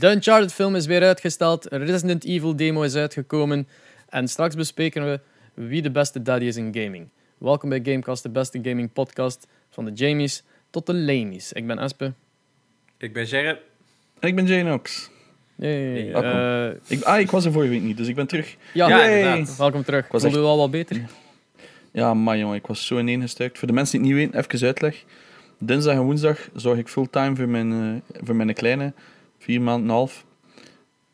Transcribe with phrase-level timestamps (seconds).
[0.00, 1.66] De Uncharted film is weer uitgesteld.
[1.70, 3.68] Resident Evil demo is uitgekomen.
[4.08, 5.20] En straks bespreken we
[5.54, 7.08] wie de beste daddy is in gaming.
[7.38, 9.46] Welkom bij Gamecast, de beste gaming podcast.
[9.70, 11.52] Van de Jamies tot de Lamies.
[11.52, 12.12] Ik ben Espe.
[12.98, 13.58] Ik ben Gerrit.
[14.20, 15.10] En ik ben Janox.
[15.56, 16.30] Hey, Welkom.
[16.30, 18.56] eh, Ik, ah, ik was er vorige week niet, dus ik ben terug.
[18.74, 19.18] ja, Ja, Yay.
[19.18, 19.56] inderdaad.
[19.56, 20.08] welkom terug.
[20.08, 21.02] was Voelde echt- je al wat beter?
[21.92, 23.58] Ja, maar jongen, ik was zo ineengestuikt.
[23.58, 25.04] Voor de mensen die het niet weten, even uitleg.
[25.58, 28.92] Dinsdag en woensdag zorg ik fulltime voor mijn, eh, voor mijn kleine.
[29.38, 30.24] Vier maanden en een half.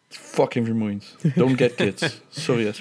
[0.08, 1.16] Fucking vermoeiend.
[1.34, 2.22] Don't get kids.
[2.28, 2.72] Sorry.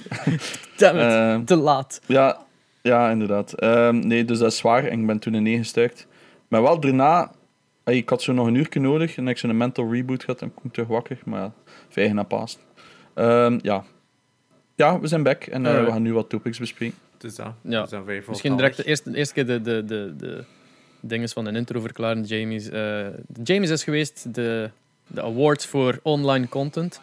[0.77, 2.01] Damn it, Ehm, te laat.
[2.05, 2.45] ja,
[2.81, 3.53] ja, inderdaad.
[3.53, 6.07] Ehm, nee, dus dat is zwaar en ik ben toen ineengestuikt.
[6.47, 7.31] Maar wel daarna...
[7.85, 10.63] ik had zo nog een uur nodig en ik zo'n mental reboot gehad en kom
[10.65, 11.19] ik terug wakker.
[11.25, 11.53] Maar ja,
[11.89, 12.59] vijgen na paast.
[13.13, 13.83] Ehm, ja.
[14.75, 16.97] Ja, we zijn back en eh, we gaan nu wat topics bespreken.
[17.17, 17.53] Dus dat.
[17.61, 17.85] Ja.
[17.85, 20.43] Dus Misschien direct de eerste, de eerste keer de, de, de, de
[20.99, 22.23] dinges van een intro verklaren.
[22.23, 22.65] Jamies.
[22.65, 22.71] eh,
[23.27, 24.69] de Jamies is geweest de,
[25.07, 27.01] de awards voor online content.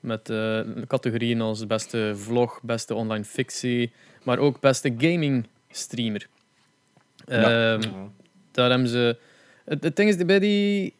[0.00, 6.26] Met eh, categorieën als beste vlog, beste online fictie, maar ook beste gaming streamer.
[7.26, 7.72] Ja.
[7.74, 7.88] Ehm,
[8.50, 9.16] daar hebben ze.
[9.64, 10.94] Het, het ding is, bij die,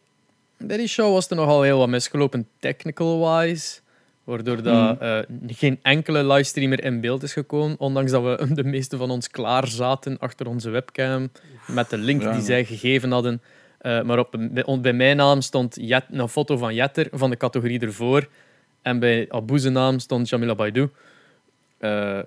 [0.57, 3.79] bij die show was er nogal heel wat misgelopen, technical-wise.
[4.23, 5.03] Waardoor dat, Mhm.
[5.03, 7.79] eh, geen enkele livestreamer in beeld is gekomen.
[7.79, 11.29] Ondanks dat we de meeste van ons klaar zaten achter onze webcam.
[11.67, 13.41] Met de link die zij gegeven hadden.
[13.83, 14.35] Eh, maar op,
[14.81, 18.27] bij, mijn naam stond Jet, een foto van Jetter van de categorie ervoor.
[18.81, 20.89] En bij Abu's naam stond Jamila Baidu.
[21.77, 22.19] Eh,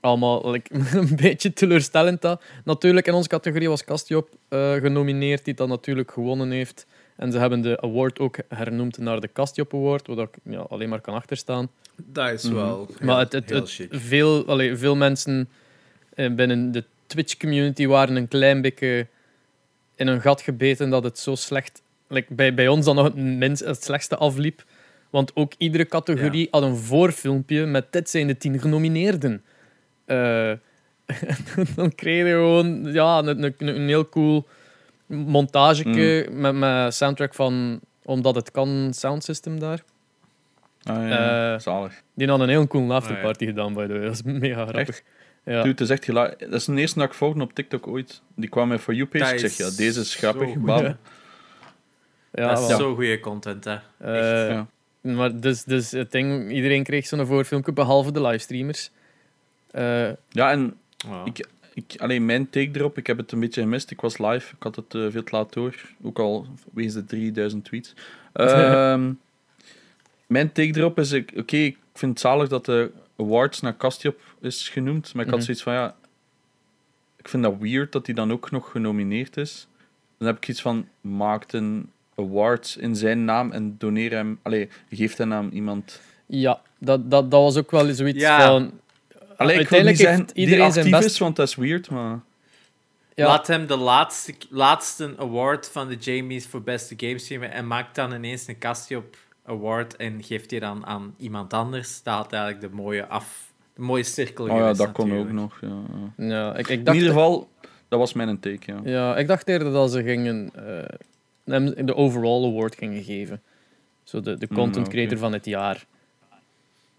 [0.00, 2.22] allemaal like, een beetje teleurstellend.
[2.22, 2.42] Dat.
[2.64, 6.86] Natuurlijk, in onze categorie was Castiop eh, genomineerd, die dat natuurlijk gewonnen heeft.
[7.16, 10.88] En ze hebben de award ook hernoemd naar de Castiop Award, waar ik ja, alleen
[10.88, 11.70] maar kan achterstaan.
[11.96, 12.54] Dat is Mhm.
[12.54, 15.48] wel heel, maar het, het, veel, allee, veel mensen
[16.14, 19.06] binnen de Twitch-community waren een klein beetje
[19.96, 21.82] in een gat gebeten dat het zo slecht...
[22.08, 24.64] Like, bij, bij ons dan nog het, minst, het slechtste afliep.
[25.10, 29.42] Want ook iedere categorie had een voorfilmpje met dit zijn de tien genomineerden.
[30.04, 30.52] Eh,
[31.76, 34.46] dan kreeg je gewoon ja, een, een, een heel cool
[35.06, 39.82] montageke met, met soundtrack van Omdat het kan sound system daar.
[40.82, 42.02] Ah, ja, Eh, zalig.
[42.14, 44.02] Die hadden een heel cool afterparty gedaan, by the way.
[44.02, 45.02] Dat is mega grappig.
[45.44, 45.56] Ja.
[45.62, 46.06] Dude, het is echt
[46.38, 48.20] Dat is de eerste dat ik volgde op TikTok ooit.
[48.34, 49.24] Die kwam met For You page.
[49.24, 50.54] Dat Ik zeg, ja, deze is grappig.
[50.54, 50.82] bam.
[50.84, 52.78] Ja, dat is wel.
[52.78, 53.76] zo goede content, hè.
[53.98, 54.66] Eh, ja.
[55.00, 58.90] Maar dus, dus het ding, iedereen kreeg zo'n voorfilmpje, behalve de livestreamers.
[59.70, 60.76] Eh, Ja, en
[61.08, 61.26] Wow.
[61.26, 63.90] ik, ik, alleen mijn take erop, ik heb het een beetje gemist.
[63.90, 65.74] Ik was live, ik had het eh, veel te laat door.
[66.02, 67.94] Ook al wees de 3000 tweets.
[68.32, 69.12] Ehm,
[70.26, 74.20] mijn take erop is, ik- oké, ik vind het zalig dat de awards naar Castiop
[74.40, 75.14] is genoemd.
[75.14, 75.44] Maar ik had Mhm.
[75.46, 75.94] zoiets van, ja,
[77.16, 79.66] ik vind dat weird dat hij dan ook nog genomineerd is.
[80.18, 84.68] Dan heb ik iets van, maak een awards in zijn naam en doneer hem, allee,
[84.90, 86.00] geef hem aan iemand.
[86.26, 88.46] ja, dat, dat, dat was ook wel zoiets Ja.
[88.46, 88.80] van...
[89.36, 91.10] Allee, ik wil niet zeggen die iedereen zijn actief best...
[91.14, 92.20] is, want dat is weird, maar...
[93.14, 97.94] Ja, Laat hem de laatste, laatste award van de Jamies voor beste gamestreamer en maak
[97.94, 102.02] dan ineens een kastje op award en geeft die dan aan iemand anders.
[102.02, 103.52] Dat had eigenlijk de mooie af...
[103.74, 105.68] De mooie cirkel Oh ja, geweest, dat kon ook nog, ja.
[106.16, 106.26] ja.
[106.26, 106.96] ja ik, ik In dacht...
[106.96, 107.48] ieder geval,
[107.88, 108.80] dat was mijn take, ja.
[108.84, 110.94] Ja, ik dacht eerder dat ze gingen eh,
[111.44, 113.42] hem de overall award gingen geven.
[114.02, 114.96] Zo de, de Mm, content oké.
[114.96, 115.86] creator van het jaar.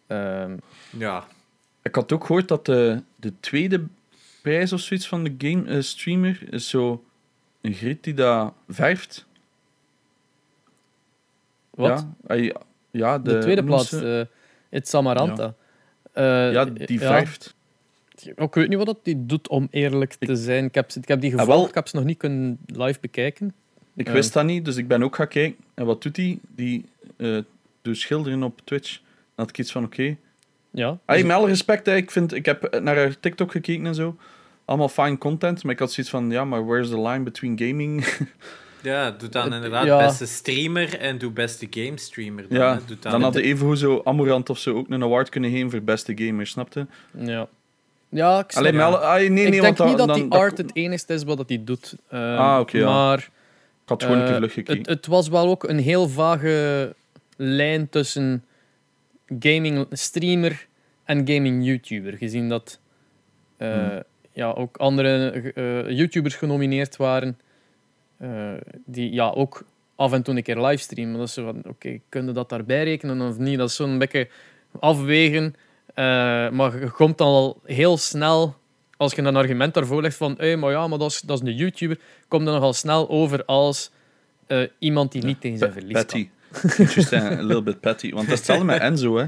[0.07, 0.57] Ehm,
[0.97, 1.27] Ja.
[1.81, 3.83] Ik had ook gehoord dat de, de tweede
[4.41, 7.03] prijs of zoiets van de game eh, streamer is zo
[7.61, 9.25] een griet die dat verft.
[11.75, 12.07] Wat?
[12.27, 12.51] Ja,
[12.91, 14.21] ja de, de, tweede plaats, uh,
[14.69, 15.53] It's Samaranta.
[16.11, 17.55] Eh, ja, die verft.
[18.35, 20.65] Ik weet niet wat dat die doet, om eerlijk te zijn.
[20.65, 21.67] Ik heb, ik heb die Ah, gevolgd, wel.
[21.69, 23.53] ik heb ze nog niet kunnen live bekijken.
[23.95, 24.13] Ik Ja.
[24.13, 25.63] wist dat niet, dus ik ben ook gaan kijken.
[25.73, 26.39] En wat doet hij?
[26.55, 26.85] Die
[27.17, 27.37] eh
[27.81, 28.97] doet schilderen op Twitch.
[28.99, 30.15] Dan had ik iets van, oké.
[30.71, 30.99] Ja.
[31.05, 34.15] Hey, met alle respect, ik, vind, ik heb naar haar TikTok gekeken en zo.
[34.65, 38.05] Allemaal fine content, maar ik had zoiets van, ja, maar where's the line between gaming?
[38.85, 39.97] Ja, doe dan inderdaad ja.
[39.97, 42.47] beste streamer en doe beste game streamer.
[42.49, 42.79] Dan, ja.
[42.87, 45.81] Doe dan, dan had evengoed zo Amorant of zo ook een award kunnen geven voor
[45.81, 46.87] beste gamer, snapte?
[47.17, 47.47] Ja.
[48.09, 49.15] Ja, ik snap Alleen Ja.
[49.17, 51.37] nee, nee, ik denk dan- niet dat dan- die dat- art het enigste is wat
[51.37, 51.95] dat hij doet.
[52.09, 52.85] Ehm, Ah, oké, ja.
[52.85, 54.77] Maar Ik had gewoon een keer eh, gekeken.
[54.77, 56.95] het, het was wel ook een heel vage
[57.37, 58.43] lijn tussen
[59.39, 60.67] gaming streamer
[61.03, 62.13] en gaming YouTuber.
[62.17, 62.79] Gezien dat
[63.57, 64.03] eh, Hmm.
[64.31, 67.39] ja, ook andere eh, YouTubers genomineerd waren.
[68.17, 68.53] Eh,
[68.85, 69.63] die ja, ook
[69.95, 71.17] af en toe een keer livestreamen.
[71.17, 73.57] Dat is zo van, oké, kun je dat daarbij rekenen of niet?
[73.57, 74.27] Dat is zo'n beetje
[74.79, 75.55] afwegen.
[75.93, 76.05] Eh,
[76.49, 78.55] maar je komt dan al heel snel,
[78.97, 81.47] als je een argument daarvoor legt van, hey, maar ja, maar dat is, dat is
[81.47, 83.91] een YouTuber, komt dan nogal snel over als
[84.47, 86.29] eh, iemand die niet tegen zijn verlies Patty.
[86.51, 86.85] kan.
[86.95, 88.11] Just a little bit petty.
[88.11, 89.25] Want dat is hetzelfde met Enzo, hè.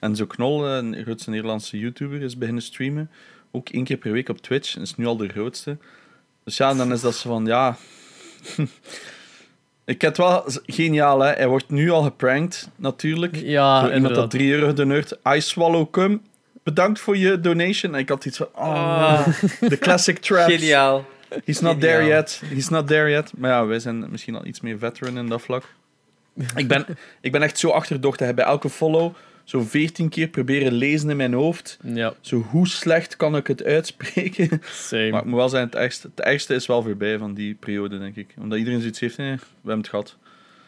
[0.00, 3.10] Enzo Knol, een grootste Nederlandse YouTuber, is beginnen streamen.
[3.50, 4.76] Ook één keer per week op Twitch.
[4.76, 5.76] Is nu al de grootste.
[6.44, 7.76] Dus ja, dan is dat zo van, ja...
[9.84, 11.32] Ik heb het wel geniaal, hè.
[11.32, 13.36] Hij wordt nu al geprankt, natuurlijk.
[13.36, 15.18] Ja, Door iemand dat 3 euro gedoneerd.
[15.36, 16.22] I swallow cum.
[16.62, 17.94] Bedankt voor je donation.
[17.94, 19.26] En ik had iets van, oh, Ah,
[19.60, 20.52] de classic traps.
[20.54, 21.04] geniaal.
[21.44, 22.42] He's not there yet.
[22.44, 23.32] He's not there yet.
[23.36, 25.64] Maar ja, wij zijn misschien al iets meer veteran in dat vlak.
[26.56, 26.86] Ik ben,
[27.20, 28.20] ik ben echt zo achterdocht.
[28.20, 28.34] Hè.
[28.34, 29.14] Bij elke follow
[29.48, 31.78] zo 14 keer proberen lezen in mijn hoofd.
[31.82, 34.62] Ja, Zo hoe slecht kan ik het uitspreken?
[34.64, 35.10] same.
[35.10, 37.98] Maar ik moet wel zijn, het ergste, het ergste is wel voorbij van die periode,
[37.98, 38.34] denk ik.
[38.40, 40.16] Omdat iedereen zoiets heeft, nee, we hebben het gehad.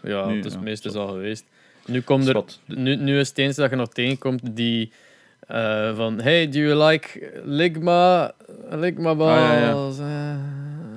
[0.03, 0.97] Ja, Nu, het is ja, zot.
[0.97, 1.45] al geweest.
[1.87, 4.93] Nu, komt er, nu, nu is het eens dat je nog tegenkomt die
[5.47, 8.33] eh, van Hey, do you like Ligma?
[8.71, 9.39] Ligma balls?
[9.39, 10.35] Ah, ja, ja.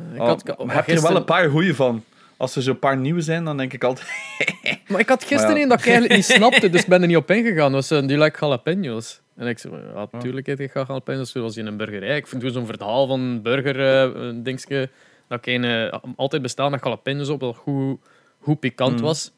[0.09, 2.03] Eh, ik Oh, had, heb je er wel een paar goeie van.
[2.43, 4.07] Als er zo'n paar nieuwe zijn, dan denk ik altijd...
[4.87, 5.61] Maar ik had gisteren ja.
[5.61, 7.71] een dat ik eigenlijk niet snapte, dus ik ben er niet op ingegaan.
[7.71, 9.21] Dat was een, do you like jalapenos?
[9.35, 11.33] En ik zei, ja, natuurlijk eet ik graag jalapenos.
[11.33, 12.17] Was in een burgerij.
[12.17, 14.89] Ik doe zo'n verhaal van een burger, eh, een dingetje,
[15.27, 17.99] dat ik een, eh, altijd bestaan met jalapenos op, dat goed,
[18.39, 19.01] goed pikant Mm.
[19.01, 19.31] was.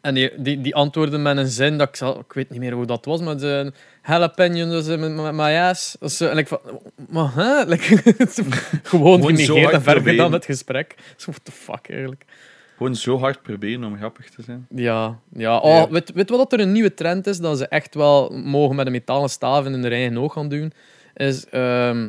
[0.00, 2.72] En die, die, die antwoordde met een zin dat ik, zal, ik weet niet meer
[2.72, 3.72] hoe dat was, maar ze
[4.06, 5.96] jalapenos met, met maya's.
[6.00, 6.26] zo.
[6.28, 6.60] En ik van,
[7.08, 7.64] maar hè?
[7.70, 8.14] Like,
[8.82, 10.94] gewoon genegeerd en verder dan het gesprek.
[11.16, 12.24] So, what the fuck, eigenlijk.
[12.76, 14.66] Gewoon zo hard proberen om grappig te zijn.
[14.74, 15.56] Ja, ja.
[15.58, 15.88] Oh, Ja.
[15.88, 17.38] Weet, weet wat er een nieuwe trend is?
[17.38, 20.72] Dat ze echt wel mogen met een metalen staven in hun eigen oog gaan doen.
[21.14, 22.08] Is ehm,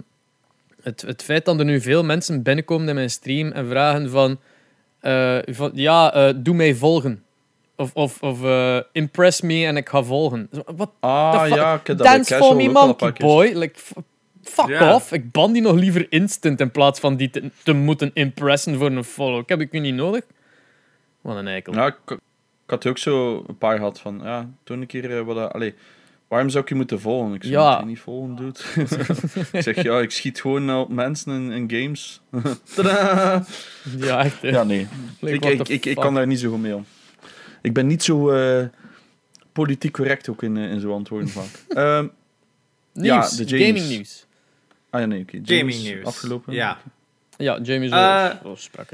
[0.82, 4.40] het, het feit dat er nu veel mensen binnenkomen in mijn stream en vragen van...
[5.00, 7.24] eh, van ja, eh, doe mij volgen.
[7.80, 10.50] Of, of, of eh, impress me en ik ga volgen.
[10.76, 10.92] Wat?
[11.00, 13.52] Ah, ja, ik heb dat bij Dance for me, monkey boy.
[13.54, 13.80] Like,
[14.44, 15.12] fuck off.
[15.12, 18.92] Ik ban die nog liever instant in plaats van die te, te moeten impressen voor
[18.92, 19.40] een follow.
[19.40, 20.24] Ik heb ik nu niet nodig.
[21.22, 21.74] Wat een eikel.
[21.74, 22.20] Ja, ik, ik
[22.66, 25.54] had ook zo een paar gehad van, ja, toen een keer eh, wat...
[25.54, 25.74] Allee,
[26.28, 27.34] waarom zou ik je moeten volgen?
[27.34, 27.80] Ik zei, Ja.
[27.80, 28.60] je niet volgen, dude.
[29.58, 32.22] ik zeg, ja, ik schiet gewoon op mensen in, in games.
[32.76, 33.46] Tadaa!
[33.98, 34.42] Ja, echt.
[34.42, 34.48] hè.
[34.48, 34.88] ja, nee.
[35.20, 36.86] Like, ik, ik, ik, kan daar niet zo goed mee om.
[37.62, 38.66] Ik ben niet zo eh,
[39.52, 41.64] politiek correct ook in, eh, in zo'n antwoorden vaak.
[41.70, 42.08] Ehm,
[42.94, 43.68] Nieuws, Ja, de James.
[43.68, 44.26] gaming nieuws.
[44.90, 45.40] ah ja, nee, oké.
[45.44, 46.06] James Gaming nieuws.
[46.06, 46.54] Afgelopen.
[46.54, 46.78] Ja.
[47.38, 47.96] Ja, Jamie zo.
[47.96, 48.90] Oh, sprak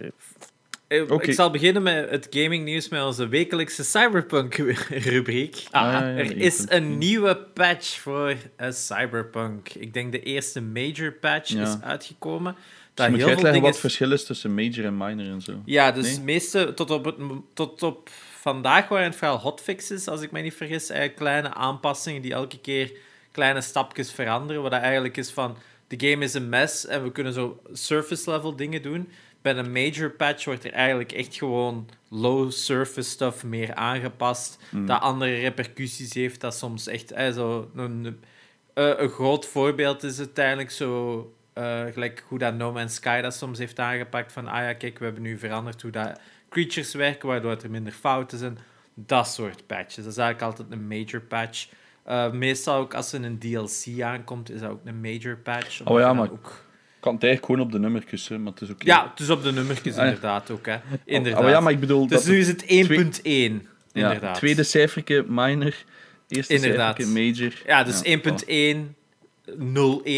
[1.10, 1.26] Oké.
[1.26, 5.64] Ik zal beginnen met het gaming nieuws met onze wekelijkse Cyberpunk-rubriek.
[5.72, 9.70] Ah, Ah, ja, Er is een nieuwe patch voor eh, Cyberpunk.
[9.74, 11.62] Ik denk de eerste major patch Ja.
[11.62, 12.54] is uitgekomen.
[12.54, 12.64] Dus
[12.94, 15.42] Dat je moet heel veel uitleggen wat het verschil is tussen major en minor en
[15.42, 15.62] zo.
[15.66, 16.14] Ja, dus Nee?
[16.14, 17.16] het meeste tot op, het,
[17.54, 18.10] tot op
[18.46, 20.90] vandaag waren het vooral hotfixes, als ik me niet vergis.
[20.90, 22.92] Eigenlijk kleine aanpassingen die elke keer
[23.32, 24.62] kleine stapjes veranderen.
[24.62, 25.58] Wat dat eigenlijk is van,
[25.88, 29.10] de game is een mess en we kunnen zo surface level dingen doen.
[29.42, 34.60] Bij een major patch wordt er eigenlijk echt gewoon low surface stuff meer aangepast.
[34.72, 34.86] Mm.
[34.86, 38.20] Dat andere repercussies heeft, dat soms echt eh, zo een,
[38.74, 41.20] eh, een groot voorbeeld is uiteindelijk zo,
[41.54, 44.32] eh, gelijk hoe dat No Man's Sky dat soms heeft aangepakt.
[44.32, 46.20] Van, ah ja, kijk, we hebben nu veranderd hoe dat
[46.50, 48.58] creatures werken, waardoor er minder fouten zijn.
[48.94, 49.96] Dat soort patches.
[50.04, 51.68] Dat is eigenlijk altijd een major patch.
[52.04, 55.82] Eh, meestal ook als er een DLC aankomt, is dat ook een major patch.
[55.86, 56.64] Oh ja, maar- Ook...
[56.96, 58.86] Ik kan het eigenlijk gewoon op de nummertjes, hè, maar het is oké.
[58.86, 60.66] Ja, het is op de nummertjes Ah, inderdaad ook.
[60.66, 60.78] Hè.
[61.06, 61.44] Inderdaad.
[61.44, 62.08] Oh, ja, maar ik bedoel...
[62.08, 63.28] dus dat nu is het 1.1.
[63.28, 63.60] ja,
[63.94, 64.36] Inderdaad.
[64.36, 65.76] tweede cijferke minor,
[66.28, 66.96] eerste Inderdaad.
[66.96, 67.54] cijferke major.
[67.66, 68.18] Ja, dus Ja,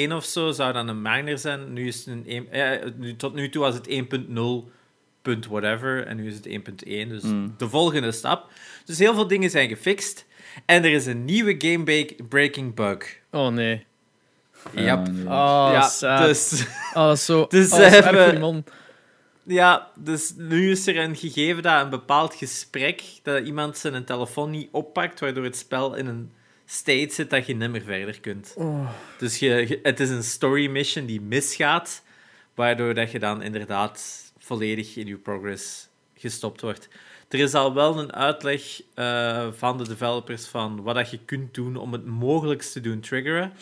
[0.08, 1.74] 1.101 of zo zou dan een minor zijn.
[1.74, 4.72] Nu is het een 1, eh, nu, tot nu toe was het 1.0
[5.28, 7.10] punt whatever en nu is het 1.1.
[7.10, 7.54] Dus Mm.
[7.58, 8.50] de volgende stap.
[8.86, 10.26] Dus heel veel dingen zijn gefixt.
[10.66, 13.20] En er is een nieuwe game-breaking bug.
[13.32, 13.86] Oh nee.
[14.72, 15.08] Yep.
[15.08, 16.26] Oh, ja, sad.
[16.28, 17.46] dus, Oh, dat is zo.
[17.50, 18.64] Dus oh, hebben- man.
[19.44, 24.50] ja, dus nu is er een gegeven dat een bepaald gesprek, dat iemand zijn telefoon
[24.52, 26.32] niet oppakt, waardoor het spel in een
[26.66, 28.54] state zit dat je niet meer verder kunt.
[28.56, 28.90] Oh.
[29.18, 32.04] Dus je- het is een story mission die misgaat,
[32.56, 36.88] waardoor dat je dan inderdaad volledig in je progress gestopt wordt.
[37.30, 41.54] Er is al wel een uitleg eh, van de developers van wat dat je kunt
[41.54, 43.54] doen om het mogelijkst te doen triggeren.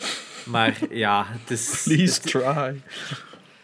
[0.44, 1.82] Maar ja, het is...
[1.84, 2.80] Please try.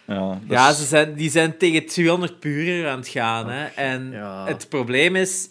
[0.06, 3.48] Ja, Ja, is- ze zijn, die zijn tegen 200 puur aan het gaan.
[3.50, 3.64] Hè.
[3.64, 4.46] En Ja.
[4.46, 5.48] het probleem is...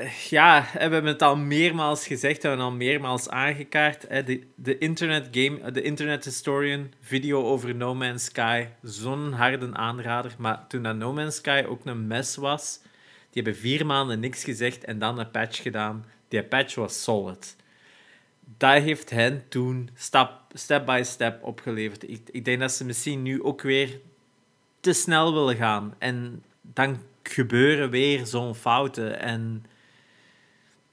[0.00, 4.04] eh, Ja, we hebben het al meermaals gezegd, het al meermaals aangekaart.
[4.08, 4.24] Hè.
[4.24, 9.70] De, de, internet game, eh, de Internet Historian video over No Man's Sky, zo'n harde
[9.72, 10.34] aanrader.
[10.38, 12.80] Maar toen dat No Man's Sky ook een mes was,
[13.30, 16.04] die hebben vier maanden niks gezegd en dan een patch gedaan.
[16.28, 17.56] Die patch was solid.
[18.58, 22.10] Dat heeft hen toen stap, step by step opgeleverd.
[22.10, 24.00] Ik, ik denk dat ze misschien nu ook weer
[24.80, 25.94] te snel willen gaan.
[25.98, 29.20] En dan gebeuren weer zo'n fouten.
[29.20, 29.64] En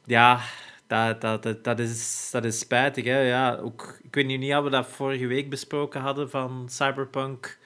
[0.07, 0.39] Ja,
[0.87, 3.05] dat, dat, dat, dat, is, dat is spijtig.
[3.05, 3.19] Hè?
[3.19, 7.57] Ja, ook, ik weet niet of we dat vorige week besproken hadden van Cyberpunk.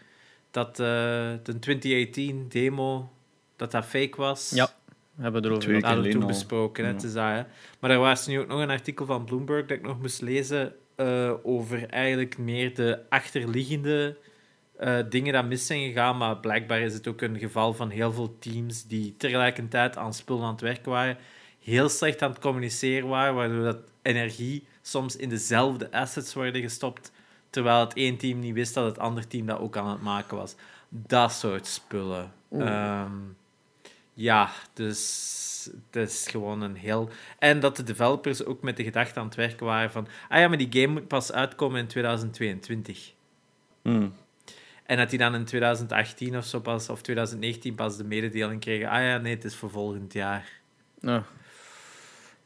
[0.52, 0.86] Dat uh,
[1.44, 3.12] de 2018 demo,
[3.56, 4.50] dat dat fake was.
[4.56, 4.70] Ja,
[5.20, 6.36] hebben we erover Twee Dat hadden we alleen toen al.
[6.38, 6.84] besproken.
[6.84, 6.96] Hè, Ja.
[6.96, 7.42] het is dat, hè.
[7.80, 10.74] Maar er was nu ook nog een artikel van Bloomberg dat ik nog moest lezen
[10.96, 14.18] eh, over eigenlijk meer de achterliggende
[14.78, 16.18] eh, dingen dat mis zijn gegaan.
[16.18, 20.44] Maar blijkbaar is het ook een geval van heel veel teams die tegelijkertijd aan spullen
[20.44, 21.18] aan het werken waren,
[21.62, 27.12] heel slecht aan het communiceren waren, waardoor dat energie soms in dezelfde assets worden gestopt,
[27.50, 30.38] terwijl het één team niet wist dat het andere team dat ook aan het maken
[30.38, 30.56] was.
[30.90, 32.34] Dat soort spullen.
[32.52, 33.12] Ehm,
[34.14, 37.10] ja, dus het is gewoon een heel...
[37.40, 40.08] En dat de developers ook met de gedachte aan het werken waren van...
[40.30, 43.14] Ah ja, maar die game moet pas uitkomen in 2022.
[43.82, 44.14] Hmm.
[44.86, 48.90] En dat die dan in 2018 of zo pas, of 2019 pas de mededeling kregen.
[48.90, 50.50] Ah ja, nee, het is voor volgend jaar.
[51.00, 51.24] Ja.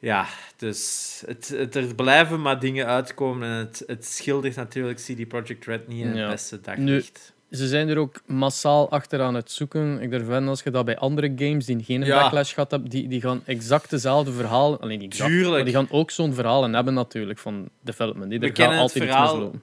[0.06, 0.26] Ja,
[0.58, 3.48] dus het, het, er blijven maar dingen uitkomen.
[3.50, 6.30] En het, het schildert natuurlijk CD Projekt Red niet in het Ja.
[6.30, 7.34] beste Nu- daglicht.
[7.52, 10.02] Ze zijn er ook massaal achter aan het zoeken.
[10.02, 12.22] Ik durf aan als je dat bij andere games die geen Ja.
[12.22, 14.80] backlash gehad hebben, die, die gaan exact dezelfde verhaal...
[14.80, 15.54] Alleen niet exact, Tuurlijk.
[15.54, 18.30] maar die gaan ook zo'n verhalen hebben natuurlijk van development.
[18.30, 19.62] Die We er gaat kennen het altijd iets verhaal- mislopen.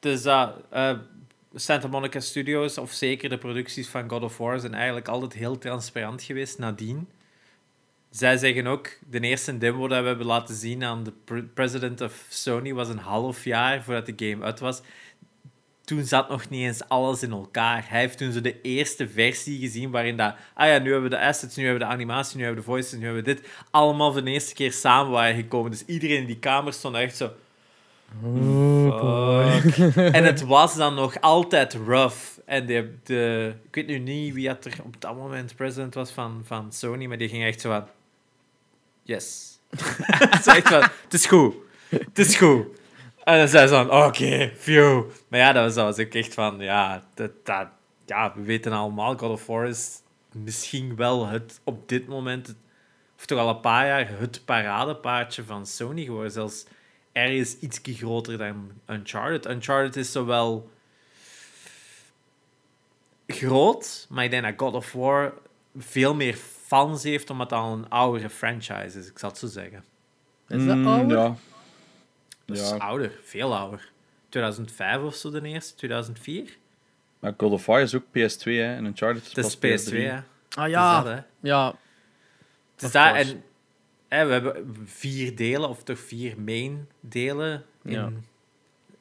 [0.00, 0.90] Dus dat eh,
[1.54, 5.58] Santa Monica Studios, of zeker de producties van God of War, zijn eigenlijk altijd heel
[5.58, 7.08] transparant geweest nadien.
[8.12, 12.00] Zij zeggen ook, de eerste demo dat we hebben laten zien aan de pre- president
[12.00, 14.80] of Sony was een half jaar voordat de game uit was.
[15.84, 17.84] Toen zat nog niet eens alles in elkaar.
[17.88, 20.34] Hij heeft toen zo de eerste versie gezien waarin dat...
[20.54, 22.68] Ah ja, nu hebben we de assets, nu hebben we de animatie, nu hebben we
[22.68, 23.48] de voices, nu hebben we dit.
[23.70, 25.70] Allemaal voor de eerste keer samen waren gekomen.
[25.70, 27.30] Dus iedereen in die kamer stond echt zo...
[28.22, 29.76] Fuck.
[29.96, 32.16] en het was dan nog altijd rough.
[32.44, 36.10] En de, de, ik weet nu niet wie dat er op dat moment president was
[36.10, 37.86] van, van Sony, maar die ging echt zo van...
[39.02, 39.58] Yes.
[41.02, 41.54] Het is goed.
[41.88, 42.66] Het is goed.
[43.24, 45.04] En dan zei ze van, oké, phew.
[45.28, 47.30] Maar ja, dat was, was ook echt van, ja, dat,
[48.06, 50.00] ja, we weten allemaal, God of War is
[50.32, 52.54] misschien wel het, op dit moment,
[53.18, 56.32] of toch al een paar jaar, het paradepaardje van Sony geworden.
[56.32, 56.64] Zelfs
[57.12, 59.46] ergens iets groter dan Uncharted.
[59.46, 60.70] Uncharted is zowel
[63.26, 65.32] groot, maar ik denk dat God of War
[65.76, 66.38] veel meer
[66.76, 69.84] fans heeft, omdat het al een oudere franchise is, ik zal het zo zeggen.
[70.48, 71.18] Is dat Hmm, ouder?
[71.18, 71.36] Ja.
[72.44, 72.76] Dat is Ja.
[72.76, 73.90] ouder, veel ouder.
[74.28, 76.56] 2005 of zo de eerste, 2004.
[77.18, 79.96] Maar God of War is ook PS2 hè, en Uncharted is Dat is pas PS2,
[79.96, 80.16] hè.
[80.16, 81.20] Ah Het ja, is dat, hè.
[81.40, 81.66] ja.
[82.74, 83.42] Het is Of dat, en
[84.08, 87.64] hè, we hebben vier delen, of toch vier main delen.
[87.82, 88.10] In Ja.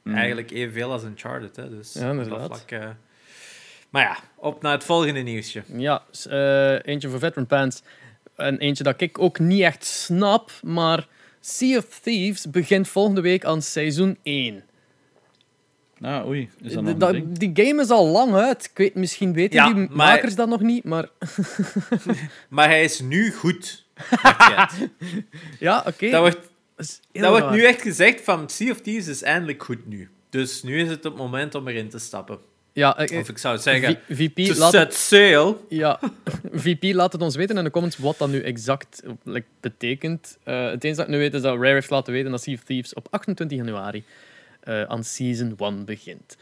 [0.03, 0.15] Hmm.
[0.15, 1.55] Eigenlijk evenveel als Uncharted.
[1.55, 2.57] Hè, dus Ja, op dat inderdaad.
[2.57, 2.89] vlak, eh.
[3.91, 5.63] Maar ja, op naar het volgende nieuwsje.
[5.67, 7.81] Ja, eh, eentje voor veteran fans.
[8.35, 11.07] En eentje dat ik ook niet echt snap, maar
[11.39, 14.63] Sea of Thieves begint volgende week aan seizoen 1.
[16.01, 16.49] Ah, oei.
[16.61, 17.37] Is dat ding?
[17.37, 18.65] die game is al lang uit.
[18.65, 21.09] Ik weet, misschien weten Ja, die maar- makers dat nog niet, maar...
[22.49, 23.85] Maar hij is nu goed.
[25.59, 26.09] Ja, oké.
[26.09, 26.49] dat wordt,
[27.11, 30.09] Dat wordt nu echt gezegd van Sea of Thieves is eindelijk goed nu.
[30.29, 32.39] Dus nu is het het moment om erin te stappen.
[32.73, 35.65] Ja, eh, Of ik zou zeggen, V- VP, to laat set sail.
[35.69, 35.99] Ja,
[36.53, 40.37] VP laat het ons weten in de comments wat dat nu exact like, betekent.
[40.43, 42.53] Eh, het enige dat ik nu weet is dat Rare heeft laten weten dat Sea
[42.53, 44.03] of Thieves op 28 januari
[44.59, 46.37] eh, aan Season 1 begint.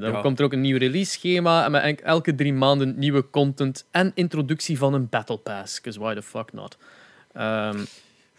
[0.12, 0.20] Ja.
[0.20, 4.78] komt er ook een nieuw release-schema en met elke drie maanden nieuwe content en introductie
[4.78, 5.76] van een Battle Pass.
[5.80, 6.76] Because why the fuck not?
[7.32, 7.78] Ehm,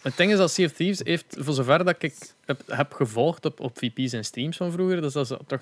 [0.01, 2.15] het ding is dat Sea of Thieves heeft, voor zover dat ik
[2.45, 5.61] heb, heb gevolgd op, op VP's en streams van vroeger, dus dat er toch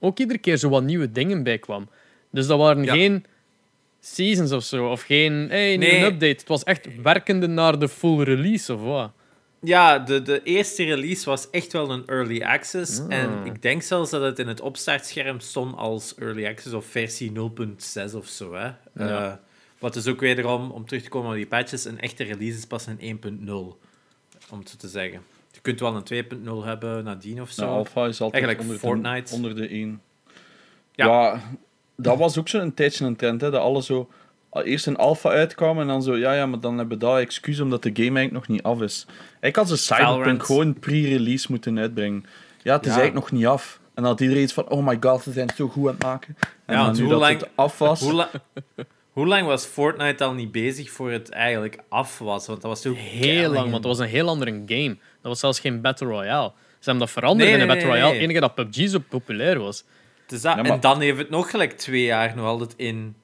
[0.00, 1.88] ook iedere keer zo wat nieuwe dingen bij kwam.
[2.30, 2.92] Dus dat waren Ja.
[2.92, 3.24] geen
[4.00, 6.02] seasons of zo, of geen hey, Nee.
[6.04, 6.26] update.
[6.26, 9.10] Het was echt werkende naar de full release, of wat?
[9.60, 13.00] Ja, de, de eerste release was echt wel een early access.
[13.00, 13.12] Ah.
[13.14, 17.32] En ik denk zelfs dat het in het opstartscherm stond als early access of versie
[17.32, 18.54] 0.6 of zo.
[18.54, 18.64] Hè.
[18.64, 18.76] Ja.
[19.30, 19.32] Eh,
[19.78, 22.66] wat is ook wederom, om terug te komen op die patches, een echte release is
[22.66, 23.78] pas een 1.0.
[24.50, 25.20] Om het zo te zeggen.
[25.66, 26.02] Je kunt wel
[26.40, 27.64] een 2.0 hebben nadien of zo.
[27.64, 29.30] Nou, Alpha is altijd Eigenlijk onder, Fortnite.
[29.30, 30.00] De, onder de 1.
[30.92, 31.06] Ja.
[31.06, 31.40] Ja.
[31.96, 34.08] dat was ook zo'n tijdje een trend, hè, dat alle zo
[34.52, 37.60] eerst een alpha uitkwam en dan zo, ja, ja, maar dan hebben we dat excuus
[37.60, 39.06] omdat de game eigenlijk nog niet af is.
[39.40, 40.42] Ik had ze Cyberpunk Valorant.
[40.42, 42.24] gewoon pre-release moeten uitbrengen.
[42.62, 42.98] Ja, het is Ja.
[42.98, 43.80] eigenlijk nog niet af.
[43.94, 45.94] En dan had iedereen iets van, oh my god, ze zijn het zo goed aan
[45.94, 46.36] het maken.
[46.66, 48.00] En Ja, nu hoe dat lang- het af was...
[48.00, 48.30] Hoe, la-
[49.16, 52.46] hoe lang was Fortnite al niet bezig voor het eigenlijk af was?
[52.46, 54.88] Want dat was toen Heel lang, want het was een heel andere game.
[54.88, 56.52] Dat was zelfs geen Battle Royale.
[56.78, 58.10] Ze hebben dat veranderd Nee, in een nee, Battle Royale.
[58.12, 58.20] nee.
[58.20, 59.84] Het enige dat PUBG zo populair was.
[60.26, 63.14] Dus dat, Ja, maar- En dan heeft het nog gelijk twee jaar nog altijd in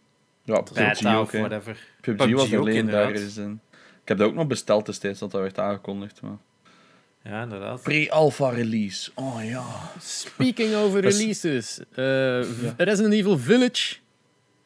[0.45, 1.77] ja, PUBG ook, of whatever.
[2.01, 3.61] PUBG, PUBG was ook, alleen daar is in.
[4.03, 6.21] Ik heb dat ook nog besteld destijds, dat dat werd aangekondigd.
[6.23, 6.37] Maar...
[7.25, 7.83] Ja, inderdaad.
[7.83, 9.11] Pre-alpha release.
[9.15, 9.65] Oh ja.
[10.01, 11.81] Speaking over Dat releases.
[11.95, 12.41] eh,
[12.77, 13.97] Resident Evil Village,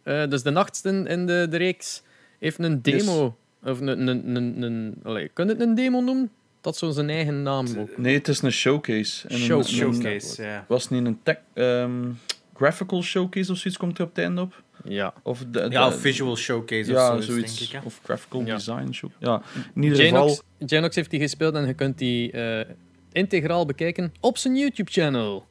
[0.07, 2.03] eh dus de nachtste in de, de reeks,
[2.39, 3.37] heeft een demo.
[3.65, 6.31] Of een, een, een, een, allee, kun je het een demo noemen?
[6.61, 7.99] Dat zo zijn eigen naam ook.
[7.99, 9.29] Nee, het is een showcase.
[9.29, 10.65] En een- Show- een- Showcase, ja.
[10.69, 12.11] Was niet een tech, ehm,
[12.55, 14.63] graphical showcase of zoiets komt er op het einde op?
[14.85, 15.15] Ja.
[15.23, 17.59] Of de, Ja, of visual showcase ja, of zo, zoiets.
[17.59, 17.77] denk ik.
[17.81, 17.87] Hè.
[17.87, 18.55] Of graphical Ja.
[18.55, 19.11] design show.
[19.19, 19.43] Ja,
[19.75, 20.19] in ieder geval.
[20.21, 22.69] Janox, Janox heeft die gespeeld en je kunt die eh,
[23.13, 25.47] integraal bekijken op zijn YouTube-channel.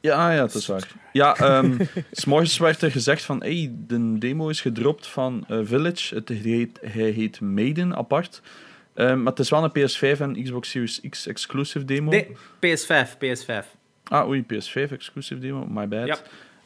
[0.00, 0.88] Ja, ja, dat is waar.
[1.12, 1.78] Ja, ehm
[2.12, 6.14] s'morgens werd er gezegd van, hey, de demo is gedropt van eh, Village.
[6.14, 8.42] Het heet, hij heet Maiden, apart.
[8.94, 12.10] Ehm, maar het is wel een PS5 en Xbox Series X exclusive demo.
[12.10, 12.28] Nee,
[12.66, 13.66] PS5, PS5.
[14.04, 16.06] Ah, oei, PS5 exclusive demo, my bad.
[16.06, 16.18] Ja.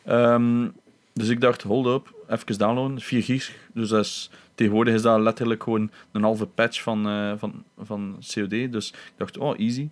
[0.05, 0.69] Ehm,
[1.13, 3.53] dus ik dacht, hold up, even downloaden, 4 gig.
[3.75, 8.23] Dus dat is, tegenwoordig is dat letterlijk gewoon een halve patch van, eh, van, van
[8.35, 8.73] COD.
[8.73, 9.89] Dus ik dacht, oh, easy.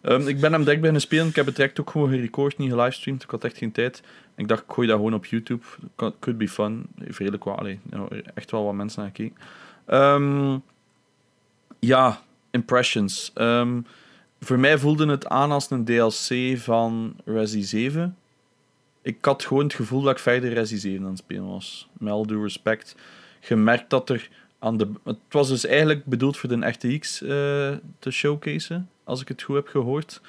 [0.00, 1.26] Ehm, ik ben hem direct beginnen spelen.
[1.26, 3.22] Ik heb het direct ook gewoon gerecord, niet gelivestreamd.
[3.22, 4.02] Ik had echt geen tijd.
[4.34, 5.64] Ik dacht, ik gooi dat gewoon op YouTube.
[5.96, 6.86] Could- be fun.
[6.98, 9.36] Redelijk wel, nou, echt wel wat mensen naar gekeken.
[9.86, 10.58] Ehm,
[11.78, 13.30] ja, impressions.
[13.34, 13.80] Ehm,
[14.40, 18.16] voor mij voelde het aan als een DLC van Resi 7.
[19.02, 21.88] Ik had gewoon het gevoel dat ik verder Resi 7 aan het spelen was.
[21.98, 22.96] Met all respect.
[23.40, 24.28] Gemerkt dat er
[24.60, 24.88] aan de...
[25.04, 27.28] Het was dus eigenlijk bedoeld voor de RTX eh,
[27.98, 30.20] te showcaseen, als ik het goed heb gehoord.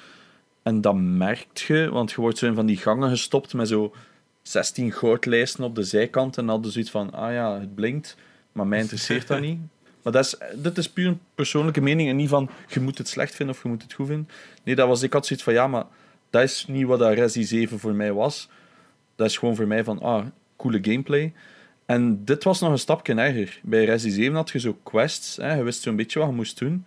[0.62, 3.94] En dat merkt je, want je wordt zo in van die gangen gestopt met zo
[4.42, 6.36] 16 gootlijsten op de zijkant.
[6.36, 8.16] En dan hadden zoiets van, ah ja, het blinkt,
[8.52, 9.58] maar mij interesseert dat niet.
[10.02, 13.08] Maar dat is, dit is puur een persoonlijke mening en niet van je moet het
[13.08, 14.28] slecht vinden of je moet het goed vinden.
[14.62, 15.84] Nee, dat was, ik had zoiets van ja, maar
[16.30, 18.48] dat is niet wat dat Resi 7 voor mij was.
[19.16, 21.32] Dat is gewoon voor mij van ah, coole gameplay.
[21.92, 23.60] En dit was nog een stapje erger.
[23.62, 26.58] Bij Resi 7 had je zo quests, hè, je wist zo'n beetje wat je moest
[26.58, 26.84] doen.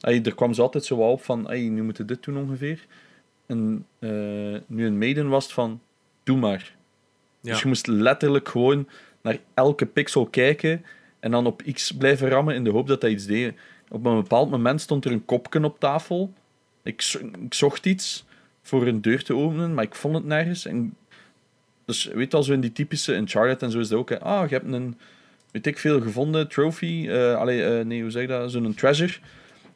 [0.00, 2.86] Er kwam zo altijd zo wat op van ey, nu moet je dit doen ongeveer.
[3.46, 4.10] En eh,
[4.66, 5.80] nu een maiden was het van
[6.22, 6.76] doe maar.
[7.40, 7.50] Ja.
[7.52, 8.88] Dus je moest letterlijk gewoon
[9.20, 10.84] naar elke pixel kijken
[11.20, 13.54] en dan op X blijven rammen in de hoop dat dat iets deed.
[13.88, 16.32] Op een bepaald moment stond er een kopje op tafel.
[16.82, 18.24] Ik, ik zocht iets
[18.62, 20.66] voor een deur te openen, maar ik vond het nergens.
[20.66, 20.96] En
[21.86, 24.08] dus weet je al, zo in die typische Uncharted en zo is dat ook.
[24.08, 24.20] Hè.
[24.20, 24.98] Ah, je hebt een,
[25.50, 27.06] weet ik veel, gevonden trophy.
[27.08, 28.50] eh allee, eh, nee, hoe zeg je dat?
[28.50, 29.12] Zo'n treasure.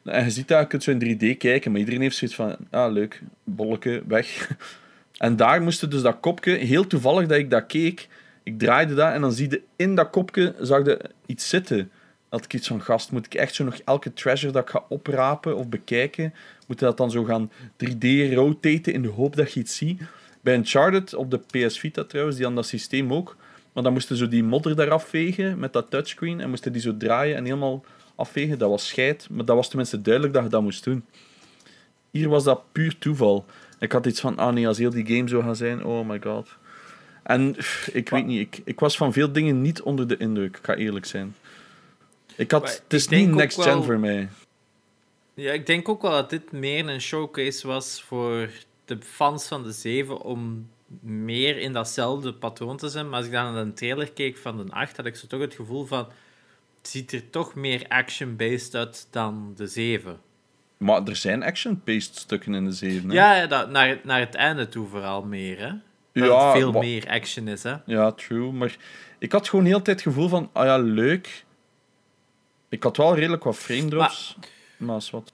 [0.03, 2.55] En je ziet dat, je kunt zo in 3D kijken, maar iedereen heeft zoiets van,
[2.69, 4.27] ah, leuk, bolleke, weg.
[5.17, 8.07] En daar moest dus dat kopje, heel toevallig dat ik dat keek,
[8.43, 10.83] ik draaide dat en dan zie je in dat kopje zag
[11.25, 11.91] iets zitten.
[12.29, 14.83] Dat ik iets van gast, moet ik echt zo nog elke treasure dat ik ga
[14.89, 16.33] oprapen of bekijken,
[16.67, 20.01] moet je dat dan zo gaan 3D rotaten in de hoop dat je iets ziet.
[20.41, 23.35] Bij Uncharted op de PS Vita trouwens, die aan dat systeem ook,
[23.73, 26.97] maar dan moesten zo die modder eraf vegen met dat touchscreen en moesten die zo
[26.97, 27.83] draaien en helemaal
[28.15, 28.57] afvegen.
[28.57, 31.05] Dat was scheid, maar dat was tenminste duidelijk dat je dat moest doen.
[32.11, 33.45] Hier was dat puur toeval.
[33.79, 36.19] Ik had iets van, ah nee, als heel die game zo gaat zijn, oh my
[36.23, 36.49] god.
[37.23, 40.57] En pff, ik weet niet, ik, ik was van veel dingen niet onder de indruk,
[40.57, 41.35] ik ga eerlijk zijn.
[42.35, 44.29] Ik had, Maar het is niet next gen wel- voor mij.
[45.33, 48.49] Ja, ik denk ook wel dat dit meer een showcase was voor
[48.99, 50.69] de fans van de 7 om
[51.01, 53.09] meer in datzelfde patroon te zijn.
[53.09, 55.39] Maar als ik dan naar de trailer keek van de 8, had ik zo toch
[55.39, 56.07] het gevoel van...
[56.77, 60.19] Het ziet er toch meer action-based uit dan de 7.
[60.77, 63.09] Maar er zijn action-paced stukken in de 7.
[63.09, 63.15] hè?
[63.15, 65.69] Ja, dat, naar, het, naar het einde toe vooral meer, hè.
[66.13, 67.75] Dat Ja, het veel meer action is, hè.
[67.85, 68.51] Ja, true.
[68.51, 68.77] Maar
[69.19, 71.45] ik had gewoon heel de tijd het gevoel van, ah ja, leuk.
[72.69, 74.37] Ik had wel redelijk wat frame drops.
[74.77, 75.33] Maar, is wat.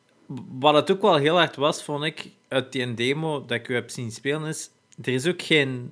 [0.60, 3.74] Wat het ook wel heel hard was, vond ik, uit die demo dat ik u
[3.74, 4.70] heb zien spelen, is...
[5.04, 5.92] Er is ook geen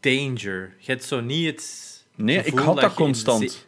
[0.00, 0.74] danger.
[0.78, 1.90] Je hebt zo niet het...
[2.16, 3.66] Nee, ik gevoel had dat de constant.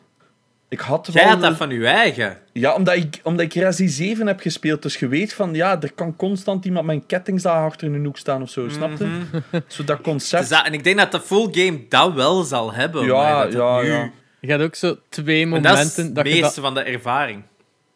[0.69, 2.39] Ik had Jij wel had dat een- van je eigen.
[2.53, 4.83] Ja, omdat ik, omdat ik Resi 7 heb gespeeld.
[4.83, 8.05] Dus je weet van, ja, er kan constant iemand met een kettingzaag achter in een
[8.05, 8.69] hoek staan of zo.
[8.69, 9.21] Snap je?
[9.67, 10.41] Zo dat concept.
[10.49, 13.05] Dus dat- en ik denk dat de full game dat wel zal hebben.
[13.05, 13.87] Ja, ja, nu...
[13.89, 14.11] ja.
[14.41, 16.75] Je gaat ook zo twee En dat is momenten het dat, je dat, meeste van
[16.75, 17.43] de ervaring.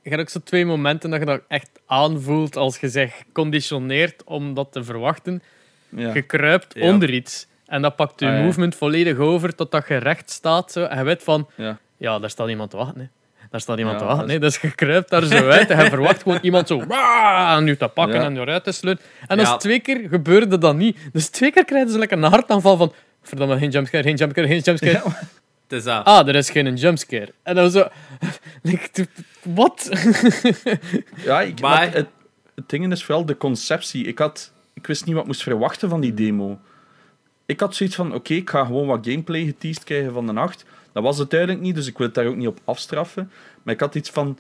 [0.09, 4.25] Je gaat ook zo twee momenten dat je dat echt aanvoelt als je zegt geconditioneerd
[4.25, 5.43] om dat te verwachten.
[5.89, 6.15] ja.
[6.15, 6.83] Je kruipt Ja.
[6.93, 8.43] onder iets en dat pakt je Ah, ja.
[8.43, 11.49] movement volledig over totdat je recht staat zo, en je weet van
[11.99, 12.19] Ja.
[12.19, 13.01] daar staat iemand te wachten.
[13.01, 13.07] Hè.
[13.51, 14.29] Daar staat iemand te wachten.
[14.31, 14.39] hè.
[14.39, 17.89] Dus je kruipt daar zo uit en je verwacht gewoon iemand zo aan je te
[17.89, 19.03] pakken en eruit te sleuren.
[19.27, 20.97] En dus twee keer gebeurde dat niet.
[21.13, 22.93] Dus twee keer krijgen ze lekker een hartaanval van
[23.23, 25.03] verdamme, geen jumpscare, geen jumpscare, geen jumpscare.
[25.69, 26.05] Ja, Het is dat.
[26.05, 27.33] Ah, er is geen jumpscare.
[27.43, 27.89] En dan zo...
[28.63, 29.07] like,
[29.43, 29.89] Wat?
[31.25, 32.07] Ja, ik, Maar- maar het,
[32.55, 34.05] het ding is vooral de conceptie.
[34.05, 36.59] Ik, had, ik wist niet wat ik moest verwachten van die demo.
[37.47, 40.65] Ik had zoiets van, oké, ik ga gewoon wat gameplay geteased krijgen van de nacht.
[40.93, 43.31] Dat was het duidelijk niet, dus ik wil het daar ook niet op afstraffen.
[43.63, 44.39] Maar ik had iets van...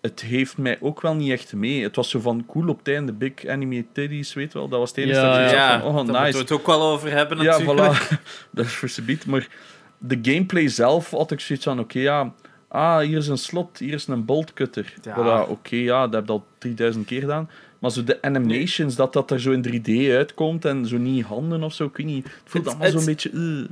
[0.00, 1.82] Het heeft mij ook wel niet echt mee.
[1.82, 4.68] Het was zo van cool op het einde, big anime titties, weet wel.
[4.68, 5.70] Dat was het enige Ja, dat ik ja.
[5.72, 6.38] zag van, oh, daar moeten we nice.
[6.38, 7.96] het ook wel over hebben Ja, natuurlijk.
[7.96, 8.18] voilà.
[8.52, 9.26] dat is voor subiet.
[9.26, 9.48] Maar
[9.98, 12.34] de gameplay zelf had ik zoiets van, oké, ja...
[12.70, 14.94] Ah, hier is een slot, hier is een boltcutter.
[15.02, 15.16] Ja.
[15.46, 17.50] Voilà, oké, ja, dat heb ik al 3000 keer gedaan.
[17.78, 21.62] Maar zo de animations, dat dat er zo in 3D uitkomt en zo niet handen
[21.62, 22.24] of zo, ik weet niet.
[22.24, 23.30] Het voelt Het- allemaal zo'n beetje...
[23.30, 23.68] eh.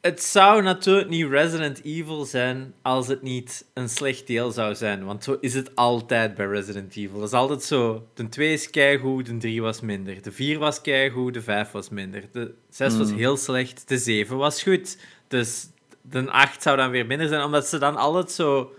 [0.00, 5.04] Het zou natuurlijk niet Resident Evil zijn als het niet een slecht deel zou zijn.
[5.04, 7.18] Want zo is het altijd bij Resident Evil.
[7.18, 8.06] Dat is altijd zo.
[8.14, 10.22] De 2 is keigoed, de 3 was minder.
[10.22, 12.22] De 4 was keigoed, de 5 was minder.
[12.32, 13.16] De 6 was Mm.
[13.16, 14.98] heel slecht, de 7 was goed.
[15.32, 15.68] Dus
[16.02, 18.74] de 8 zou dan weer minder zijn, omdat ze dan altijd zo...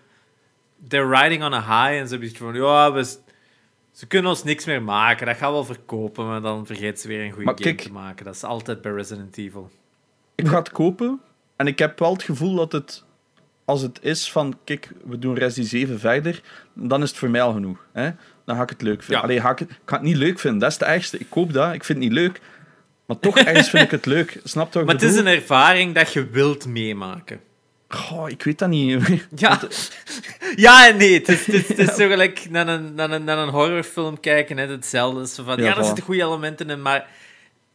[0.87, 2.53] They're riding on a high en ze hebben van...
[2.53, 3.03] Ja, we,
[3.91, 7.07] ze kunnen ons niks meer maken, dat gaan we wel verkopen, maar dan vergeet ze
[7.07, 8.25] weer een goede Maar game kijk- te maken.
[8.25, 9.69] Dat is altijd bij Resident Evil.
[10.35, 11.21] Ik ga het kopen
[11.55, 13.03] en ik heb wel het gevoel dat het,
[13.65, 16.41] als het is van, kijk, we doen Resident 7 verder,
[16.73, 17.85] dan is het voor mij al genoeg.
[17.91, 18.11] Hè?
[18.45, 19.17] Dan ga ik het leuk vinden.
[19.17, 19.23] Ja.
[19.23, 21.17] Allee, ga ik, ik ga het niet leuk vinden, dat is het ergste.
[21.17, 22.41] Ik koop dat, ik vind het niet leuk,
[23.05, 24.39] maar toch ergens vind ik het leuk.
[24.43, 27.39] Snap ik Maar het is een ervaring dat je wilt meemaken.
[27.87, 29.03] Goh, ik weet dat niet.
[29.35, 29.59] Ja,
[30.55, 31.13] ja en nee.
[31.13, 34.19] Het is, het is, het is zo gelijk naar een, naar, een, naar een horrorfilm
[34.19, 34.55] kijken.
[34.55, 35.43] Net hetzelfde.
[35.43, 37.07] Van, Ja, ja, er zitten goede elementen in, maar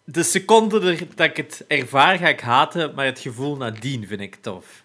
[0.05, 0.81] de seconde
[1.15, 4.85] dat ik het ervaar, ga ik haten, maar het gevoel nadien vind ik tof.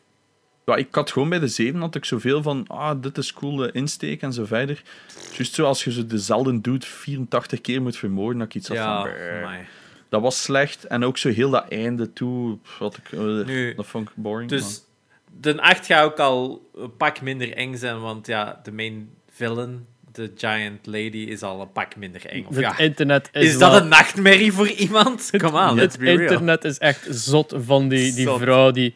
[0.66, 3.70] Ja, ik had gewoon bij de 7 had ik zoveel van, ah, dit is cool,
[3.70, 4.84] insteek en zo verder.
[5.36, 8.78] Juist zo als je zo dezelfde dude 84 keer moet vermoorden, dat ik iets had
[8.78, 9.12] Ja, van...
[10.14, 10.84] Dat was slecht.
[10.88, 14.50] En ook zo heel dat einde toe, wat ik, eh, Nu, dat vond ik boring.
[14.52, 14.82] maar- Dus
[15.40, 19.86] de 8 gaat ook al een pak minder eng zijn, want ja, de main villain,
[20.12, 22.46] de giant lady, is al een pak minder eng.
[22.46, 25.30] Of Het ja, internet is, is dat wel- een nachtmerrie voor iemand?
[25.38, 26.20] Come on, let's Het real.
[26.20, 28.40] internet is echt zot van die, die Zot.
[28.40, 28.96] vrouw die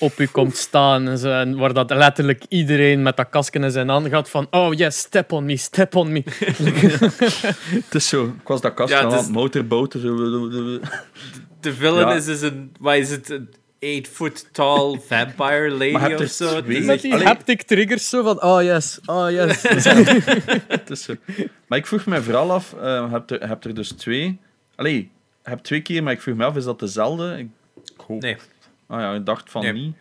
[0.00, 3.70] op u komt staan en, zo, en waar dat letterlijk iedereen met dat kasken in
[3.70, 6.22] zijn hand gaat van oh yes, step on me, step on me.
[7.84, 10.00] Het is zo, ik was dat kast Ja, aan het is- motorboten.
[10.00, 10.16] Zo,
[11.60, 12.14] De villain Ja.
[12.14, 13.48] is dus een, wat is het, een
[13.80, 16.62] 8 foot tall vampire lady hebt of er zo.
[16.62, 16.76] Twee.
[16.78, 17.26] is Met die Allee.
[17.26, 19.62] haptic triggers zo van oh yes, oh yes.
[20.68, 21.14] het is zo.
[21.66, 24.38] Maar ik vroeg me vooral af, eh, je hebt er, je hebt er dus twee.
[24.74, 24.94] Allee,
[25.44, 27.36] je hebt twee keer, maar ik vroeg me af, is dat dezelfde?
[27.38, 27.46] Ik,
[27.84, 28.20] ik hoop.
[28.22, 28.36] Nee,
[28.92, 29.72] Ah ja, ik dacht van Nee.
[29.72, 29.96] niet.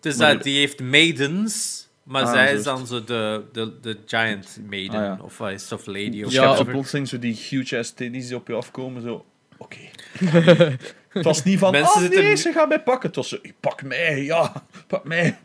[0.00, 3.42] dus Maar dat, die heeft maidens, maar Ah, zij zo is is dan zo de,
[3.52, 5.18] de, de giant maiden, Ah, ja.
[5.22, 6.72] of wat is het, of lady of Ja, zo whatever.
[6.72, 9.24] plotseling zo die huge ass titties die op je afkomen, zo...
[9.56, 9.76] Oké.
[11.08, 13.06] het was niet van, Mensen zitten nee, ze gaat mij pakken.
[13.06, 14.52] Het was zo, pak mij, ja,
[14.86, 15.38] pak mij.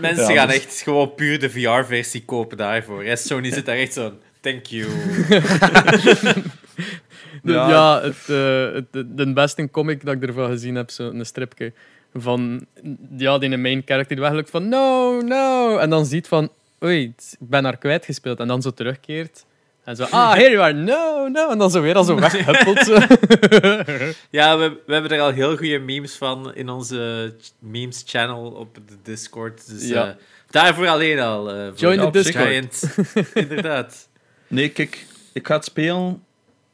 [0.00, 3.04] Mensen Ja, gaan dus- echt gewoon puur de VR-versie kopen daarvoor.
[3.04, 3.16] hè.
[3.16, 4.88] Sony zit daar echt zo, thank you.
[7.42, 7.68] De- Ja.
[7.68, 11.26] ja, het, eh, het, de, de beste comic dat ik ervan gezien heb, zo een
[11.26, 11.72] stripje
[12.14, 12.66] van
[13.16, 15.76] ja, die main character die weglukt van no, no.
[15.78, 16.50] En dan ziet van
[16.84, 18.40] oei, ik ben haar kwijtgespeeld.
[18.40, 19.44] En dan zo terugkeert.
[19.84, 21.50] En zo, ah, here you are, no, no.
[21.50, 22.78] En dan zo weer al zo weghuppelt.
[22.78, 22.94] Zo.
[24.30, 28.74] Ja, we, we hebben er al heel goede memes van in onze ch- memes-channel op
[28.74, 29.68] de Discord.
[29.68, 30.08] Dus Ja.
[30.08, 30.14] eh,
[30.50, 31.50] daarvoor alleen al.
[31.52, 32.46] eh, Join the Discord.
[32.46, 32.82] Giant.
[33.34, 34.08] Inderdaad.
[34.46, 36.22] Nee, kijk, ik ga het spelen.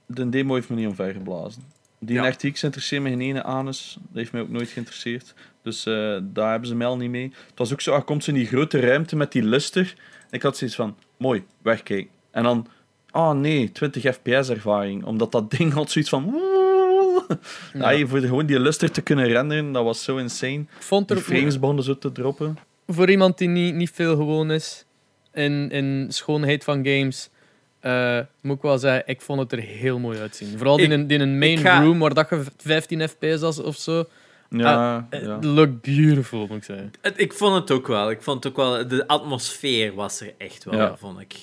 [0.06, 1.62] De demo heeft me niet omver geblazen.
[2.04, 2.34] Die Ja.
[2.40, 3.96] Interesseert me geen ene anus.
[4.00, 5.34] Dat heeft mij ook nooit geïnteresseerd.
[5.62, 7.32] Dus eh, daar hebben ze mij al niet mee.
[7.46, 9.94] Het was ook zo, er komt zo in die grote ruimte met die luster.
[10.30, 12.10] Ik had zoiets van, mooi, wegkijken.
[12.30, 12.66] En dan,
[13.10, 15.04] oh nee, 20 fps ervaring.
[15.04, 16.24] Omdat dat ding had zoiets van...
[17.72, 17.90] Ja.
[17.90, 18.06] Ja.
[18.06, 20.52] voor gewoon die luster te kunnen renderen, dat was zo insane.
[20.60, 22.58] Ik vond er frames begonnen zo te droppen.
[22.86, 24.84] voor iemand die niet, niet veel gewoon is
[25.32, 27.30] in, in schoonheid van games,
[27.82, 30.56] eh, moet ik wel zeggen, ik vond het er heel mooi uitzien.
[30.58, 33.62] Vooral Ik- in, een, in een main ga- room waar dat je 15 fps was
[33.62, 34.04] of zo.
[34.50, 35.36] Ja, ja.
[35.36, 36.92] It looked beautiful, moet ik zeggen.
[37.00, 38.10] Het- ik vond het ook wel.
[38.10, 38.88] Ik vond het ook wel...
[38.88, 40.96] De atmosfeer was er echt wel, Ja.
[40.96, 41.34] vond ik.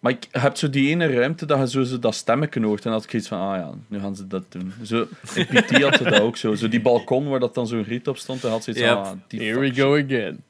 [0.00, 2.84] Maar ik heb zo die ene ruimte dat je zo, zo dat stemmen hoort.
[2.84, 4.72] En dan had ik iets van, ah ja, nu gaan ze dat doen.
[4.82, 6.54] Zo, in PT had ze dat ook zo.
[6.54, 8.88] Zo die balkon waar dat dan zo'n riet op stond, en had ze iets van,
[8.88, 10.42] ah, die Here we go again.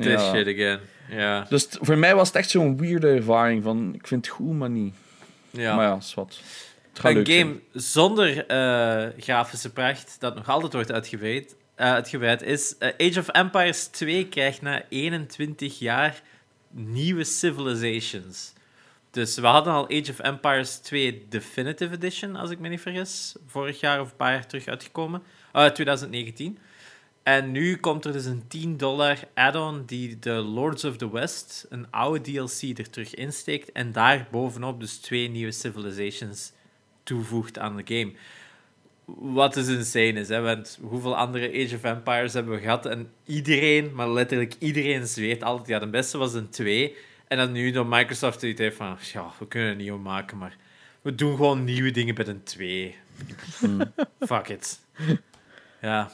[0.00, 0.32] This Ja.
[0.34, 0.78] shit again.
[1.16, 1.46] Ja.
[1.48, 4.52] Dus t- voor mij was het echt zo'n weirde ervaring van, ik vind het goed,
[4.52, 4.94] maar niet.
[5.50, 5.76] ja.
[5.76, 6.40] Maar ja, is wat.
[7.02, 13.08] Een game zonder eh, grafische pracht, dat nog altijd wordt uitgeweid, eh, uitgeweid is eh,
[13.08, 16.22] Age of Empires 2 krijgt na 21 jaar
[16.70, 18.52] nieuwe civilizations.
[19.10, 23.34] Dus we hadden al Age of Empires 2 Definitive Edition, als ik me niet vergis.
[23.46, 25.22] Vorig jaar of een paar jaar terug uitgekomen.
[25.52, 26.58] Eh 2019.
[27.22, 31.66] En nu komt er dus een 10 dollar add-on die de Lords of the West,
[31.68, 33.72] een oude DLC, er terug insteekt.
[33.72, 36.52] En daar bovenop dus twee nieuwe civilizations
[37.02, 38.12] toevoegt aan de game.
[39.04, 40.40] wat is insane is, hè?
[40.40, 45.42] want hoeveel andere Age of Empires hebben we gehad en iedereen, maar letterlijk iedereen zweert
[45.42, 46.96] altijd, ja, de beste was een 2
[47.28, 50.56] en dan nu door Microsoft het heeft van, ja, we kunnen een nieuwe maken, maar
[51.02, 52.96] we doen gewoon nieuwe dingen met een 2.
[54.20, 54.80] Fuck it.
[55.80, 56.10] Ja.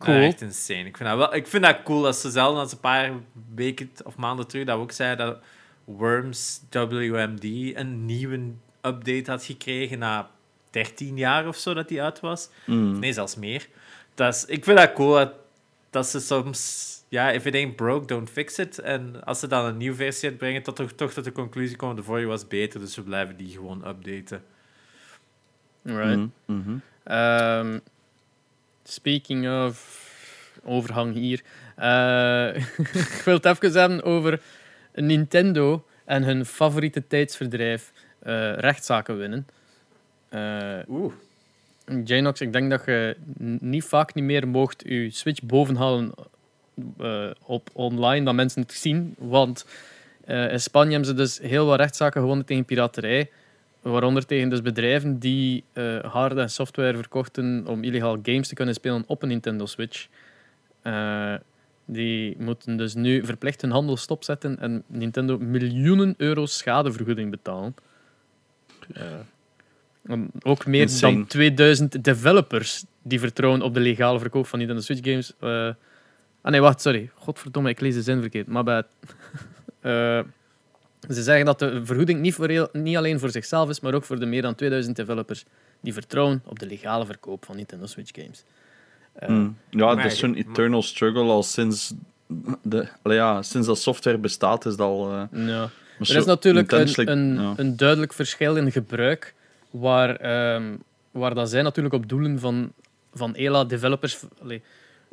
[0.00, 0.16] Cool.
[0.16, 0.84] Ja, echt insane.
[0.84, 3.12] Ik vind, dat wel, ik vind dat cool dat ze zelf als een paar
[3.54, 5.38] weken of maanden terug dat we ook zeiden dat
[5.84, 7.44] Worms WMD
[7.76, 8.40] een nieuwe
[8.82, 10.30] update had gekregen na
[10.70, 12.48] 13 jaar of zo dat die uit was.
[12.66, 12.98] Mm.
[12.98, 13.68] Nee, zelfs meer.
[14.14, 15.32] Dat is, ik vind dat cool dat,
[15.90, 16.88] dat ze soms...
[17.08, 18.78] Ja, if it ain't broke, don't fix it.
[18.78, 21.96] En als ze dan een nieuwe versie uitbrengen, tot toch, toch tot de conclusie komen,
[21.96, 24.42] de vorige was beter, dus we blijven die gewoon updaten.
[25.82, 26.16] Right.
[26.16, 26.76] Mhm, mhm.
[27.04, 27.78] Ehm,
[28.84, 29.98] speaking of
[30.64, 31.42] overhang hier.
[31.76, 32.56] eh,
[33.16, 34.40] ik wil het even hebben over
[34.94, 39.46] Nintendo en hun favoriete tijdsverdrijf eh, rechtszaken winnen.
[40.28, 41.12] Eh, Oeh.
[42.04, 43.16] Janox, ik denk dat je
[43.60, 46.12] niet vaak niet meer mocht je Switch bovenhalen
[47.44, 49.14] op online, dat mensen het zien.
[49.18, 49.66] Want
[50.26, 53.30] in Spanje hebben ze dus heel wat rechtszaken gewonnen tegen piraterij.
[53.82, 58.74] Waaronder tegen dus bedrijven die eh hardware en software verkochten om illegaal games te kunnen
[58.74, 60.08] spelen op een Nintendo Switch.
[60.82, 61.34] Eh,
[61.84, 67.74] die moeten dus nu verplicht hun handel stopzetten en Nintendo miljoenen euro's schadevergoeding betalen.
[68.92, 69.02] Eh,
[70.04, 71.14] en ook meer Insane.
[71.14, 75.32] dan 2000 developers die vertrouwen op de legale verkoop van Nintendo Switch games.
[76.42, 77.10] ah nee, wacht, sorry.
[77.14, 78.46] Godverdomme, ik lees de zin verkeerd.
[78.46, 78.82] Maar bij
[81.08, 84.04] ze zeggen dat de vergoeding niet, voor heel- niet alleen voor zichzelf is, maar ook
[84.04, 85.44] voor de meer dan 2000 developers
[85.80, 88.44] die vertrouwen op de legale verkoop van Nintendo Switch games.
[89.12, 89.56] Eh, Mm.
[89.70, 91.94] Ja, het is zo'n eternal struggle al sinds,
[92.62, 94.66] de, ja, sinds dat software bestaat.
[94.66, 95.70] Is dat al, eh, ja.
[95.98, 97.52] Er is natuurlijk een, een, ja.
[97.56, 99.34] een duidelijk verschil in gebruik,
[99.70, 100.76] waar, ehm,
[101.10, 102.72] waar dat zij natuurlijk op doelen van,
[103.14, 104.62] van ELA developers allee,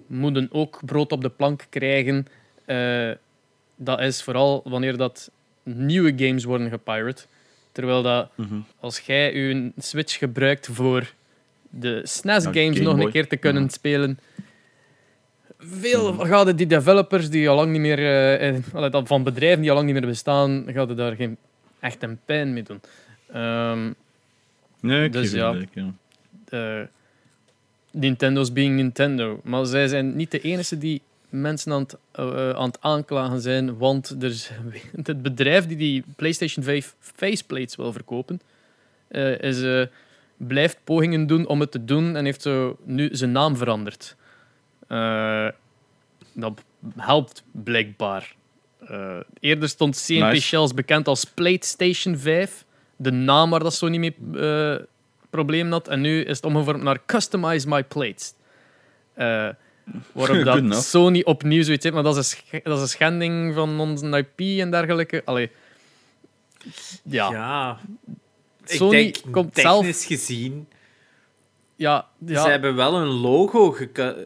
[0.08, 2.26] moeten ook brood op de plank krijgen.
[2.66, 3.12] Eh,
[3.76, 5.32] dat is vooral wanneer dat
[5.76, 7.24] nieuwe games worden gepirate.
[7.72, 8.56] Terwijl dat Mhm.
[8.80, 11.14] als jij je Switch gebruikt voor
[11.70, 13.06] de SNES Ja, games Game nog Boy.
[13.06, 13.70] een keer te kunnen Ja.
[13.70, 14.20] spelen,
[15.60, 16.26] veel Mhm.
[16.28, 18.00] gaan die developers die al lang niet meer,
[18.92, 21.38] dat van bedrijven die al lang niet meer bestaan, gaan daar geen
[21.80, 22.82] echt een pijn mee doen.
[23.32, 23.92] Ehm,
[24.80, 25.52] Nee, ik Dus ja.
[25.52, 25.94] gelijk, ja.
[26.50, 26.86] eh,
[27.92, 29.40] Nintendo's being Nintendo.
[29.44, 33.78] Maar zij zijn niet de enige die mensen aan het, eh, aan het aanklagen zijn,
[33.78, 34.52] want er is,
[35.04, 38.42] het bedrijf die die PlayStation 5 faceplates wil verkopen,
[39.08, 39.86] eh, is, eh,
[40.38, 44.16] blijft pogingen doen om het te doen en heeft zo nu zijn naam veranderd.
[46.34, 46.64] Dat
[46.96, 48.36] helpt blijkbaar.
[49.40, 50.42] Eerder stond CNP Nice.
[50.42, 54.86] Shells bekend als PlayStation 5, de naam waar dat zo niet mee
[55.30, 55.88] problemen had.
[55.88, 58.34] En nu is het omgevormd naar Customize My Plates.
[59.88, 60.84] Eh, waarop Good dat.
[60.86, 64.18] Sony opnieuw zoiets heeft, maar dat is, een sch- dat is een schending van onze
[64.36, 65.22] IP en dergelijke.
[65.26, 65.52] Allee.
[67.04, 67.78] Ja.
[68.66, 70.68] Sony ik denk, komt technisch zelf- gezien,
[71.76, 73.76] ja, ze hebben wel een logo,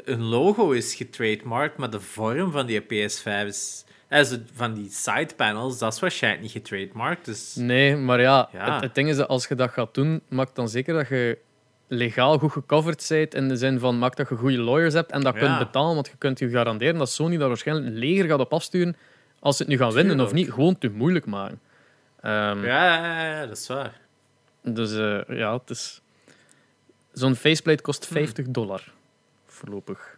[0.03, 3.83] een logo is getrademarked, maar de vorm van die PS5 is...
[4.09, 7.25] Also, van die sidepanels, dat is waarschijnlijk niet getrademarked.
[7.25, 8.73] Dus Nee, maar ja, Ja.
[8.73, 11.37] Het, het ding is dat als je dat gaat doen, maak dan zeker dat je
[11.93, 13.33] legaal goed gecoverd bent.
[13.35, 15.39] In de zin van, maak dat je goede lawyers hebt en dat Ja.
[15.39, 15.93] kunt betalen.
[15.95, 18.95] Want je kunt je garanderen dat Sony daar waarschijnlijk een leger gaat op afsturen
[19.39, 20.51] als ze het nu gaan winnen of niet.
[20.51, 21.59] Gewoon te moeilijk maken.
[22.21, 23.99] Ehm, ja, ja, ja, dat is waar.
[24.63, 26.01] Dus eh, ja, het is...
[27.13, 28.83] Zo'n faceplate kost 50 dollar.
[29.45, 30.17] Voorlopig.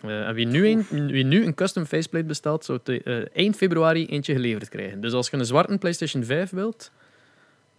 [0.00, 3.56] Eh, en wie nu, een, wie nu een custom faceplate bestelt, zou te- eh, eind
[3.56, 5.00] februari eentje geleverd krijgen.
[5.00, 6.90] Dus als je een zwarte PlayStation 5 wilt,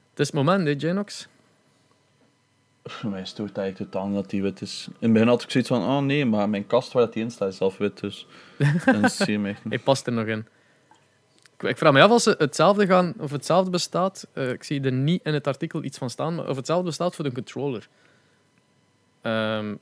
[0.09, 1.27] het is het moment, hè, Janox?
[3.03, 4.87] Mij stoort het eigenlijk totaal dat die wit is.
[4.87, 7.23] In het begin had ik zoiets van, oh nee, maar mijn kast waar dat die
[7.23, 8.27] in staat is zelf wit, dus...
[8.85, 9.73] En zie je me echt niet.
[9.73, 10.47] Hij past er nog in.
[11.57, 14.27] Ik, ik vraag me af of ze hetzelfde gaan, of hetzelfde bestaat.
[14.33, 17.15] eh, ik zie er niet in het artikel iets van staan, maar of hetzelfde bestaat
[17.15, 17.87] voor de controller.
[19.21, 19.75] Ehm,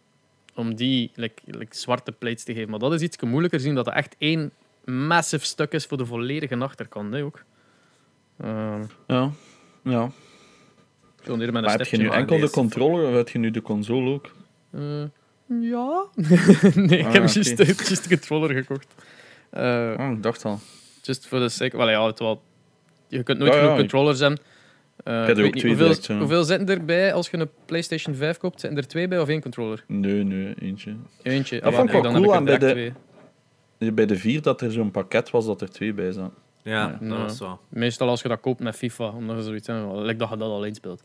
[0.55, 2.69] om die like, like zwarte plates te geven.
[2.69, 4.51] Maar dat is iets moeilijker zien dat het echt één
[4.85, 7.13] massive stuk is voor de volledige achterkant.
[7.13, 7.43] Hè, ook.
[8.39, 9.31] Ehm, Ja,
[9.83, 10.11] ja.
[11.27, 13.61] Hier met een Maar heb je nu enkel de controller of heb je nu de
[13.61, 14.31] console ook?
[14.71, 14.81] Eh,
[15.61, 16.05] ja.
[16.75, 17.31] nee, ik Ah, heb oké.
[17.33, 18.87] juist de- juist de controller gekocht.
[19.49, 20.59] Eh, Oh, ik dacht al.
[21.01, 21.77] Just voor de sake.
[21.77, 22.41] Wel ja, het wel.
[23.07, 24.39] Je kunt nooit Ja, genoeg ja, controllers hebben.
[25.03, 26.17] Eh, er ik niet, twee hoeveel, direct, ja.
[26.17, 28.59] hoeveel zitten erbij als je een PlayStation 5 koopt?
[28.59, 29.83] Zitten er twee bij of één controller?
[29.87, 30.95] Nee, nee, eentje.
[31.21, 31.59] Eentje.
[31.59, 34.41] Dat Ah, vond ik wel dan cool heb ik aan bij direct Bij de vier
[34.41, 36.33] dat er zo'n pakket was dat er twee bij zaten.
[36.65, 37.17] Ja, dat Ja.
[37.17, 37.59] was wel.
[37.69, 40.49] Meestal als je dat koopt met FIFA, omdat je zoiets hebt, lijkt dat je dat
[40.49, 41.03] alleen speelt.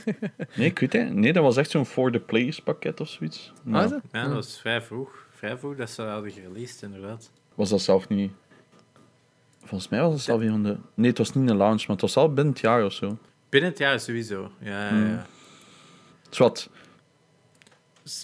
[0.56, 1.14] Nee, ik weet het.
[1.14, 3.52] Nee, dat was echt zo'n for the players pakket of zoiets.
[3.58, 4.02] Ah, Nou, is het?
[4.12, 5.26] Ja, dat was vrij vroeg.
[5.30, 7.30] Vrij vroeg dat ze hadden gereleased, inderdaad.
[7.54, 8.32] was dat zelf niet...
[9.64, 10.76] Volgens mij was het zelf een van de...
[10.94, 13.18] Nee, het was niet een launch, maar het was al binnen het jaar of zo.
[13.48, 14.50] Binnen het jaar sowieso.
[14.58, 15.08] Ja, ja, Hmm.
[15.08, 15.26] ja.
[16.30, 16.68] Zwat.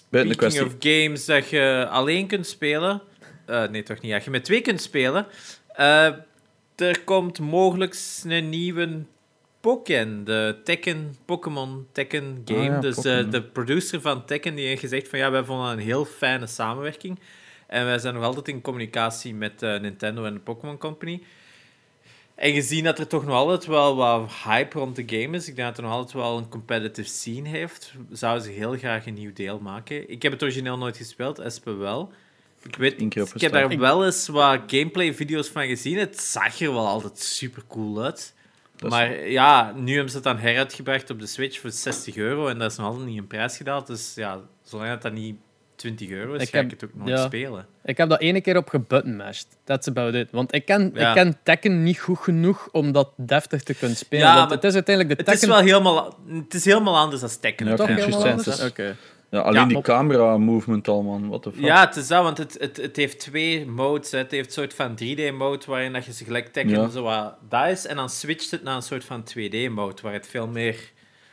[0.08, 3.02] Buiten de Speaking of games dat je alleen kunt spelen...
[3.46, 4.10] eh, nee, toch niet.
[4.10, 5.26] Ja, je met twee kunt spelen.
[5.68, 6.08] Eh,
[6.80, 9.04] er komt mogelijk een nieuwe
[9.60, 12.60] Pokken, de Tekken, Pokémon Tekken game.
[12.60, 15.70] Ah ja, dus eh, de producer van Tekken die heeft gezegd van ja, wij vonden
[15.70, 17.18] een heel fijne samenwerking.
[17.66, 21.22] En wij zijn nog altijd in communicatie met eh, Nintendo en de Pokémon Company.
[22.34, 25.56] En gezien dat er toch nog altijd wel wat hype rond de game is, ik
[25.56, 29.14] denk dat er nog altijd wel een competitive scene heeft, zouden ze heel graag een
[29.14, 30.10] nieuw deel maken.
[30.10, 32.12] Ik heb het origineel nooit gespeeld, Espe wel.
[32.62, 35.98] Ik, weet, ik heb daar wel eens wat gameplay-video's van gezien.
[35.98, 38.34] Het zag er wel altijd super cool uit.
[38.76, 42.16] Dat is- Maar ja, nu hebben ze het dan heruitgebracht op de Switch voor 60
[42.16, 43.86] euro en dat is nog altijd niet een prijs gedaald.
[43.86, 45.36] Dus ja, zolang dat, dat niet
[45.76, 47.24] 20 euro is, Ik ga heb- ik het ook nooit ja.
[47.26, 47.66] spelen.
[47.84, 49.46] Ik heb dat ene keer op gebuttonmashed.
[49.64, 50.28] That's about it.
[50.30, 51.08] Want ik ken, Ja.
[51.08, 54.26] ik ken Tekken niet goed genoeg om dat deftig te kunnen spelen.
[54.26, 55.56] Ja, want maar het is uiteindelijk de Het is Tekken...
[55.64, 57.66] wel helemaal, het is helemaal anders dan Tekken.
[57.66, 58.38] Ja, toch helemaal
[59.30, 61.28] Ja, alleen Ja, die op- camera-movement al, man.
[61.28, 61.64] What the fuck.
[61.64, 64.10] Ja, het is dat, want het, het, het heeft twee modes.
[64.10, 64.18] hè.
[64.18, 66.88] Het heeft een soort van 3D-mode waarin dat je ze gelijk Tekken Ja.
[66.88, 67.86] zo wat dat is.
[67.86, 70.76] En dan switcht het naar een soort van 2D-mode waar het veel meer...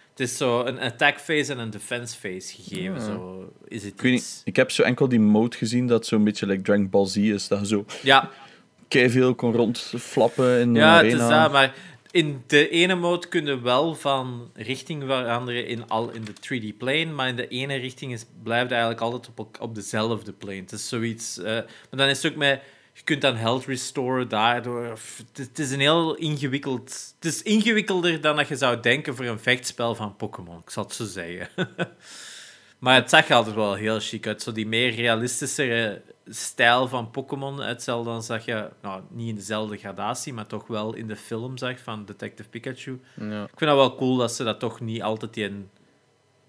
[0.09, 2.93] Het is zo een attack phase en een defense phase gegeven.
[2.93, 2.99] Ja.
[2.99, 6.45] Zo is het Ik niet, ik heb zo enkel die mode gezien dat zo'n beetje
[6.45, 7.47] like Dragon Ball Z is.
[7.47, 8.29] Dat zo Ja,
[8.89, 11.41] veel kon rondflappen in ja een het is arena.
[11.43, 11.73] dat, maar
[12.15, 17.05] in de ene mode kun je wel van richting veranderen in, al, in de 3D-plane,
[17.05, 20.59] maar in de ene richting is, blijft eigenlijk altijd op, op dezelfde plane.
[20.59, 21.37] Het is zoiets...
[21.37, 22.61] eh, maar dan is het ook met...
[22.93, 24.97] Je kunt dan health restoren daardoor.
[25.33, 27.13] Het, is- een heel ingewikkeld...
[27.15, 30.83] Het is ingewikkelder dan dat je zou denken voor een vechtspel van Pokémon, ik zal
[30.83, 31.49] het zo zeggen.
[32.79, 34.41] maar het zag altijd wel heel chic uit.
[34.41, 37.61] Zo die meer realistischere stijl van Pokémon.
[37.61, 41.57] Hetzelfde als dat je, nou, niet in dezelfde gradatie, maar toch wel in de film
[41.57, 42.99] zag van Detective Pikachu.
[43.19, 43.43] Ja.
[43.43, 45.69] Ik vind dat wel cool dat ze dat toch niet altijd een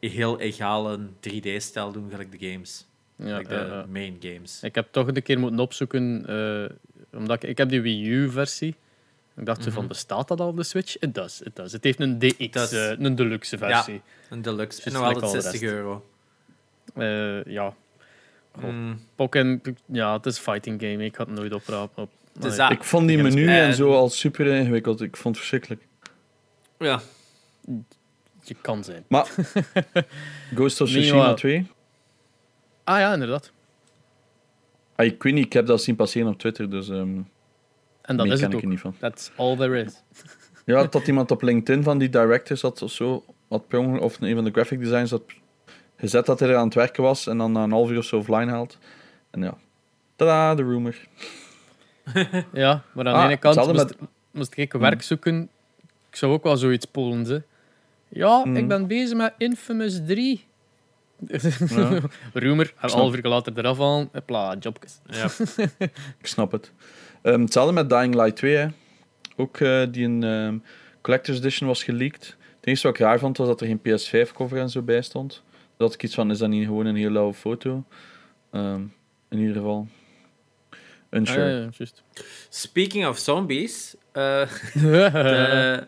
[0.00, 2.86] heel egale 3D-stijl doen, gelijk de games.
[3.16, 3.86] Ja, like de ja, ja.
[3.88, 4.62] main games.
[4.62, 8.76] Ik heb toch een keer moeten opzoeken, eh, omdat ik, ik heb die Wii U-versie.
[9.36, 9.88] Ik dacht zo van, Mhm.
[9.88, 10.96] bestaat dat al op de Switch?
[11.00, 11.72] Het does, it does.
[11.72, 14.02] Het heeft een DX, eh, een deluxe versie.
[14.30, 14.82] Een deluxe.
[14.82, 16.06] En Just nog like altijd all the 60 euro.
[16.94, 17.74] Eh, ja.
[18.60, 21.04] Mm, Pokken, ja, het is een fighting game.
[21.04, 22.02] Ik had het nooit oprapen.
[22.02, 22.10] Op.
[22.32, 22.70] dat.
[22.70, 25.00] Ik vond die menu en en- zo al super ingewikkeld.
[25.00, 25.86] Ik vond het verschrikkelijk.
[26.78, 27.00] Ja.
[28.42, 29.04] Je kan zijn.
[29.08, 29.26] Maar
[30.54, 31.66] Ghost of Tsushima maar- 2?
[32.84, 33.52] Ah ja, inderdaad.
[34.96, 37.18] Ah, ik weet niet, ik heb dat zien passeren op Twitter, dus ehm
[38.02, 38.70] En dat is ken het ik er ook.
[38.70, 38.94] niet van.
[38.98, 40.02] That's all there is.
[40.64, 44.20] Ja, dat iemand op LinkedIn van die directors had of zo, had per ongeluk- of
[44.20, 45.22] een van de graphic designers had
[45.96, 48.04] gezet dat hij er aan het werken was en dan na een half uur of
[48.04, 48.78] zo offline haalt.
[49.30, 49.54] En ja,
[50.16, 50.94] tada, de rumor.
[52.52, 53.94] Ja, maar aan Ah, de ene kant moest,
[54.30, 55.48] moest ik werk zoeken.
[56.10, 57.42] Ik zou ook wel zoiets polen, ze.
[58.08, 58.56] Ja, Hmm.
[58.56, 60.44] ik ben bezig met Infamous 3.
[61.28, 61.38] Ja.
[62.32, 64.08] Rumor, een half uur later eraf halen.
[64.12, 64.98] Hopla, jobjes.
[65.06, 65.28] ja.
[66.20, 66.72] Ik snap het.
[67.22, 68.66] Ehm, hetzelfde met Dying Light 2, hè.
[69.36, 70.56] Ook eh, die een ehm,
[71.00, 72.26] Collector's Edition was geleakt.
[72.56, 75.42] Het enige wat ik raar vond, was dat er geen PS5-cover en zo bij stond.
[75.76, 77.84] Dat ik iets van, is dat niet gewoon een heel lauwe foto?
[78.50, 78.80] Ehm,
[79.28, 79.88] in ieder geval.
[81.10, 81.66] Unsure.
[81.66, 81.86] Ah, ja.
[82.48, 83.94] Speaking of zombies.
[84.12, 85.86] eh, de-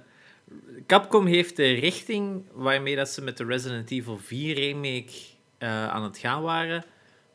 [0.86, 5.12] Capcom heeft de richting waarmee dat ze met de Resident Evil 4 remake
[5.58, 6.84] eh, aan het gaan waren,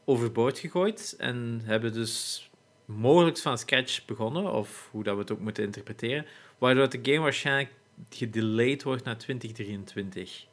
[0.06, 1.16] overboord gegooid.
[1.18, 2.50] En hebben dus
[2.86, 6.26] mogelijk van scratch begonnen, of hoe dat we het ook moeten interpreteren.
[6.58, 7.70] Waardoor de game waarschijnlijk
[8.10, 10.46] gedelayed wordt naar 2023.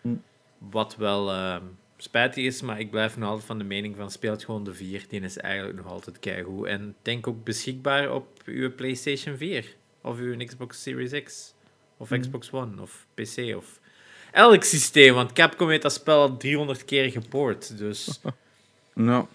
[0.00, 0.14] Hm.
[0.58, 1.56] Wat wel eh,
[1.96, 5.04] spijtig is, maar ik blijf nog altijd van de mening van speelt gewoon de 4.
[5.08, 6.66] Die is eigenlijk nog altijd keigoed.
[6.66, 11.54] En denk ook beschikbaar op uw PlayStation 4 of uw Xbox Series X
[11.96, 12.20] of Mhm.
[12.20, 13.80] Xbox One of PC of
[14.32, 15.14] elk systeem.
[15.14, 17.78] Want Capcom heeft dat spel al 300 keer gepoord.
[17.78, 18.20] Dus
[18.94, 19.26] Nou,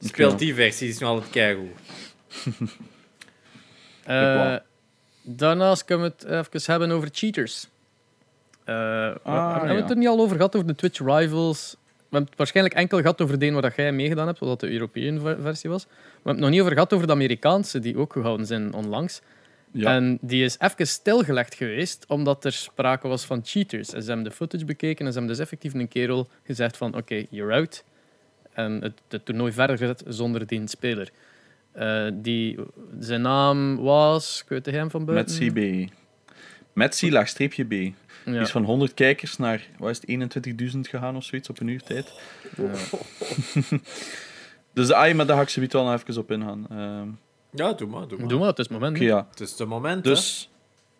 [0.00, 1.70] speelt die versie, die is nog altijd keigoed.
[4.04, 4.60] Eh, wel.
[5.22, 7.68] daarnaast kunnen we het even hebben over cheaters.
[8.68, 11.76] Eh, we- Ah, hebben we het er niet al over gehad, over de Twitch Rivals?
[11.96, 14.70] We hebben het waarschijnlijk enkel gehad over de een waar jij meegedaan hebt, wat de
[14.70, 15.84] Europese ver- versie was.
[15.84, 19.20] We hebben het nog niet over gehad over de Amerikaanse, die ook gehouden zijn onlangs.
[19.72, 19.94] Ja.
[19.94, 23.92] En die is even stilgelegd geweest, omdat er sprake was van cheaters.
[23.92, 26.94] En ze hebben de footage bekeken en ze hebben dus effectief een kerel gezegd van
[26.96, 27.84] oké, you're out.
[28.52, 31.10] En het, het toernooi verder gezet zonder die speler.
[31.72, 32.58] Eh, die,
[33.00, 35.52] zijn naam was, ik weet de hem van buiten.
[35.52, 35.90] Metsi B.
[36.72, 37.92] Metsi laagstreepje B.
[38.32, 38.40] Ja.
[38.40, 40.36] is van 100 kijkers naar wat is het,
[40.74, 42.12] 21.000 gegaan of zoiets op een uur tijd.
[44.72, 46.66] Dus ai, maar daar ga ik ze wel nog even op ingaan.
[46.70, 47.08] Ehm,
[47.50, 48.28] Ja, doe maar, doe maar.
[48.28, 48.96] Doe maar, het is het moment.
[48.96, 49.26] Oké, ja.
[49.30, 50.10] Het is de moment, hè.
[50.10, 50.50] Dus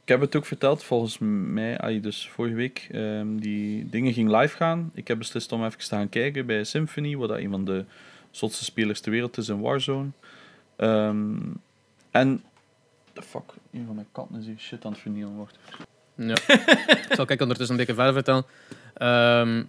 [0.02, 4.30] ik heb het ook verteld, volgens mij, ai, dus vorige week, ehm, die dingen ging
[4.40, 4.90] live gaan.
[4.94, 7.84] Ik heb beslist om even te gaan kijken bij Symphony, wat dat een van de
[8.30, 10.08] zotste spelers ter wereld is in Warzone.
[10.76, 11.36] Ehm,
[12.10, 12.42] en,
[13.12, 15.36] the fuck, een van mijn katten is hier shit aan het vernielen.
[15.36, 15.58] Wacht.
[16.18, 16.36] Ja.
[17.08, 18.44] ik zal kijken ondertussen een beetje verder vertellen.
[18.94, 19.62] Ehm,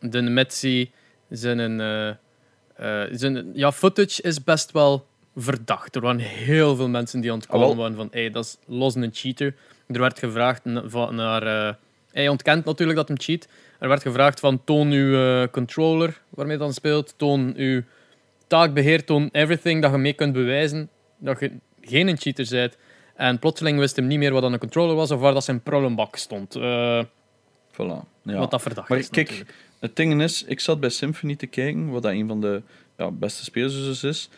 [0.00, 0.90] de Metsi
[1.28, 1.80] zijn een...
[1.80, 2.08] eh,
[2.76, 5.94] eh, zijn, ja, footage is best wel verdacht.
[5.94, 9.54] Er waren heel veel mensen die ontkomen waren van hey, dat is los een cheater.
[9.86, 10.64] Er werd gevraagd
[11.10, 11.42] naar...
[11.42, 11.74] eh,
[12.12, 13.48] hij ontkent natuurlijk dat hem cheat.
[13.78, 17.14] Er werd gevraagd van toon uw controller waarmee je dan speelt.
[17.16, 17.82] Toon uw
[18.46, 20.88] taakbeheer, toon everything dat je mee kunt bewijzen
[21.18, 21.50] dat je
[21.80, 22.76] geen een cheater bent.
[23.14, 25.62] En plotseling wist hem niet meer wat dan een controller was of waar dat zijn
[25.62, 26.54] prullenbak stond.
[26.54, 27.04] Eh,
[27.72, 28.10] Voilà.
[28.22, 28.38] Ja.
[28.38, 29.56] Wat dat verdacht Maar is kijk, natuurlijk.
[29.78, 32.62] Het ding is, ik zat bij Symphony te kijken, wat dat een van de
[32.96, 34.28] ja, beste spelers is.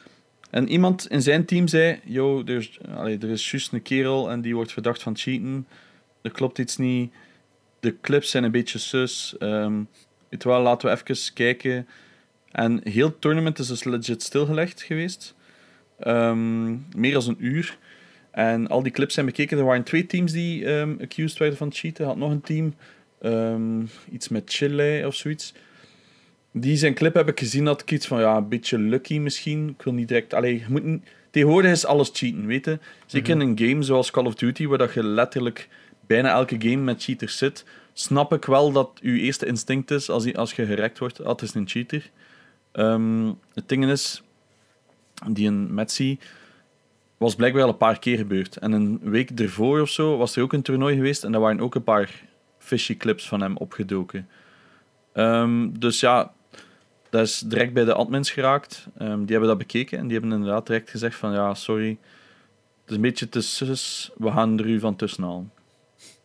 [0.51, 4.31] En iemand in zijn team zei: Yo, er is, allee, er is juist een kerel
[4.31, 5.67] en die wordt verdacht van cheaten.
[6.23, 7.13] Er klopt iets niet.
[7.81, 9.35] De clips zijn een beetje sus.
[9.39, 11.89] Wel, laten we even kijken.
[12.51, 15.35] En heel het tournament is dus legit stilgelegd geweest.
[15.99, 17.79] Ehm, meer dan een uur.
[18.35, 19.59] En al die clips zijn bekeken.
[19.59, 22.07] Er waren twee teams die ehm, accused werden van cheaten.
[22.07, 22.75] Had nog een team
[23.21, 23.81] Ehm,
[24.13, 25.55] iets met Chile of zoiets.
[26.53, 29.69] Die zijn clip heb ik gezien, had ik iets van, ja, een beetje lucky misschien.
[29.69, 30.35] Ik wil niet direct...
[30.35, 32.79] Allee, je moet niet- tegenwoordig is alles cheaten, weet je.
[33.07, 35.69] Zeker in een game zoals Call of Duty, waar dat je letterlijk
[36.07, 40.25] bijna elke game met cheaters zit, snap ik wel dat je eerste instinct is, als,
[40.25, 42.11] je- als je gerekt wordt, ah, het is een cheater.
[42.73, 44.23] Ehm, het ding is,
[45.31, 46.19] die een Metsi
[47.17, 48.57] was blijkbaar al een paar keer gebeurd.
[48.57, 51.61] En een week ervoor of zo was er ook een toernooi geweest en daar waren
[51.61, 52.25] ook een paar
[52.59, 54.29] fishy clips van hem opgedoken.
[55.13, 56.33] Ehm, dus ja,
[57.11, 58.87] dat is direct bij de admins geraakt.
[58.99, 61.99] Ehm, die hebben dat bekeken en die hebben inderdaad direct gezegd van ja, sorry,
[62.81, 65.53] het is een beetje te sus, we gaan er u van tussen.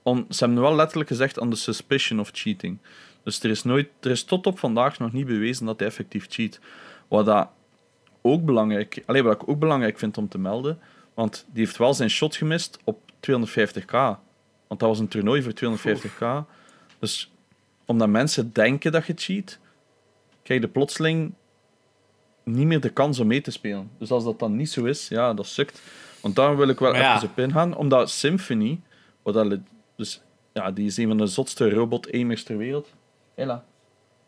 [0.04, 2.78] Om, ze hebben wel letterlijk gezegd on the suspicion of cheating.
[3.24, 6.26] Dus er is, nooit, er is tot op vandaag nog niet bewezen dat hij effectief
[6.30, 6.60] cheat.
[7.08, 7.50] Wat dat
[8.22, 10.80] ook belangrijk, allee, wat ik ook belangrijk vind om te melden,
[11.14, 13.92] want die heeft wel zijn shot gemist op 250k.
[14.68, 16.48] Want dat was een toernooi voor 250k.
[17.00, 17.32] Dus
[17.86, 19.60] omdat mensen denken dat je cheat,
[20.44, 21.34] krijg je plotseling
[22.44, 23.92] niet meer de kans om mee te spelen.
[23.98, 25.82] Dus als dat dan niet zo is, ja, dat sukt.
[26.22, 27.16] Want daar wil ik wel ja.
[27.16, 27.76] even op ingaan.
[27.76, 28.82] Omdat Symphony,
[29.24, 29.60] wat dat,
[29.96, 30.22] dus,
[30.54, 32.94] ja, die is een van de zotste robot-aimers ter wereld.
[33.36, 33.66] Hela.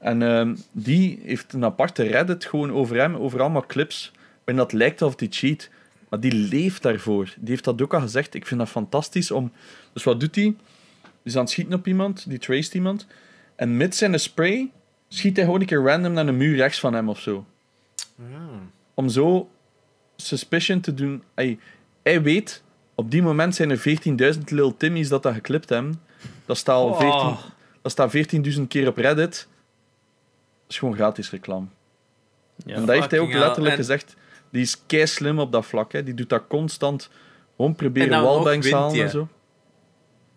[0.02, 4.74] En ehm, die heeft een aparte Reddit gewoon over hem, over allemaal clips, waarin dat
[4.74, 5.70] lijkt alsof hij cheat.
[6.10, 7.34] Maar die leeft daarvoor.
[7.38, 8.34] Die heeft dat ook al gezegd.
[8.34, 9.52] Ik vind dat fantastisch om...
[9.94, 10.44] Dus wat doet hij?
[10.44, 10.56] Die
[11.24, 13.08] is aan het schieten op iemand, die traced iemand.
[13.56, 14.72] En met zijn spray
[15.08, 17.46] schiet hij gewoon een keer random naar een muur rechts van hem of zo.
[18.94, 19.50] Om zo
[20.16, 21.24] suspicion te doen.
[21.34, 21.60] Hij,
[22.04, 22.64] hij weet,
[22.96, 26.02] op die moment zijn er 14.000 Lil Timmy's dat dat geklipt hebben.
[26.46, 27.44] Dat staat al 14 Oh.
[27.82, 28.16] dat staat
[28.56, 29.48] 14.000 keer op Reddit.
[30.72, 31.66] Is gewoon gratis reclame.
[32.66, 32.76] Ja.
[32.76, 34.16] en dat heeft hij ook letterlijk En- gezegd.
[34.50, 35.92] Die is kei slim op dat vlak.
[35.92, 36.04] Hè.
[36.04, 37.10] Die doet dat constant.
[37.56, 39.04] Gewoon proberen wallbangs wint halen hij.
[39.04, 39.28] en zo.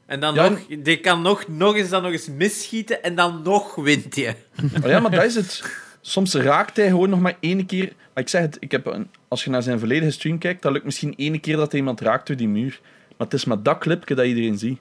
[0.07, 3.43] En dan Ja, nog, die kan nog, nog eens dan nog eens misschieten en dan
[3.43, 4.35] nog wint je.
[4.80, 5.62] Maar ja, maar dat is het.
[6.01, 7.93] Soms raakt hij gewoon nog maar één keer.
[8.14, 10.72] Maar ik zeg het, ik heb een, als je naar zijn volledige stream kijkt, dan
[10.72, 12.80] lukt misschien één keer dat hij iemand raakt door die muur.
[13.09, 14.80] Maar het is maar dat clipje dat iedereen ziet.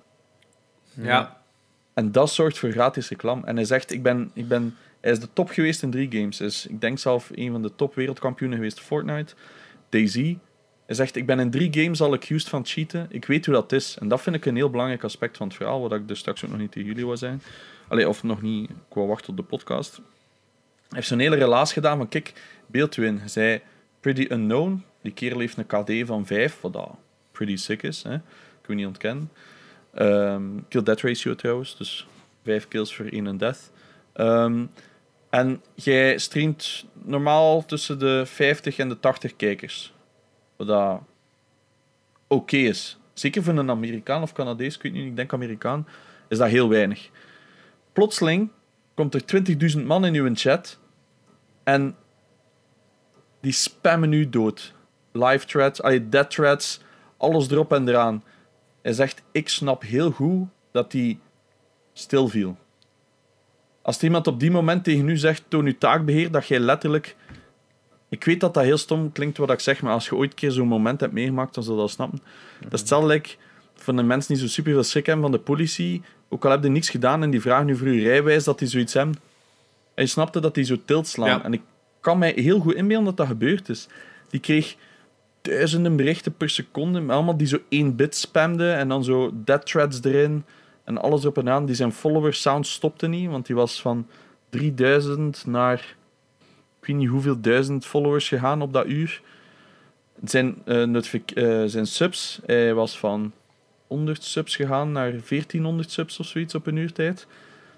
[0.94, 1.42] Ja.
[1.94, 3.46] En dat zorgt voor gratis reclame.
[3.46, 6.42] En hij zegt, ik ben, ik ben, hij is de top geweest in drie games.
[6.42, 9.34] Is, ik denk zelf een van de top wereldkampioenen geweest Fortnite.
[9.90, 10.38] Daisy.
[10.86, 13.08] Hij zegt, ik ben in drie games al accused van cheaten.
[13.10, 13.98] Ik weet hoe dat is.
[14.00, 16.44] En dat vind ik een heel belangrijk aspect van het verhaal, wat ik dus straks
[16.46, 17.42] ook nog niet tegen jullie wil zijn.
[17.88, 19.96] Allee, of nog niet, ik wou wachten op de podcast.
[19.96, 20.04] Hij
[20.90, 22.34] heeft zo'n hele relaas gedaan van, kijk,
[22.68, 23.18] beeld u in.
[23.18, 23.62] Hij zei,
[24.00, 24.84] pretty unknown.
[25.02, 26.96] Die kerel heeft een KD van 5, wat dat
[27.32, 28.04] pretty sick is.
[28.04, 28.18] Hè?
[28.66, 29.32] Wil niet ontkennen.
[29.94, 32.08] Ehm, kill-death ratio trouwens, dus
[32.44, 33.72] 5 kills voor 1 death.
[34.14, 34.66] Ehm,
[35.34, 39.94] en jij streamt normaal tussen de 50 en de 80 kijkers.
[40.56, 41.02] Wat dat
[42.28, 42.98] oké is.
[43.14, 45.88] Zeker voor een Amerikaan of Canadees, ik weet niet, ik denk Amerikaan,
[46.28, 47.10] is dat heel weinig.
[47.94, 48.50] Plotseling
[48.94, 49.44] komt er
[49.78, 50.80] 20.000 man in uw chat
[51.64, 51.96] en
[53.40, 54.74] die spammen u dood.
[55.12, 55.80] Live threads,
[56.10, 56.82] dead threads,
[57.18, 58.24] alles erop en eraan.
[58.82, 61.20] Hij zegt, ik snap heel goed dat hij
[61.94, 62.58] stil viel.
[63.84, 67.16] Als iemand op die moment tegen u zegt, toon uw taakbeheer, dat jij letterlijk
[68.10, 70.36] Ik weet dat dat heel stom klinkt wat ik zeg, maar als je ooit een
[70.36, 72.20] keer zo'n moment hebt meegemaakt, dan je dat snappen.
[72.60, 73.30] Dat is hetzelfde like,
[73.76, 76.64] van de mensen die zo super veel schrik hebben van de politie, ook al heb
[76.64, 79.16] je niks gedaan en die vragen nu voor je rijwijs, dat die zoiets hebben.
[79.94, 81.28] En je snapte dat die zo tilt slaan.
[81.28, 81.44] Ja.
[81.44, 81.62] En ik
[82.02, 83.88] kan mij heel goed inbeelden dat dat gebeurd is.
[84.30, 84.76] Die kreeg
[85.42, 90.04] duizenden berichten per seconde, allemaal die zo één bit spamden en dan zo dead threads
[90.04, 90.44] erin
[90.84, 91.66] en alles op en aan.
[91.66, 94.08] Die zijn follower sound stopte niet, want die was van
[94.50, 95.96] 3000 naar
[96.84, 99.22] ik weet niet hoeveel duizend followers gegaan op dat uur.
[100.24, 103.32] Zijn, eh, zijn subs, hij was van
[103.88, 107.28] 100 subs gegaan naar 1400 subs of zoiets op een uur tijd.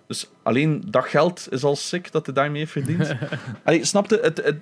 [0.07, 3.15] Dus alleen dat geld is al sick dat hij daarmee heeft verdiend.
[3.63, 4.37] Allee, snapte het?
[4.43, 4.57] het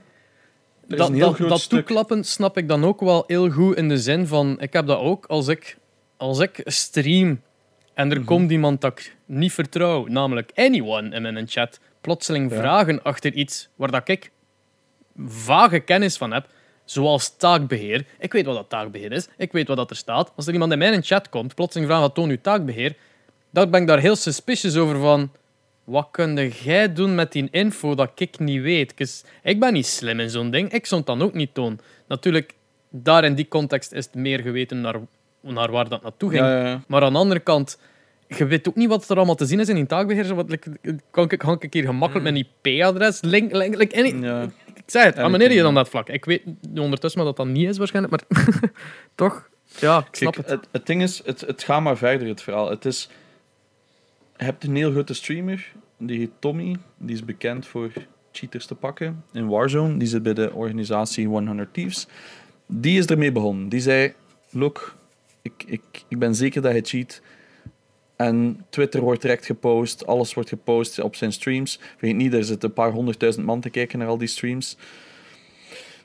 [0.87, 1.77] is dat een heel dat, dat stuk.
[1.79, 4.59] toeklappen snap ik dan ook wel heel goed in de zin van...
[4.59, 5.77] Ik heb dat ook als ik,
[6.17, 7.41] als ik stream
[7.93, 8.25] en er Mhm.
[8.25, 12.57] komt iemand dat ik niet vertrouw, namelijk anyone in mijn chat, plotseling Ja.
[12.57, 14.31] vragen achter iets waar dat ik
[15.27, 16.47] vage kennis van heb,
[16.85, 18.05] zoals taakbeheer.
[18.19, 19.27] Ik weet wat dat taakbeheer is.
[19.37, 20.31] Ik weet wat dat er staat.
[20.35, 22.95] Als er iemand in mijn chat komt, plotseling vraagt wat toon uw taakbeheer,
[23.49, 25.31] dan ben ik daar heel suspicious over van...
[25.83, 29.21] Wat kun jij doen met die info dat ik niet weet?
[29.43, 30.71] ik ben niet slim in zo'n ding.
[30.71, 31.79] Ik zou het dan ook niet tonen.
[32.07, 32.53] Natuurlijk,
[32.89, 34.95] daar in die context is het meer geweten naar,
[35.43, 36.41] naar waar dat naartoe ging.
[36.41, 36.81] Ja, ja, ja.
[36.87, 37.79] Maar aan de andere kant,
[38.27, 40.35] je weet ook niet wat er allemaal te zien is in die taakbeheer.
[40.35, 40.71] Wat, like,
[41.11, 44.43] kan, ik, kan ik hier gemakkelijk mijn IP-adres link, link, Ja.
[44.73, 46.09] Ik zei het, ameneer je dan dat vlak.
[46.09, 46.41] Ik weet
[46.75, 48.45] ondertussen maar dat dat niet is waarschijnlijk, maar
[49.15, 50.59] toch, ja, ik snap Kijk, het.
[50.59, 50.67] het.
[50.71, 52.69] Het ding is, het, het gaat maar verder, het verhaal.
[52.69, 53.09] Het is...
[54.37, 56.75] Je hebt een heel grote streamer, die heet Tommy.
[56.97, 57.91] Die is bekend voor
[58.31, 59.97] cheaters te pakken in Warzone.
[59.97, 62.07] Die zit bij de organisatie 100 Thieves.
[62.67, 63.69] Die is ermee begonnen.
[63.69, 64.13] Die zei,
[64.49, 64.95] look,
[65.43, 67.21] ik, ik, ik ben zeker dat hij cheat.
[68.15, 71.79] En Twitter wordt direct gepost, alles wordt gepost op zijn streams.
[71.97, 74.77] Vergeet niet, er zitten een paar honderdduizend man te kijken naar al die streams.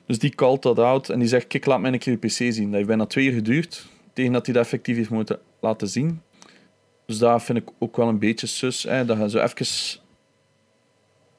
[0.05, 2.65] Dus die called dat out en die zegt, kijk, laat mij een keer pc zien.
[2.65, 6.21] Dat heeft bijna twee uur geduurd, tegen dat hij dat effectief heeft moeten laten zien.
[7.05, 9.99] Dus dat vind ik ook wel een beetje sus, hè, dat je zo even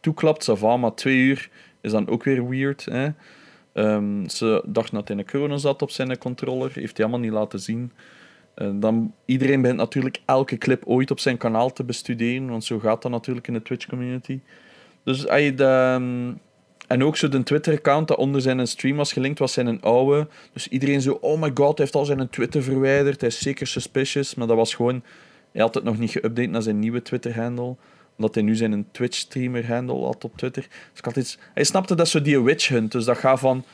[0.01, 2.84] toeklapt, ça maar twee uur is dan ook weer weird.
[2.84, 3.09] Hè.
[3.73, 7.33] Ehm, ze dachten dat hij een corona zat op zijn controller, heeft hij allemaal niet
[7.33, 7.93] laten zien.
[8.55, 12.79] Eh, dan, iedereen begint natuurlijk elke clip ooit op zijn kanaal te bestuderen, want zo
[12.79, 14.41] gaat dat natuurlijk in de Twitch-community.
[15.05, 16.33] Dus je de, ehm,
[16.87, 20.29] en ook zo de Twitter-account dat onder zijn stream was gelinkt, was zijn een oude.
[20.53, 23.66] Dus iedereen zo, oh my god, hij heeft al zijn Twitter verwijderd, hij is zeker
[23.66, 24.35] suspicious.
[24.35, 25.03] Maar dat was gewoon,
[25.53, 27.77] hij had het nog niet geüpdate naar zijn nieuwe Twitter-handle.
[28.21, 30.62] Omdat hij nu zijn Twitch-streamer-handle had op Twitter.
[30.91, 31.39] Dus ik had iets...
[31.55, 32.93] Hij snapte dat zo die witch hunt.
[32.93, 33.64] Dus dat gaat van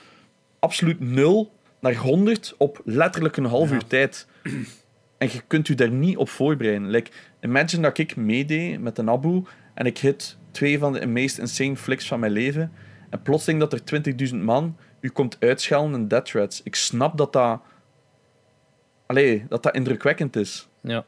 [0.58, 3.74] absoluut 0 naar 100 op letterlijk een half Ja.
[3.74, 4.26] uur tijd.
[5.18, 6.90] En je kunt u daar niet op voorbereiden.
[6.90, 9.42] Like, imagine dat ik meedeed met een Abu
[9.74, 12.72] en ik hit twee van de meest insane flicks van mijn leven.
[13.10, 13.80] En plotseling dat er
[14.30, 16.60] 20.000 man u komt uitschelden in death threats.
[16.62, 17.60] Ik snap dat dat...
[19.06, 20.68] Allee, dat dat indrukwekkend is.
[20.80, 21.04] Ja.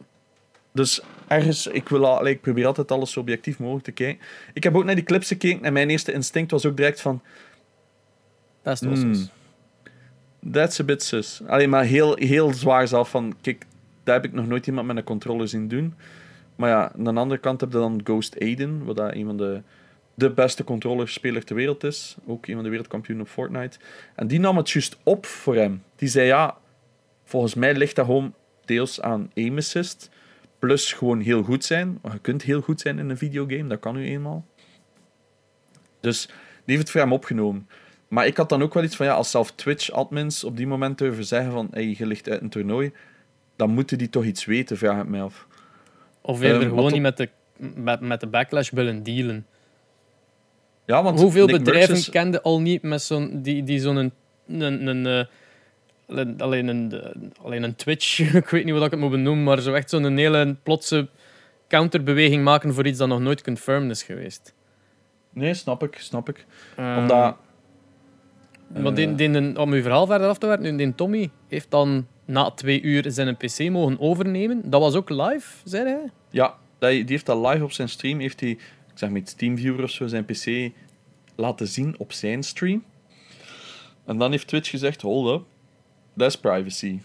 [0.73, 4.27] Dus ergens, ik, wil, al- ik probeer altijd alles zo objectief mogelijk te kijken.
[4.53, 7.23] Ik heb ook naar die clips gekeken en mijn eerste instinct was ook direct van...
[8.63, 9.31] Dat is zus.
[10.53, 11.41] That's a bit sus.
[11.47, 13.37] Alleen maar heel, heel zwaar zelf van...
[13.41, 13.65] Kijk,
[14.05, 15.95] dat heb ik nog nooit iemand met een controller zien doen.
[16.57, 19.37] Maar ja, aan de andere kant heb je dan Ghost Aiden, wat dat een van
[19.37, 19.63] de,
[20.15, 22.17] de beste controllerspeler ter wereld is.
[22.27, 23.79] Ook een van de wereldkampioenen op Fortnite.
[24.15, 25.83] En die nam het juist op voor hem.
[25.97, 26.57] Die zei, ja,
[27.25, 30.11] volgens mij ligt dat gewoon deels aan aim assist.
[30.59, 31.99] Plus gewoon heel goed zijn.
[32.03, 34.47] Want je kunt heel goed zijn in een videogame, dat kan u eenmaal.
[36.01, 37.69] Dus die heeft het voor hem opgenomen.
[38.09, 40.99] Maar ik had dan ook wel iets van, ja, als zelf Twitch-admins op die moment
[40.99, 42.93] durven zeggen van, hey, je ligt uit een toernooi,
[43.57, 45.47] dan moeten die toch iets weten, vraag ik mij af.
[46.21, 47.29] Of eerder Ehm, gewoon niet met de,
[47.75, 49.47] met, met de backlash willen dealen.
[50.87, 53.97] Ja, want Hoeveel Nick bedrijven Merckx is- kende al niet met zo'n, die, die zo'n
[53.97, 54.13] een,
[54.47, 55.25] een, een, eh,
[56.09, 56.93] alleen- alleen, een,
[57.43, 60.17] alleen een Twitch, ik weet niet wat ik het moet benoemen, maar zo echt zo'n
[60.17, 61.09] hele plotse
[61.69, 64.55] counterbeweging maken voor iets dat nog nooit confirmed is geweest.
[65.33, 66.47] Nee, snap ik, snap ik.
[66.77, 67.37] Ehm, Omdat...
[68.69, 71.71] Want die, eh, die, die- om uw verhaal verder af te werken, die Tommy heeft
[71.71, 74.71] dan na twee uur zijn PC mogen overnemen.
[74.71, 76.11] Dat was ook live, zei hij?
[76.31, 78.59] Ja, die heeft dat live op zijn stream, heeft hij, ik
[78.95, 80.73] zeg met Steamviewer of zo, zijn PC
[81.37, 82.85] laten zien op zijn stream.
[84.07, 85.47] En dan heeft Twitch gezegd, hold up,
[86.19, 87.01] dat is privacy.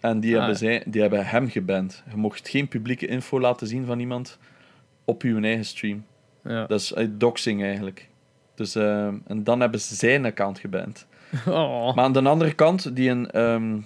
[0.00, 2.02] En die, Ah, hebben, zij, die hebben hem geband.
[2.10, 4.38] Je mocht geen publieke info laten zien van iemand
[5.04, 6.04] op je eigen stream.
[6.44, 6.66] Ja.
[6.66, 8.08] Dat is eh, doxing eigenlijk.
[8.54, 11.06] Dus, ehm, en dan hebben ze zijn account geband.
[11.46, 11.94] Oh.
[11.94, 13.78] Maar aan de andere kant, die, een, ehm,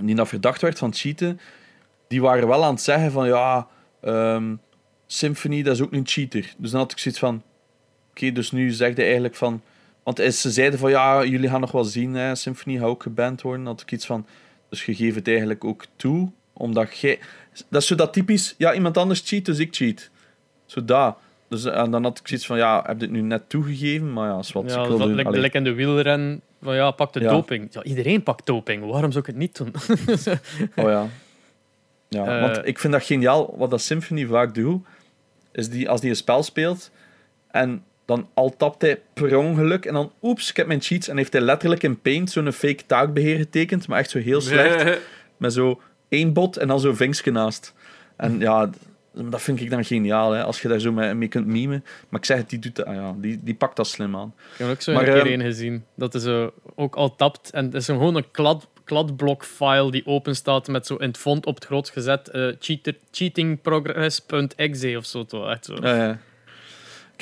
[0.00, 1.40] die verdacht werd van cheaten,
[2.08, 3.68] die waren wel aan het zeggen van ja,
[4.00, 4.54] ehm,
[5.06, 6.54] Symphony dat is ook een cheater.
[6.56, 7.42] Dus dan had ik zoiets van,
[8.10, 9.62] oké, dus nu zegt hij eigenlijk van,
[10.02, 13.42] Want ze zeiden van ja, jullie gaan nog wel zien, hè, Symphony gaat ook geband
[13.42, 13.66] worden.
[13.66, 14.26] Had ik iets van,
[14.68, 17.18] dus je geeft het eigenlijk ook toe, omdat jij...
[17.68, 20.10] Dat is zo dat typisch, ja, iemand anders cheat, dus ik cheat.
[20.66, 21.16] Zo dat.
[21.48, 24.12] Dus, en dan had ik zoiets van, ja, heb het nu net toegegeven?
[24.12, 27.12] Maar ja, is wat Ja, ik dat lijkt lijkt in de wielren van ja, pak
[27.12, 27.28] de Ja.
[27.30, 27.68] doping.
[27.70, 28.84] Ja, iedereen pakt doping.
[28.90, 29.72] Waarom zou ik het niet doen?
[30.84, 31.08] Oh ja.
[32.08, 32.40] Ja, Eh.
[32.40, 33.54] want ik vind dat geniaal.
[33.56, 34.86] Wat dat Symphony vaak doet,
[35.52, 36.90] is die, als die een spel speelt
[37.50, 41.16] en dan al tapt hij per ongeluk en dan oeps, ik heb mijn cheats en
[41.16, 44.98] heeft hij letterlijk in Paint zo'n fake taakbeheer getekend, maar echt zo heel slecht,
[45.36, 47.74] met zo één bot en dan zo'n vinkje naast.
[48.16, 48.70] En ja,
[49.12, 51.84] dat vind ik dan geniaal, hè, als je daar zo mee, mee kunt memen.
[52.08, 54.34] Maar ik zeg het, die, doet dat, ah ja, die, die pakt dat slim aan.
[54.52, 55.84] Ik heb ook zo Maar, een keer ehm, gezien.
[55.94, 57.50] Dat is zo ook al tapt.
[57.50, 61.46] En het is gewoon een klad, kladblok-file die open staat met zo in het font
[61.46, 65.24] op het groot gezet eh, cheater, cheatingprogress.exe of zo.
[65.24, 65.50] toch.
[65.50, 65.74] Echt zo.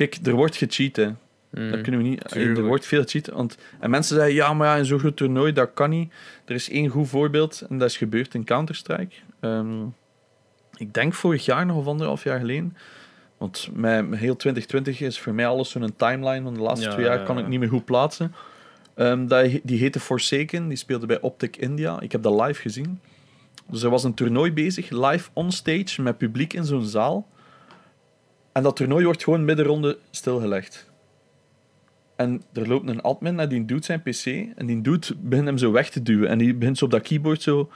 [0.08, 1.06] Kijk, er wordt gecheat, hè.
[1.50, 1.70] Mm.
[1.70, 2.28] Dat kunnen we niet.
[2.28, 2.58] Tuurlijk.
[2.58, 3.26] Er wordt veel cheat.
[3.28, 6.12] Want, en mensen zeggen, ja, maar ja, in zo'n groot toernooi, dat kan niet.
[6.44, 9.14] Er is één goed voorbeeld en dat is gebeurd in Counter-Strike.
[9.40, 9.82] Ehm,
[10.76, 12.76] ik denk vorig jaar nog of anderhalf jaar geleden.
[13.38, 17.04] Want met heel 2020 is voor mij alles zo'n timeline van de laatste Ja, twee
[17.04, 18.34] jaar ja, kan ik niet meer goed plaatsen.
[18.94, 22.00] Ehm, he- die heette Forsaken, die speelde bij Optic India.
[22.00, 23.00] Ik heb dat live gezien.
[23.70, 27.28] Dus er was een toernooi bezig, live on stage, met publiek in zo'n zaal.
[28.52, 30.90] En dat toernooi wordt gewoon middenronde stilgelegd.
[32.16, 34.24] En er loopt een admin en die doet zijn pc.
[34.56, 36.28] En die doet begint hem zo weg te duwen.
[36.28, 37.70] En die begint zo op dat keyboard zo.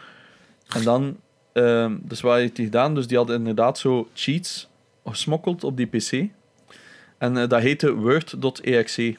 [0.68, 1.16] En dan,
[1.52, 2.94] ehm, dus wat heeft hij gedaan?
[2.94, 4.68] Dus die had inderdaad zo cheats
[5.04, 6.12] gesmokkeld op die pc.
[7.18, 9.16] En eh, dat heette word.exe.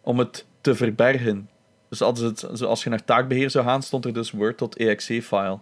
[0.00, 1.48] Om het te verbergen.
[1.88, 5.58] Dus als, het, als je naar taakbeheer zou gaan, stond er dus word.exe-file.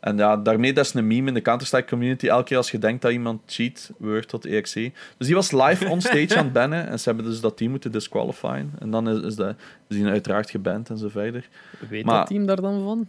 [0.00, 2.26] En ja, daarmee dat is een meme in de Counter-Strike community.
[2.26, 4.92] Elke keer als je denkt dat iemand cheat, word.exe.
[5.16, 6.88] Dus die was live on stage aan het bannen.
[6.88, 8.72] En ze hebben dus dat team moeten disqualifyen.
[8.78, 9.54] En dan is, is,
[9.88, 11.48] die uiteraard geband en zo verder.
[11.88, 13.08] Weet Maar- dat team daar dan van?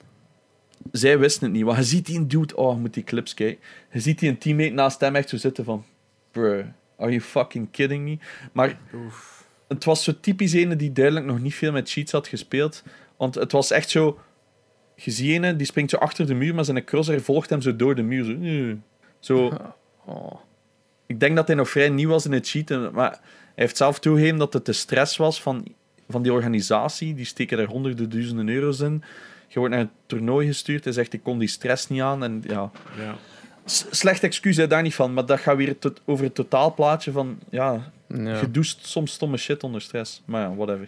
[0.91, 1.63] Zij wisten het niet.
[1.63, 2.55] Want je ziet die een dude...
[2.55, 3.63] Oh, je moet die clips kijken.
[3.91, 5.83] Je ziet die een teammate naast hem echt zo zitten van...
[6.31, 6.65] Bruh,
[6.97, 8.17] are you fucking kidding me?
[8.51, 8.79] Maar
[9.67, 12.83] het was zo typisch ene die duidelijk nog niet veel met cheats had gespeeld.
[13.17, 14.19] Want het was echt zo...
[15.03, 17.75] Je ziet ene, die springt zo achter de muur, maar zijn crosser volgt hem zo
[17.75, 18.25] door de muur.
[19.19, 19.51] Zo, zo
[20.05, 20.35] Oh.
[21.05, 23.19] ik denk dat hij nog vrij nieuw was in het cheaten, maar hij
[23.55, 25.65] heeft zelf toegegeven dat het de stress was van,
[26.09, 27.13] van die organisatie.
[27.15, 29.03] Die steken er honderden duizenden euro's in.
[29.47, 30.83] Je wordt naar een toernooi gestuurd.
[30.83, 32.23] Hij zegt, ik kon die stress niet aan.
[32.23, 33.15] En ja, Ja.
[33.91, 35.13] Slecht excuus, hè, daar niet van.
[35.13, 37.39] Maar dat gaat weer tot, over het totaalplaatje van...
[37.49, 38.39] Ja, Ja.
[38.39, 40.21] je doet soms stomme shit onder stress.
[40.25, 40.87] Maar ja, whatever.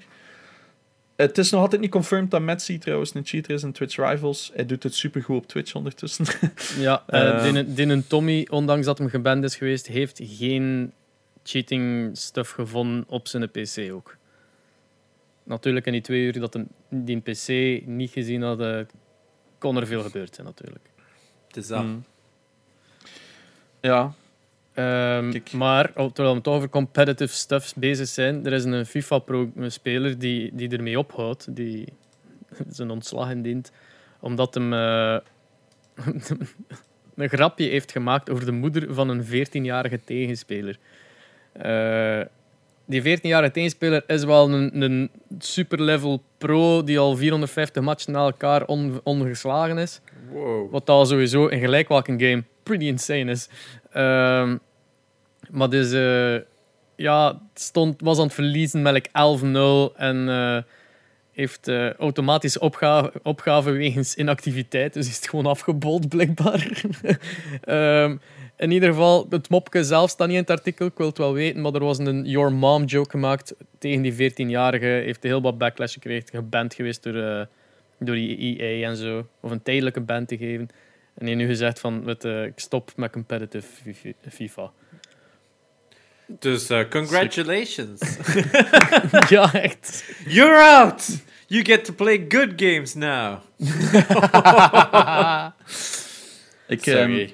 [1.22, 4.52] Het is nog altijd niet confirmed dat Metsi trouwens een cheater is in Twitch Rivals.
[4.54, 6.26] Hij doet het supergoed op Twitch ondertussen.
[6.78, 7.04] Ja,
[7.64, 10.94] die een Tommy, ondanks dat hem geband is geweest, heeft geen
[11.44, 14.18] cheating stuff gevonden op zijn PC ook.
[15.44, 17.48] Natuurlijk, in die twee uur dat hem die PC
[17.86, 18.80] niet gezien had, eh,
[19.58, 20.90] kon er veel gebeurd zijn natuurlijk.
[21.48, 21.84] Het is dat.
[21.84, 22.04] Mm.
[23.82, 24.14] Ja,
[24.74, 30.20] Ehm, maar oh, terwijl we toch over competitive stuff bezig zijn, er is een FIFA-speler
[30.20, 31.88] die, die ermee ophoudt, die
[32.70, 33.72] zijn ontslag indient,
[34.20, 35.18] omdat hem eh,
[37.16, 40.78] een grapje heeft gemaakt over de moeder van een 14-jarige tegenspeler.
[41.52, 42.22] Eh,
[42.86, 45.10] die 14-jarige tegenspeler is wel een, een
[45.40, 50.02] superlevel pro die al 450 matchen na elkaar on, ongeslagen is.
[50.32, 50.72] Wow.
[50.72, 53.50] Wat al sowieso in gelijk welke game pretty insane is.
[53.92, 54.58] Ehm,
[55.50, 56.36] maar dus, eh,
[56.96, 60.58] ja, stond, was aan het verliezen met like 11-0 en eh,
[61.32, 64.94] heeft eh, automatische opgave, opgave wegens inactiviteit.
[64.94, 66.68] Dus is het gewoon afgebold, blijkbaar.
[67.62, 68.18] Ehm,
[68.58, 71.34] in ieder geval, het mopje zelf staat niet in het artikel, ik wil het wel
[71.34, 74.86] weten, maar er was een Your Mom joke gemaakt tegen die 14-jarige.
[74.86, 77.48] Heeft heel wat backlash gekregen, geband geweest door,
[78.00, 79.28] door die EA en zo.
[79.40, 80.70] Of een tijdelijke ban te geven.
[81.22, 84.72] En hij heeft nu gezegd van, weet, eh, ik stop met competitive fi- FIFA.
[86.28, 88.02] Dus eh, congratulations.
[89.30, 90.04] ja, echt.
[90.26, 91.08] You're out!
[91.48, 93.38] You get to play good games now.
[96.68, 97.22] ik, Sorry.
[97.24, 97.30] ehm,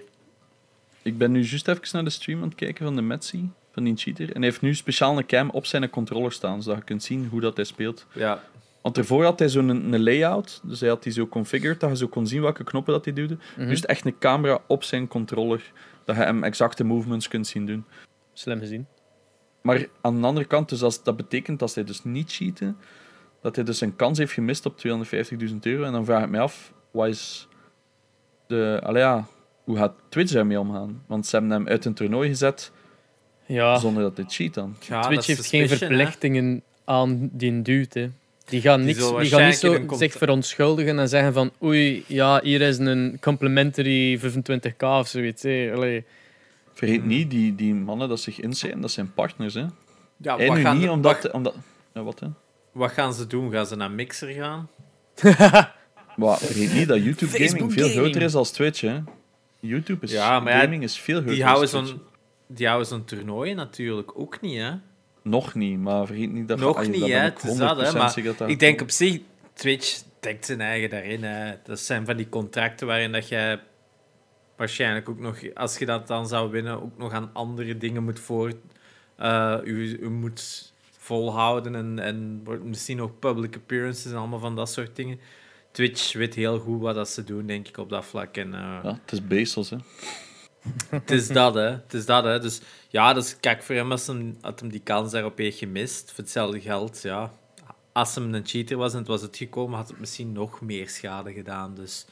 [1.02, 3.84] ik ben nu juist even naar de stream aan het kijken van de Metsi, van
[3.84, 4.28] die cheater.
[4.28, 7.28] En hij heeft nu speciaal een cam op zijn controller staan, zodat je kunt zien
[7.32, 8.06] hoe dat hij speelt.
[8.14, 8.44] ja.
[8.82, 11.90] Want ervoor had hij zo'n een, een layout, dus hij had die zo configured, dat
[11.90, 13.38] je zo kon zien welke knoppen dat hij duwde.
[13.58, 15.72] Dus echt een camera op zijn controller,
[16.06, 17.86] dat je hem exacte movements kunt zien doen.
[18.34, 18.88] Slim gezien.
[19.62, 22.78] Maar aan de andere kant, dus als, dat betekent dat hij dus niet cheaten,
[23.42, 25.84] dat hij dus een kans heeft gemist op 250.000 euro.
[25.84, 27.48] En dan vraag ik me af, wat is
[28.48, 28.80] de...
[28.84, 29.28] Allee ja,
[29.64, 31.04] hoe gaat Twitch daarmee omgaan?
[31.08, 32.72] Want ze hebben hem uit een toernooi gezet
[33.46, 34.76] Ja, zonder dat hij cheat dan.
[34.80, 38.00] Ja, Twitch heeft geen verplichtingen aan die dude.
[38.00, 38.10] Hè.
[38.50, 42.62] Die gaan, niks, die gaan niet zo zich verontschuldigen en zeggen van oei, ja, hier
[42.62, 45.42] is een complimentary 25k of zoiets.
[45.42, 47.08] Vergeet Hmm.
[47.08, 49.54] niet, die, die mannen dat zich inzetten, dat zijn partners.
[49.54, 49.66] Hè.
[50.18, 51.22] Ja, en wat, nu gaan, niet, omdat...
[51.22, 51.56] wat, omdat
[51.94, 52.28] ja, wat, hè?
[52.72, 53.52] wat gaan ze doen?
[53.52, 54.70] Gaan ze naar Mixer gaan?
[56.16, 58.04] Maar vergeet niet dat YouTube gaming veel gaming.
[58.06, 58.82] groter is als Twitch.
[58.82, 59.00] Hè.
[59.60, 60.12] YouTube is...
[60.12, 62.02] Ja, maar ja, gaming is veel groter Die houden zo'n
[62.48, 64.72] die houden zo'n toernooi natuurlijk ook niet, hè?
[65.30, 66.60] Nog niet, maar vergeet niet dat...
[66.60, 69.20] Nog niet, hè, ik het is dat, hè, 100% maar Ik denk op zich,
[69.54, 71.24] Twitch denkt zijn eigen daarin.
[71.24, 71.54] Hè.
[71.64, 73.60] Dat zijn van die contracten waarin dat jij
[74.56, 78.20] waarschijnlijk ook nog, als je dat dan zou winnen, ook nog aan andere dingen moet
[78.20, 78.54] voor.
[79.16, 84.56] eh u, u moet volhouden en, en wordt misschien nog public appearances en allemaal van
[84.56, 85.20] dat soort dingen.
[85.72, 88.38] Twitch weet heel goed wat dat ze doen, denk ik, op dat vlak.
[88.38, 89.78] En, eh, Ja, het is Bezos, hè.
[90.90, 91.62] Het is dat, hè.
[91.62, 92.40] Het is dat, hè.
[92.40, 96.12] Dus ja, dus kijk, voor hem als hem, had hem die kans daarop heeft gemist.
[96.12, 97.32] Voor hetzelfde geld, ja.
[97.92, 100.90] Als hem een cheater was en het was het gekomen, had het misschien nog meer
[100.90, 101.76] schade gedaan.
[101.76, 102.06] Dus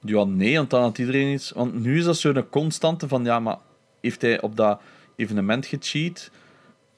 [0.00, 1.50] Ja, nee, want dan had iedereen iets...
[1.50, 3.58] Want nu is dat zo'n constante van, ja, maar
[4.00, 4.80] heeft hij op dat
[5.16, 6.30] evenement gecheat?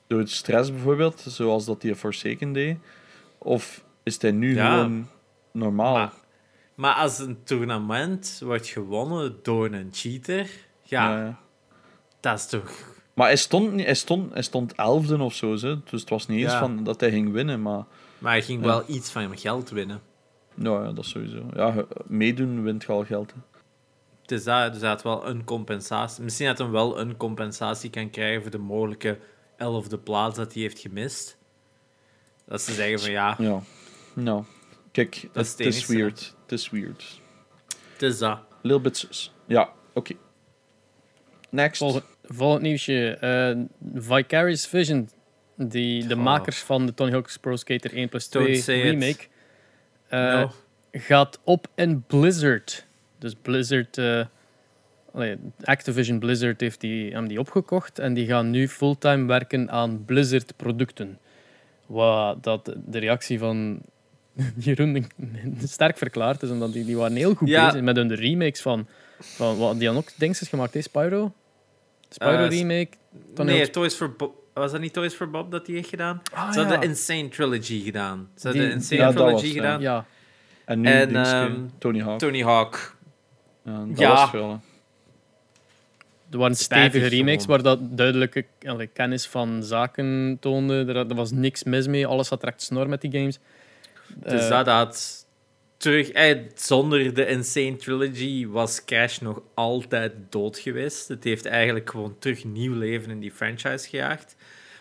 [0.06, 2.76] Door stress bijvoorbeeld, zoals dat hij Forsaken deed?
[3.38, 4.70] Of is hij nu Ja.
[4.74, 5.08] gewoon
[5.52, 5.94] normaal?
[5.94, 6.12] Maar,
[6.76, 10.50] maar als een toernooit wordt gewonnen door een cheater,
[10.82, 11.38] ja,
[12.20, 12.70] dat is toch...
[13.14, 15.82] Maar hij stond, niet- hij stond, hij stond elfde of zo, hè.
[15.84, 16.58] dus het was niet eens Ja.
[16.58, 17.84] van dat hij ging winnen, maar...
[18.18, 18.66] Maar hij ging Ja.
[18.66, 20.00] wel iets van geld winnen.
[20.54, 21.42] Nou ja, dat sowieso.
[21.54, 23.32] Ja, meedoen wint al geld.
[23.32, 23.38] Hè.
[24.22, 26.22] Het is dat, dus hij had wel een compensatie.
[26.24, 29.18] Misschien dat hij wel een compensatie kan krijgen voor de mogelijke
[29.56, 31.36] elfde plaats dat hij heeft gemist.
[32.44, 33.60] Dat ze zeggen van ja, Ja.
[34.14, 34.44] Nou,
[35.04, 36.34] kijk, Dat is het, is weird.
[36.42, 37.20] Het is weird.
[37.92, 38.38] het is dat.
[38.62, 39.32] Little bit sus.
[39.46, 40.14] Ja, oké.
[41.50, 41.78] Next.
[41.78, 43.08] Volgend, volgend nieuwsje.
[43.20, 43.56] eh,
[43.94, 45.08] Vicarious Vision.
[45.56, 46.20] Die, de Oh.
[46.22, 48.84] makers van de Tony Hawk's Pro Skater 1 plus Don't 2 say it.
[48.84, 49.24] remake.
[50.08, 50.50] eh, No.
[50.92, 52.86] gaat op in Blizzard.
[53.18, 53.98] Dus Blizzard...
[53.98, 54.24] eh,
[55.64, 57.98] Activision Blizzard heeft die, hem die opgekocht.
[57.98, 61.18] En die gaan nu fulltime werken aan Blizzard producten.
[61.86, 63.80] Wat dat de reactie van
[64.64, 65.06] Jeroen
[65.64, 66.50] sterk verklaard is.
[66.50, 67.66] Omdat die, die waren heel goed Ja.
[67.66, 68.86] bezig met hun remakes van...
[69.18, 70.80] van wat, die hadden ook dingetjes gemaakt, hè?
[70.82, 71.32] Spyro?
[72.10, 72.88] Spyro Eh, remake?
[73.34, 74.34] Tony Nee, Toys for Bob.
[74.54, 76.22] Was dat niet Toys for Bob dat die heeft gedaan?
[76.32, 76.80] Ah, Ze hadden ja.
[76.80, 78.28] de Insane Trilogy gedaan.
[78.34, 79.80] Ze hadden Die- de Insane Ja, dat was Trilogy het, gedaan.
[79.80, 80.06] Ja,
[80.64, 82.18] En nu En, ehm, Tony Hawk.
[82.18, 82.96] Tony Hawk.
[83.64, 84.08] Ja, dat Ja.
[84.14, 84.48] was veel.
[84.50, 84.56] hè.
[86.30, 90.84] er waren stevige remakes waar dat duidelijke allee, kennis van zaken toonde.
[90.88, 92.06] Er, er was niks mis mee.
[92.06, 93.38] Alles had recht snor met die games.
[94.22, 95.26] Dus Eh, dat had
[95.76, 96.10] terug...
[96.54, 101.08] Zonder de Insane Trilogy was Crash nog altijd dood geweest.
[101.08, 104.36] Het heeft eigenlijk gewoon terug nieuw leven in die franchise gejaagd.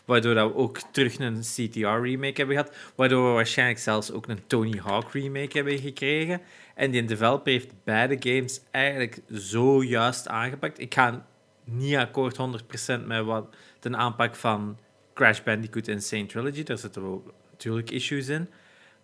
[0.06, 2.76] Waardoor dat we ook terug een CTR-remake hebben gehad.
[2.96, 6.42] Waardoor we waarschijnlijk zelfs ook een Tony Hawk remake hebben gekregen.
[6.76, 10.80] En die developer heeft beide games eigenlijk zo juist aangepakt.
[10.80, 11.26] Ik ga
[11.64, 14.78] niet akkoord 100% met wat de aanpak van
[15.14, 16.64] Crash Bandicoot Insane Trilogy.
[16.64, 18.50] Daar zitten wel natuurlijk issues in.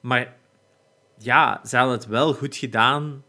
[0.01, 0.33] Maar
[1.17, 3.23] ja, ze hadden het wel goed gedaan.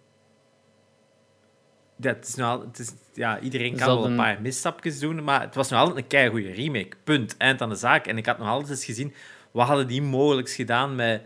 [1.97, 5.55] Dat is nou, het is, ja, iedereen kan wel een paar misstapjes doen, maar het
[5.55, 6.97] was nog altijd een keigoede remake.
[7.05, 7.37] Punt.
[7.37, 8.07] Eind aan de zaak.
[8.07, 9.15] En ik had nog altijd eens gezien,
[9.51, 11.23] wat hadden die mogelijk gedaan met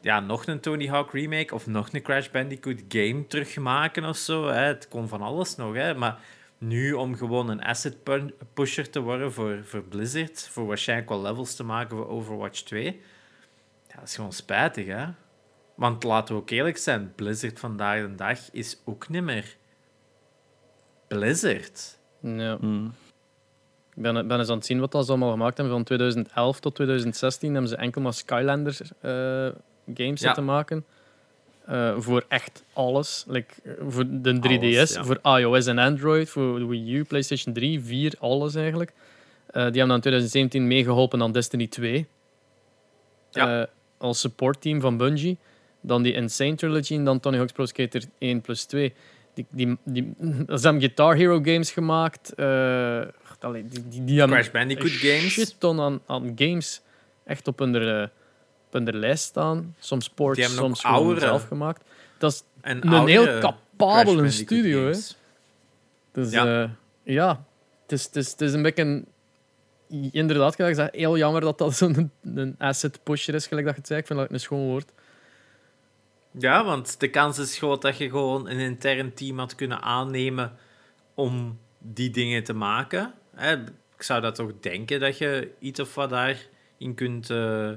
[0.00, 4.46] ja, nog een Tony Hawk remake of nog een Crash Bandicoot game terugmaken of zo.
[4.46, 4.62] Hè.
[4.62, 5.94] Het kon van alles nog, hè.
[5.94, 6.20] maar
[6.58, 7.96] nu om gewoon een asset
[8.54, 13.00] pusher te worden voor, voor Blizzard, voor waarschijnlijk wel levels te maken voor Overwatch 2,
[13.92, 15.04] ja, dat is gewoon spijtig, hè.
[15.74, 19.56] Want laten we ook eerlijk zijn, Blizzard vandaag de dag is ook niet meer
[21.08, 21.98] Blizzard.
[22.20, 22.56] ja.
[22.56, 22.92] Hmm.
[23.94, 25.74] Ik ben, ben eens aan het zien wat dat ze allemaal gemaakt hebben.
[25.74, 28.90] Van 2011 tot 2016 hebben ze enkel maar Skylanders eh,
[29.94, 30.26] games Ja.
[30.26, 30.84] zitten maken.
[31.66, 33.24] Eh, voor echt alles.
[33.28, 35.04] Like, eh, voor de 3DS, Alles, ja.
[35.04, 38.90] voor iOS en Android, voor de Wii U, PlayStation 3, 4, alles eigenlijk.
[38.90, 42.06] Eh, die hebben dan in 2017 meegeholpen aan Destiny 2.
[43.30, 43.66] Ja.
[44.02, 45.38] Eh, als supportteam van Bungie.
[45.80, 48.92] Dan die Insane Trilogy en dan Tony Hawk's Pro Skater 1 plus 2.
[49.34, 50.14] Die, die, die,
[50.46, 52.34] ze hebben Guitar Hero games gemaakt.
[52.34, 53.00] eh,
[53.40, 55.32] allee, die, die, die Crash Bandicoot een games.
[55.32, 56.80] shit ton aan, aan games
[57.24, 58.02] echt op hun, eh,
[58.66, 59.74] op hun lijst staan.
[59.78, 61.20] Soms ports, Die hebben ook soms oudere.
[61.20, 61.84] zelf gemaakt.
[62.18, 64.86] Dat is En een heel capabele studio.
[64.86, 64.98] Hè.
[66.12, 66.44] Dus Ja.
[66.44, 66.70] ja,
[67.02, 67.44] ja
[67.82, 68.82] het, is, het, is, het is een beetje...
[68.82, 69.06] Een,
[70.10, 73.80] inderdaad, gelijk gezegd, heel jammer dat dat zo'n een asset pusher is, gelijk dat je
[73.80, 74.00] het zei.
[74.00, 74.92] Ik vind dat een schoon woord.
[76.38, 80.52] Ja, want de kans is groot dat je gewoon een intern team had kunnen aannemen
[81.14, 83.14] om die dingen te maken.
[83.96, 86.46] Ik zou dat toch denken dat je iets of wat daar
[86.78, 87.70] in kunt, eh,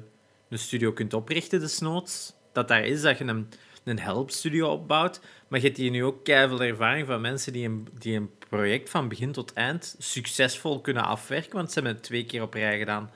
[0.49, 2.34] een studio kunt oprichten, desnoods.
[2.51, 3.49] Dat daar is, dat je een,
[3.84, 5.22] een helpstudio opbouwt.
[5.56, 8.89] Maar je hebt hier nu ook keihard ervaring van mensen die een, die een project
[8.89, 11.56] van begin tot eind succesvol kunnen afwerken.
[11.56, 13.12] Want ze hebben het twee keer op rij gedaan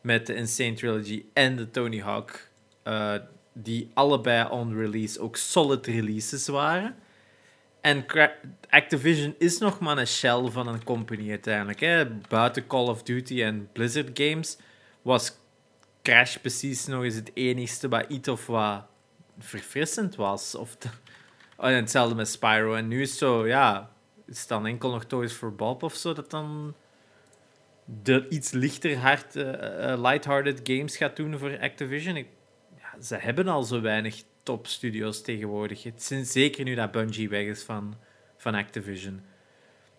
[0.00, 2.48] met de Insane Trilogy en de Tony Hawk.
[2.82, 3.14] eh,
[3.52, 6.96] die allebei on release ook solid releases waren.
[7.80, 8.04] En
[8.68, 11.80] Activision is nog maar een shell van een company uiteindelijk.
[11.80, 12.06] Hè.
[12.06, 14.56] Buiten Call of Duty en Blizzard Games
[15.02, 15.32] was
[16.02, 18.84] Crash precies nog eens het enigste wat iets of wat
[19.38, 20.54] verfrissend was.
[20.54, 20.76] Of
[21.66, 22.74] en hetzelfde met Spyro.
[22.74, 23.90] En nu is het zo, ja,
[24.26, 26.74] is het dan enkel nog Toys for Bob of zo dat dan
[28.02, 32.16] de iets lichter hard, eh, eh, lighthearted games gaat doen voor Activision.
[32.16, 32.28] Ik,
[32.76, 35.82] ja, ze hebben al zo weinig topstudios tegenwoordig.
[35.82, 37.94] Het is zeker nu dat Bungie weg is van,
[38.36, 39.20] van Activision.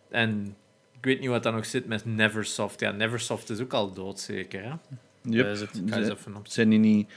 [0.09, 0.55] En
[0.91, 2.79] ik weet niet wat daar nog zit met Neversoft.
[2.79, 4.63] Ja, Neversoft is ook al dood, zeker.
[4.63, 4.73] Hè?
[5.21, 5.69] Yep.
[6.35, 6.47] Op...
[6.47, 7.11] Zijn die niet,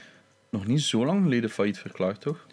[0.49, 2.47] nog niet zo lang geleden failliet verklaard, toch?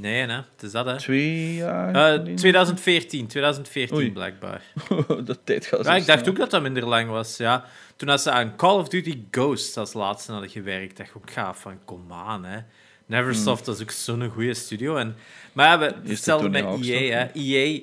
[0.00, 0.34] Nee, hè?
[0.34, 0.96] het is dat, hè.
[0.98, 2.36] Twee jaar Eh, geleden?
[2.36, 4.12] 2014, 2014 Oei.
[4.12, 4.62] blijkbaar.
[5.24, 7.36] dat tijd gaat zo Ja, ik dacht ook dat dat minder lang was.
[7.36, 7.64] Ja.
[7.96, 11.30] Toen had ze aan Call of Duty Ghosts als laatste hadden gewerkt, dacht ik ook
[11.30, 12.58] gaaf van, kom aan, hè.
[13.06, 14.96] Neversoft was ook zo'n goede studio.
[14.96, 15.16] En,
[15.52, 17.16] maar ja, we, hetzelfde met EA.
[17.18, 17.26] Hè.
[17.32, 17.80] EA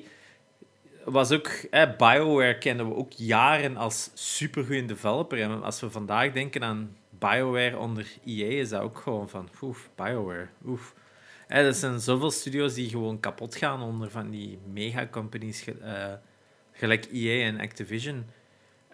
[1.05, 1.49] was ook...
[1.69, 5.41] Hè, BioWare kenden we ook jaren als supergoeie developer.
[5.41, 9.89] En als we vandaag denken aan BioWare onder EA, is dat ook gewoon van, oef,
[9.95, 10.93] BioWare, oef.
[11.53, 16.13] Hè, er zijn zoveel studios die gewoon kapot gaan onder van die mega-companies, eh,
[16.71, 18.25] gelijk EA en Activision.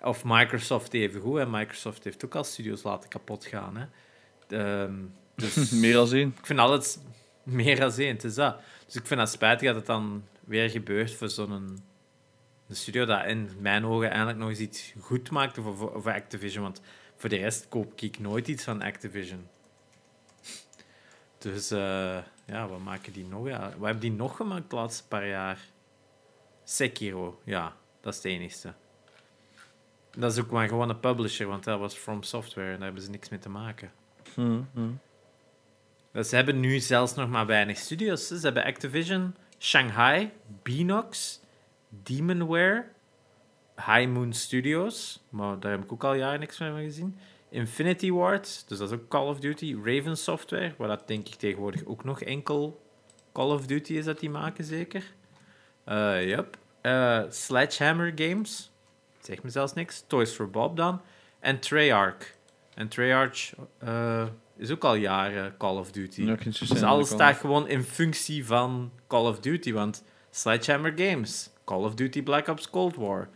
[0.01, 1.39] Of Microsoft even goed.
[1.39, 3.77] En Microsoft heeft ook al studios laten kapot gaan.
[3.77, 3.85] Hè.
[4.57, 4.93] Ehm,
[5.35, 6.33] dus Meer dan één.
[6.37, 6.97] ik vind alles
[7.43, 8.13] meer dan één.
[8.13, 8.61] Het is dat.
[8.85, 11.83] Dus ik vind dat spijtig dat het dan weer gebeurt voor zo'n
[12.69, 16.63] studio dat in mijn ogen eigenlijk nog eens iets goed maakt voor, voor, voor Activision.
[16.63, 16.81] Want
[17.15, 19.47] voor de rest koop ik nooit iets van Activision.
[21.37, 22.17] Dus eh,
[22.49, 23.47] ja, wat maken die nog?
[23.47, 25.59] Ja, wat hebben die nog gemaakt de laatste paar jaar?
[26.63, 28.73] Sekiro, ja, dat is het enigste.
[30.11, 33.03] Dat is ook maar gewoon een publisher, want dat was From Software en daar hebben
[33.03, 33.91] ze niks mee te maken.
[34.33, 34.91] Hm, hm.
[36.11, 38.27] Dus ze hebben nu zelfs nog maar weinig studios.
[38.27, 40.31] Ze hebben Activision, Shanghai,
[40.63, 41.39] Beanox,
[41.89, 42.85] Demonware,
[43.75, 47.17] High Moon Studios, maar daar heb ik ook al jaren niks meer van gezien.
[47.49, 49.75] Infinity Ward, dus dat is ook Call of Duty.
[49.83, 52.81] Raven Software, waar dat denk ik tegenwoordig ook nog enkel
[53.33, 55.03] Call of Duty is dat die maken, zeker.
[56.25, 56.57] Yep.
[56.81, 58.71] Eh, Sledgehammer Games,
[59.19, 60.03] zegt me zelfs niks.
[60.07, 61.01] Toys for Bob dan.
[61.39, 62.35] En Treyarch.
[62.73, 64.27] En Treyarch eh,
[64.57, 66.21] is ook al jaren Call of Duty.
[66.23, 69.73] Ja, Dus alles staat gewoon in functie van Call of Duty.
[69.73, 73.29] Want Sledgehammer Games, Call of Duty Black Ops Cold War,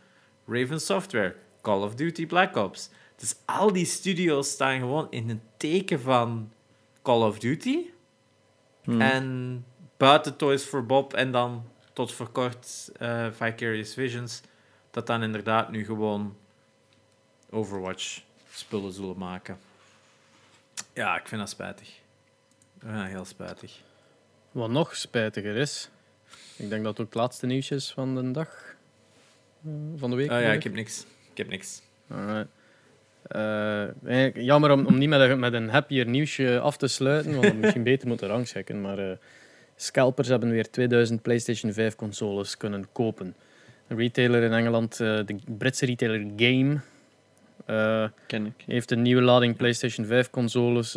[0.46, 2.90] Raven Software, Call of Duty Black Ops.
[3.24, 6.52] Dus al die studios staan gewoon in een teken van
[7.02, 7.86] Call of Duty.
[8.84, 9.02] Hm.
[9.02, 9.66] En
[9.98, 14.42] buiten Toys for Bob en dan tot voor kort eh, Vicarious Visions,
[14.92, 16.38] dat dan inderdaad nu gewoon
[17.50, 18.22] Overwatch
[18.52, 19.60] spullen zullen maken.
[20.94, 22.00] Ja, ik vind dat spijtig.
[22.82, 23.82] Ja, heel spijtig.
[24.52, 25.90] Wat nog spijtiger is,
[26.56, 28.76] ik denk dat het ook het laatste nieuwtje is van de dag,
[29.66, 30.32] eh, van de week.
[30.32, 31.06] Oh ja, ik heb niks.
[31.32, 31.82] Ik heb niks.
[32.08, 32.62] Alright.
[33.28, 37.46] Eh, jammer om, om niet met een, met een happier nieuwsje af te sluiten, want
[37.46, 38.82] we misschien beter moeten rangschikken.
[38.82, 39.18] Maar eh,
[39.76, 43.36] scalpers hebben weer 2000 PlayStation 5 consoles kunnen kopen.
[43.88, 46.80] Een retailer in Engeland, eh, de Britse retailer Game,
[48.28, 48.64] Ken ik.
[48.66, 50.92] heeft een nieuwe lading PlayStation 5 consoles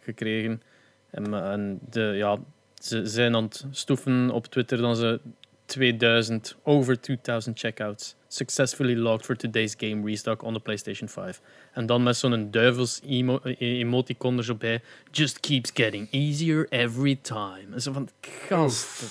[0.00, 0.62] gekregen.
[1.10, 2.38] En, en de, ja,
[2.74, 5.20] ze zijn aan het stoeven op Twitter dat ze
[5.64, 11.40] 2000, over 2000 checkouts successfully logged for today's game restock on the PlayStation 5.
[11.72, 14.80] En dan met zo'n duivels emo eh, emoticon er zo bij.
[15.10, 17.64] Just keeps getting easier every time.
[17.72, 18.08] En zo van,
[18.48, 19.02] gast.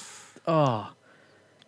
[0.43, 0.85] Ah,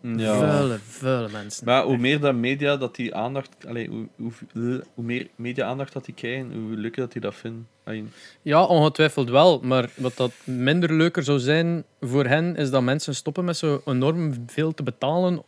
[0.01, 0.37] Ja.
[0.37, 1.65] vuile, vuile mensen.
[1.65, 4.07] Maar hoe meer dat media dat die aandacht, allee, hoe,
[4.53, 7.67] hoe, hoe meer media aandacht dat die krijgen, hoe leuker dat die dat vinden.
[7.83, 8.03] Allee,
[8.41, 9.59] Ja, ongetwijfeld wel.
[9.63, 13.81] Maar wat dat minder leuker zou zijn voor hen, is dat mensen stoppen met zo
[13.85, 15.43] enorm veel te betalen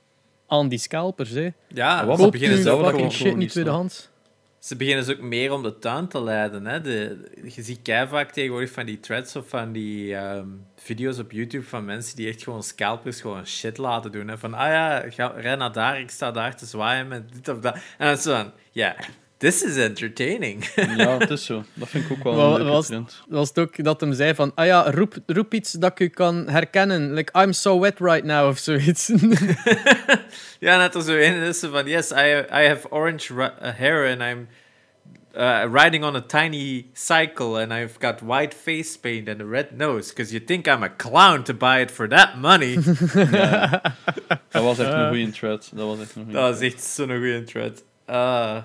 [0.47, 1.29] aan die scalpers.
[1.29, 1.49] Hè.
[1.67, 3.11] Ja, Wat ze beginnen zelf dat gewoon...
[3.11, 4.09] shit niet niet tweedehands.
[4.59, 6.65] Ze beginnen dus ook meer om de tuin te leiden.
[6.65, 6.81] Hè?
[6.81, 7.17] De,
[7.55, 11.65] je ziet kei vaak tegenwoordig van die threads of van die ehm, video's op YouTube
[11.65, 14.27] van mensen die echt gewoon scalpers gewoon shit laten doen.
[14.27, 14.37] Hè?
[14.37, 17.59] Van, ah ja, ga, ren naar daar, ik sta daar te zwaaien met dit of
[17.59, 17.73] dat.
[17.73, 18.95] En dan is het zo van, ja,
[19.37, 20.63] this is entertaining.
[20.97, 21.63] ja, het is zo.
[21.73, 23.23] Dat vind ik ook wel een leuke was- trend.
[23.27, 26.07] was het ook dat hem zei van, ah ja, roep, roep iets dat ik u
[26.07, 27.13] kan herkennen.
[27.13, 29.07] Like, I'm so wet right now, of zoiets.
[30.59, 34.11] ja, net als zo een is van, yes, I, I have orange ra- uh, hair
[34.11, 34.47] and I'm
[35.37, 39.67] uh, riding on a tiny cycle and I've got white face paint and a red
[39.77, 42.77] nose because you think I'm a clown to buy it for that money.
[43.31, 43.81] Ja.
[44.49, 45.69] Dat was echt een goede thread.
[45.73, 47.83] Dat was echt een goede dat is echt zo'n goede thread.
[48.09, 48.57] Uh,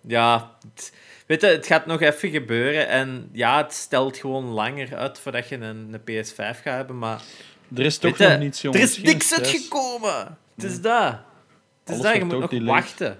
[0.00, 0.92] ja, het,
[1.26, 5.48] weet je, het gaat nog even gebeuren en ja, het stelt gewoon langer uit voordat
[5.48, 7.22] je een, een PS5 gaat hebben, maar
[7.74, 8.90] Er is toch je, nog niets, er jongens.
[8.90, 10.38] is Geen niks uitgekomen.
[10.54, 11.18] Het is dat.
[11.84, 12.68] Het is dat, je moet nog delayed.
[12.84, 13.18] wachten.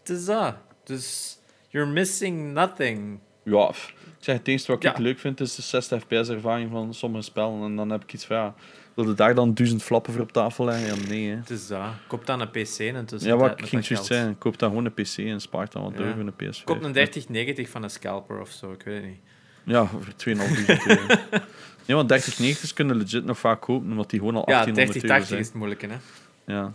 [0.00, 0.54] Het is dat.
[0.84, 3.18] Dus you're missing nothing.
[3.42, 4.90] Ja, ik zeg het eerste wat Ja.
[4.90, 7.62] ik leuk vind is de 60 fps ervaring van sommige spellen.
[7.64, 8.54] En dan heb ik iets van, ja,
[8.94, 10.86] wil je daar dan duizend flappen voor op tafel leggen?
[11.02, 11.28] Ja, nee.
[11.28, 11.36] Hè.
[11.36, 11.80] Het is dat.
[12.06, 14.84] Koop dan een PC en tussen Ja, wat ik ging juist zeggen, koop dan gewoon
[14.84, 15.98] een PC en spaart dan wat Ja.
[15.98, 16.64] door voor een PS5.
[16.64, 19.20] Koop een 3090 van een scalper of zo, ik weet het niet.
[19.64, 21.00] Ja, voor 2.500 euro.
[21.86, 25.16] nee, want 3090's kunnen legit nog vaak kopen, omdat die gewoon al Ja, 1800 euro
[25.16, 25.40] 3080 zijn.
[25.40, 26.54] is het moeilijke, hè.
[26.54, 26.72] Ja.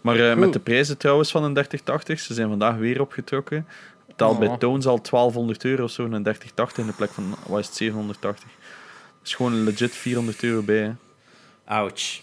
[0.00, 3.66] Maar eh, met de prijzen trouwens van een 3080, ze zijn vandaag weer opgetrokken.
[4.06, 4.38] Betaal Oh.
[4.38, 7.66] bij Toons al 1200 euro of zo een 3080 in de plek van, wat is
[7.66, 8.48] het, 780.
[9.26, 10.92] Dat is gewoon legit 400 euro bij, hè,
[11.64, 12.20] Ouch.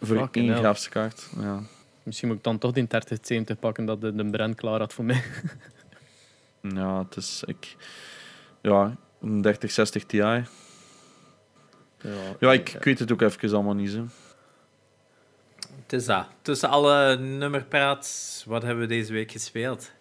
[0.00, 0.76] voor Fucking één hell.
[0.90, 1.28] kaart.
[1.38, 1.60] Ja.
[2.02, 5.04] Misschien moet ik dan toch die 3070 pakken dat de, de brand klaar had voor
[5.04, 5.22] mij.
[6.76, 7.42] ja, het is...
[7.46, 7.76] Ik,
[8.60, 10.16] ja, een 3060 Ti.
[10.16, 10.44] Ja,
[12.52, 14.06] ik, ik weet het ook even allemaal niet, zo.
[15.82, 16.26] Het is dat.
[16.42, 19.92] Tussen alle nummerpraats, wat hebben we deze week gespeeld?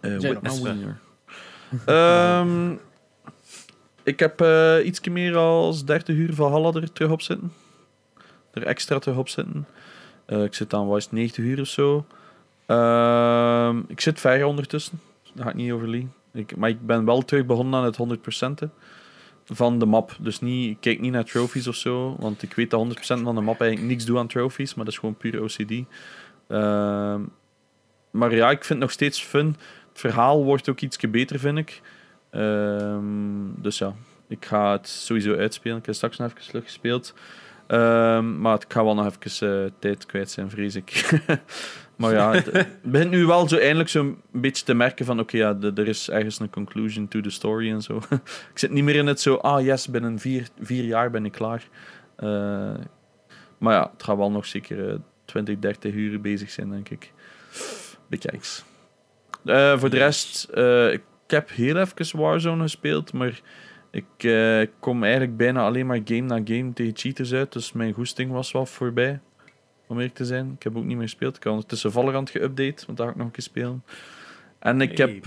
[0.00, 0.60] Eh, Jij Witness.
[0.60, 0.98] Winner.
[1.86, 2.74] Ehm,
[4.08, 7.52] ik heb eh iets meer als 30 uur van Halla er terug op zitten.
[8.50, 9.66] Er extra terug op zitten.
[10.26, 12.06] Eh, ik zit aan het, 90 uur of zo.
[12.66, 15.00] Ehm, ik zit ver ondertussen.
[15.34, 16.12] Daar ga ik niet over liegen.
[16.32, 18.70] Ik, maar ik ben wel terug begonnen aan het 100%
[19.44, 20.16] van de map.
[20.20, 22.16] Dus niet, ik kijk niet naar trophies of zo.
[22.18, 24.74] Want ik weet dat 100% van de map eigenlijk niks doet aan trophies.
[24.74, 25.72] Maar dat is gewoon puur OCD.
[26.48, 27.20] Ehm,
[28.10, 29.46] maar ja, ik vind het nog steeds fun.
[29.88, 31.80] Het verhaal wordt ook iets beter, vind ik.
[32.30, 33.04] Ehm,
[33.56, 33.94] dus ja,
[34.28, 35.78] ik ga het sowieso uitspelen.
[35.78, 37.14] Ik heb straks nog even terug gespeeld.
[37.68, 41.20] Ehm, maar ik ga wel nog even eh, tijd kwijt zijn, vrees ik.
[41.96, 45.36] maar ja, het het begint nu wel zo eindelijk zo'n beetje te merken van oké,
[45.36, 47.96] ja, er is ergens een conclusion to the story en zo.
[48.52, 51.32] ik zit niet meer in het zo, ah yes, binnen vier, vier jaar ben ik
[51.32, 51.68] klaar.
[52.16, 52.74] Eh,
[53.58, 57.12] maar ja, het gaat wel nog zeker eh, 20, 30 uur bezig zijn, denk ik.
[58.06, 58.64] Bekijks.
[59.44, 60.48] Eh voor de rest,
[60.92, 63.40] ik heb heel even Warzone gespeeld, maar
[63.90, 67.92] ik eh, kom eigenlijk bijna alleen maar game na game tegen cheaters uit, dus mijn
[67.92, 69.20] goesting was wel voorbij,
[69.86, 70.52] om eerlijk te zijn.
[70.52, 71.36] Ik heb ook niet meer gespeeld.
[71.36, 73.84] Ik heb ondertussen Valorant geüpdate, want daar ga ik nog een keer spelen.
[74.58, 75.26] En ik heb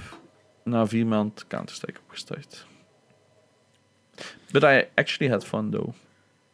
[0.63, 2.65] na vier maanden Counter-Strike opgestart.
[4.51, 5.93] But I actually had fun, though.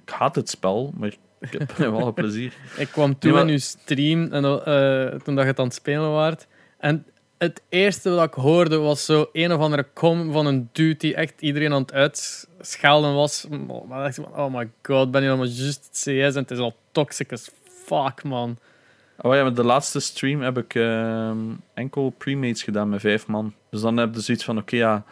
[0.02, 2.54] Ik haat het spel, maar ik heb wel plezier.
[2.78, 5.74] Ik kwam toe Nee, in uw stream en, eh, toen dat je het aan het
[5.74, 6.48] spelen waart.
[6.78, 7.06] En
[7.38, 11.16] het eerste wat ik hoorde was zo een of andere com van een dude die
[11.16, 13.48] echt iedereen aan het uitschelden was.
[13.88, 16.58] Maar dacht ik van, oh my god, ben je allemaal juist CS en het is
[16.58, 17.50] al toxic as
[17.86, 18.58] fuck, man.
[19.22, 21.38] Oh ja, met de laatste stream heb ik ehm,
[21.74, 23.54] enkel premates gedaan met vijf man.
[23.70, 25.04] Dus dan heb je zoiets van, oké, ja...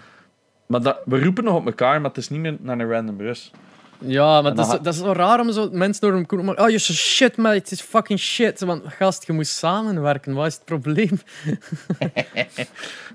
[0.66, 3.18] Maar dat, we roepen nog op elkaar, maar het is niet meer naar een random
[3.18, 3.52] bus.
[4.00, 6.56] Ja, maar dat is, dat is zo raar om zo mensen door hem te maar
[6.56, 7.52] Oh, you're so shit, man.
[7.52, 8.60] Het is fucking shit.
[8.60, 10.34] Want gast, je moet samenwerken.
[10.34, 11.20] Wat is het probleem?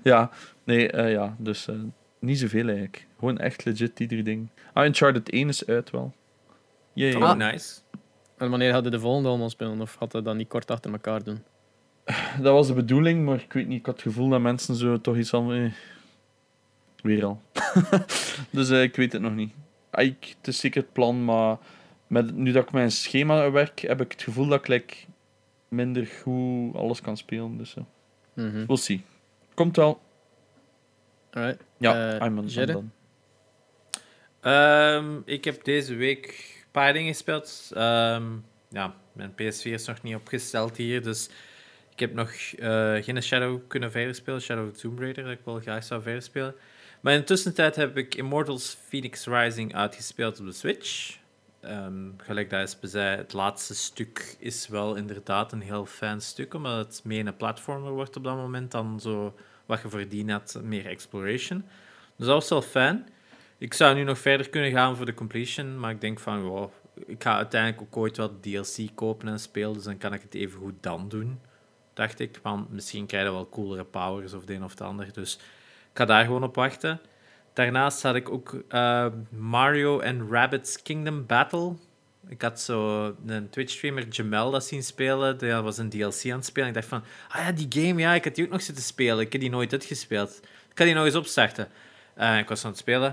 [0.02, 0.30] Ja,
[0.64, 1.74] nee, eh, ja, dus eh,
[2.18, 3.06] niet zoveel eigenlijk.
[3.18, 4.48] Gewoon echt legit ieder ding.
[4.72, 6.12] Ah, Uncharted 1 is uit wel.
[6.92, 7.16] Jee.
[7.16, 7.80] Oh, nice.
[8.36, 9.80] En wanneer hadden de volgende allemaal spelen?
[9.80, 11.42] Of had hij dat niet kort achter elkaar doen?
[12.42, 15.00] Dat was de bedoeling, maar ik weet niet, ik had het gevoel dat mensen zo
[15.00, 15.52] toch iets van...
[15.52, 15.72] Eh,
[17.02, 17.42] weer al.
[18.50, 19.52] dus eh, ik weet het nog niet.
[19.92, 21.56] Ik, het is zeker het plan, maar
[22.06, 24.94] met, nu dat ik mijn schema werk, heb ik het gevoel dat ik like,
[25.68, 27.56] minder goed alles kan spelen.
[27.58, 27.84] Dus uh,
[28.34, 28.66] Mhm.
[28.66, 29.02] we'll see.
[29.54, 30.00] Komt wel.
[31.30, 31.62] Alright.
[31.78, 32.84] Ja, Eh, I'm, on, I'm done.
[34.40, 36.26] Ehm, ik heb deze week
[36.64, 37.70] een paar dingen gespeeld.
[37.74, 38.24] Ehm,
[38.68, 41.30] ja, mijn PS4 is nog niet opgesteld hier, dus
[41.92, 44.40] ik heb nog eh, geen Shadow kunnen verder spelen.
[44.40, 46.54] Shadow of the Tomb Raider, dat ik wel graag zou verder spelen.
[47.00, 51.18] Maar in de tussentijd heb ik Immortals Phoenix Rising uitgespeeld op de Switch.
[51.60, 56.54] Ehm, gelijk dat is zei, het laatste stuk is wel inderdaad een heel fijn stuk,
[56.54, 59.34] omdat het meer een platformer wordt op dat moment dan zo
[59.66, 61.64] wat je voordien had, meer exploration.
[62.16, 63.08] Dus dat was wel fijn.
[63.58, 66.70] Ik zou nu nog verder kunnen gaan voor de completion, maar ik denk van, wow,
[67.06, 70.34] ik ga uiteindelijk ook ooit wel DLC kopen en spelen, dus dan kan ik het
[70.34, 71.40] even goed dan doen,
[71.94, 72.38] dacht ik.
[72.42, 75.38] Want misschien krijg je wel coolere powers of de een of het ander, dus
[76.00, 77.00] ga daar gewoon op wachten.
[77.52, 81.74] Daarnaast had ik ook eh, Mario and Rabbids Kingdom Battle
[82.28, 85.38] Ik had zo een Twitch-streamer, Jamel, dat zien spelen.
[85.38, 86.68] Die was een DLC aan het spelen.
[86.68, 89.20] Ik dacht van, ah ja, die game, ja, ik had die ook nog zitten spelen.
[89.20, 90.40] Ik heb die nooit uitgespeeld.
[90.42, 91.68] Ik ga die nog eens opstarten.
[92.18, 93.10] Uh, ik was aan het spelen.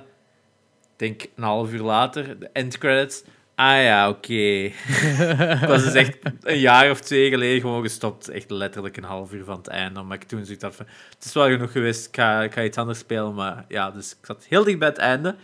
[0.81, 3.23] Ik denk een half uur later, de endcredits.
[3.57, 4.33] Ah ja, oké.
[5.61, 8.29] ik was dus echt een jaar of twee geleden gewoon gestopt.
[8.29, 10.01] Echt letterlijk een half uur van het einde.
[10.01, 12.63] Maar ik toen zoiets had van, het is wel genoeg geweest, ik ga, ik ga
[12.63, 13.33] iets anders spelen.
[13.33, 15.35] Maar ja, dus ik zat heel dicht bij het einde.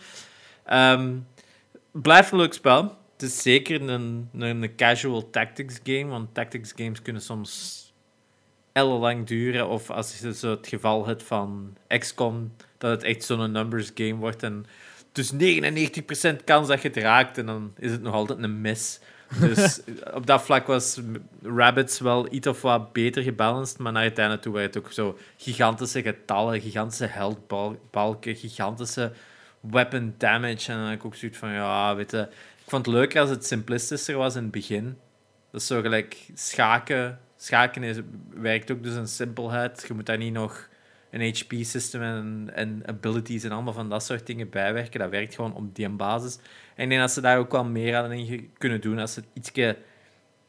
[0.72, 1.28] Um,
[1.92, 2.98] blijft een leuk spel.
[3.14, 7.82] Het is zeker een, een, casual tactics game, want tactics games kunnen soms
[8.72, 9.68] ellenlang duren.
[9.68, 14.16] Of als je zo het geval hebt van XCOM, dat het echt zo'n numbers game
[14.16, 14.44] wordt.
[14.44, 14.66] En
[15.14, 19.00] dus 99% kans dat je het raakt en dan is het nog altijd een mis.
[19.40, 19.82] Dus
[20.18, 21.00] op dat vlak was
[21.44, 24.92] Rabbits wel iets of wat beter gebalanced, maar naar het einde toe werd het ook
[24.92, 29.12] zo gigantische getallen, gigantische heldbalken, gigantische
[29.60, 30.72] weapon damage.
[30.72, 32.28] En dan heb ik ook zoiets van, ja, weet je,
[32.64, 34.98] ik vond het leuker als het simplistischer was in het begin.
[35.52, 37.20] Dat is zo gelijk schaken.
[37.38, 37.98] Schaken is,
[38.34, 39.86] werkt ook dus een simpelheid.
[39.88, 40.68] Je moet daar niet nog
[41.14, 45.00] een HP-system en, en abilities en allemaal van dat soort dingen bijwerken.
[45.00, 46.40] Dat werkt gewoon op die basis.
[46.76, 49.20] En ik denk dat ze daar ook wel meer hadden in kunnen doen als ze
[49.20, 49.78] het ietsje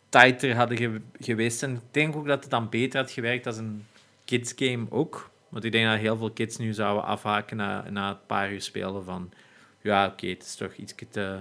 [0.09, 1.63] tighter hadden geweest.
[1.63, 3.87] En ik denk ook dat het dan beter had gewerkt als een
[4.25, 5.31] kids game ook.
[5.49, 8.63] Want ik denk dat heel veel kids nu zouden afhaken na, na een paar uur
[8.63, 9.33] spelen van...
[9.81, 11.41] Ja, oké, het is toch iets te,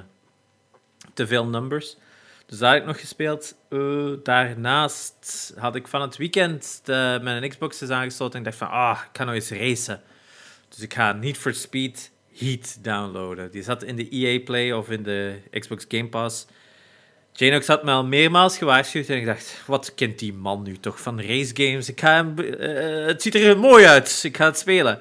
[1.13, 1.97] te veel numbers.
[2.45, 3.55] Dus daar heb ik nog gespeeld.
[3.69, 8.57] Uh, daarnaast had ik van het weekend de, mijn Xbox is aangesloten en ik dacht
[8.57, 10.01] van, ah, ik kan nog eens racen.
[10.69, 13.51] Dus ik ga Need for Speed Heat downloaden.
[13.51, 16.45] Die zat in de EA Play of in de Xbox Game Pass.
[17.33, 21.01] Janox had me al meermaals gewaarschuwd en ik dacht, wat kent die man nu toch
[21.01, 21.89] van race games?
[21.89, 24.99] Ik ga hem, uh, het ziet er mooi uit, ik ga het spelen.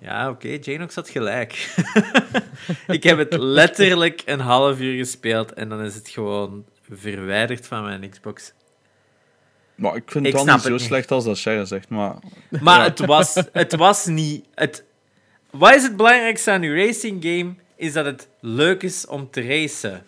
[0.00, 1.74] Ja, oké, okay, Janox had gelijk.
[2.86, 7.82] ik heb het letterlijk een half uur gespeeld en dan is het gewoon verwijderd van
[7.82, 8.52] mijn Xbox.
[9.74, 12.16] Maar ik vind het wel niet zo slecht als dat Sharon zegt, maar...
[12.60, 14.44] Maar het, was, het was niet...
[14.54, 14.84] Het...
[15.50, 17.54] Wat is het belangrijkste aan uw racing game?
[17.76, 20.02] Is dat het leuk is om te racen.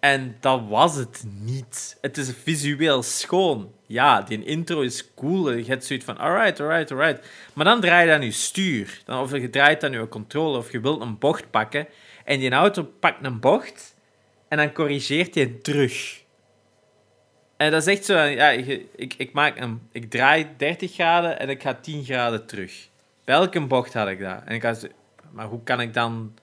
[0.00, 1.98] En dat was het niet.
[2.00, 3.72] Het is visueel schoon.
[3.86, 5.52] Ja, die intro is cool.
[5.52, 7.26] Je hebt zoiets van, alright, alright, alright.
[7.54, 9.02] Maar dan draai je aan je stuur.
[9.04, 11.86] Dan, of je draait aan je controle, of je wilt een bocht pakken.
[12.24, 13.96] En die auto pakt een bocht.
[14.48, 16.24] En dan corrigeert hij terug.
[17.56, 21.48] En dat is echt zo, ja, ik, ik, maak een, ik draai 30 graden en
[21.48, 22.88] ik ga 10 graden terug.
[23.24, 24.42] Welke bocht had ik daar?
[24.44, 24.88] En ik had,
[25.30, 26.34] maar hoe kan ik dan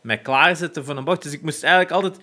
[0.00, 1.22] mij klaarzetten voor een bocht?
[1.22, 2.18] Dus ik moest eigenlijk altijd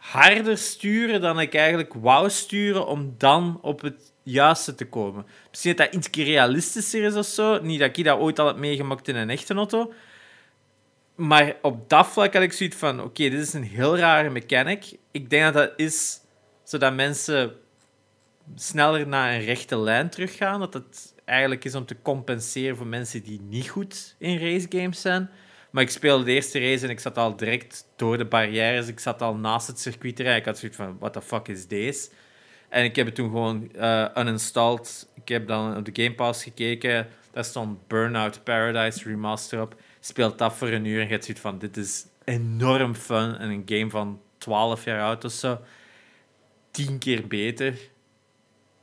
[0.00, 5.26] harder sturen dan ik eigenlijk wou sturen om dan op het juiste te komen.
[5.50, 7.62] Misschien dat dat iets realistischer is of zo.
[7.62, 9.92] Niet dat ik dat ooit al heb meegemaakt in een echte auto.
[11.14, 14.96] Maar op dat vlak had ik zoiets van: oké, dit is een heel rare mechanic.
[15.10, 16.20] Ik denk dat dat is
[16.64, 17.52] zodat mensen
[18.54, 20.60] sneller naar een rechte lijn teruggaan.
[20.60, 25.30] Dat het eigenlijk is om te compenseren voor mensen die niet goed in racegames zijn.
[25.70, 28.88] Maar ik speelde de eerste race en ik zat al direct door de barrières.
[28.88, 32.08] Ik zat al naast het circuit Ik had zoiets van, what the fuck is deze?
[32.68, 35.08] En ik heb het toen gewoon uh, uninstalled.
[35.14, 37.08] Ik heb dan op de Game Pass gekeken.
[37.32, 39.74] Daar stond Burnout Paradise Remaster op.
[40.00, 43.38] Speelt dat voor een uur en je hebt zoiets van, dit is enorm fun.
[43.38, 45.60] En een game van 12 jaar oud of zo.
[46.70, 47.78] Tien keer beter.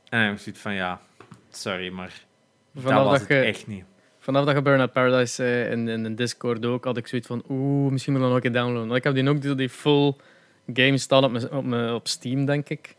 [0.08, 1.00] En ik zoiets van, ja,
[1.50, 2.26] sorry, maar
[2.74, 3.84] Vanaf dat was het echt niet
[4.28, 7.92] vanaf dat je Burnout Paradise uh, in, in, Discord ook, had ik zoiets van, oeh,
[7.92, 8.96] misschien moet ik nog een keer downloaden.
[8.96, 10.14] ik heb die ook die, die full
[10.72, 12.94] game staan op, op, op Steam, denk ik.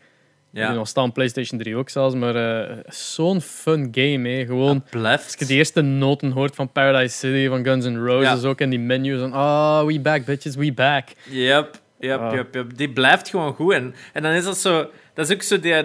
[0.50, 0.66] Ja.
[0.68, 4.44] Die nog staan PlayStation 3 ook zelfs, maar uh, zo'n fun game, hè.
[4.44, 8.60] Gewoon, als je de eerste noten hoort van Paradise City, van Guns N' Roses, ook
[8.60, 11.08] in die menus, en ah, oh, we back, bitches, we back.
[11.28, 12.34] Yep, yep, ah.
[12.34, 12.76] yep, yep.
[12.76, 13.72] Die blijft gewoon goed.
[13.72, 15.84] En, en dan is dat zo, dat is ook zo die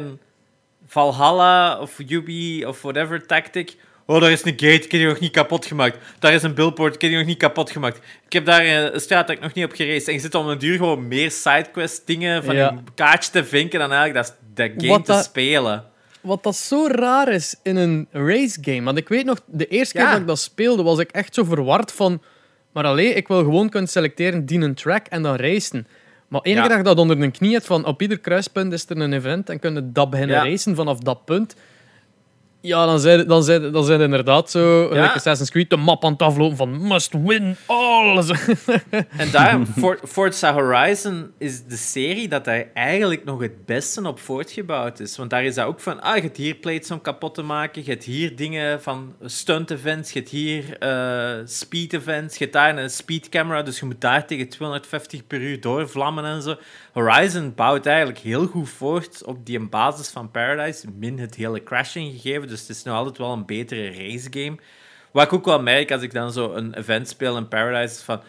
[0.88, 3.76] Valhalla of Yubi of whatever tactic
[4.08, 5.98] Oh, daar is een gate, ik heb die nog niet kapot gemaakt.
[6.20, 7.98] Daar is een billboard, ik heb die nog niet kapot gemaakt.
[8.26, 10.08] Ik heb daar een straat dat ik nog niet op gereisd.
[10.08, 13.80] En je zit om een duur gewoon meer sidequest dingen van een kaartje te vinken
[13.80, 15.84] dan eigenlijk dat, dat game te spelen.
[16.22, 18.84] Wat dat zo raar is in een race game.
[18.84, 21.44] Want ik weet nog, de eerste keer dat ik dat speelde, was ik echt zo
[21.44, 22.22] verward van...
[22.72, 25.88] Maar alleen, ik wil gewoon kunnen selecteren, die een track en dan racen.
[26.28, 26.76] Maar enige ja.
[26.76, 29.60] dag dat onder een knie hebt van op ieder kruispunt is er een event en
[29.60, 31.56] kunnen dat beginnen racen vanaf dat punt
[32.66, 35.02] Ja, dan zijn, dan zijn, dan zijn het inderdaad zo, Ja.
[35.02, 38.24] like Assassin's Creed, de map aan het aflopen van must win all.
[39.18, 44.20] En daar, For- Forza Horizon is de serie dat daar eigenlijk nog het beste op
[44.20, 45.18] voortgebouwd is.
[45.18, 47.82] Want daar is dat ook van, ah, je hebt hier plates om kapot te maken,
[47.86, 52.54] je hebt hier dingen van stunt events, je hebt hier eh, speed events, je hebt
[52.56, 56.56] daar een speed camera, dus je moet daar tegen 250 per uur doorvlammen en zo.
[56.94, 62.12] Horizon bouwt eigenlijk heel goed voort op die basis van Paradise, min het hele crashing
[62.22, 64.58] gegeven, dus het is nog altijd wel een betere race game.
[65.12, 68.02] Wat ik ook wel merk als ik dan zo een event speel in Paradise, is
[68.02, 68.22] van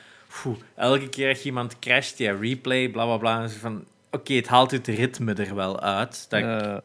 [0.74, 3.48] elke keer als iemand crasht, ja, replay, bla bla bla.
[3.48, 6.26] van oké, het haalt het ritme er wel uit.
[6.28, 6.82] Dat ik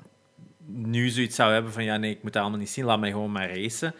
[0.66, 3.12] nu zoiets zou hebben van ja, nee, ik moet dat allemaal niet zien, laat mij
[3.12, 3.94] gewoon maar racen.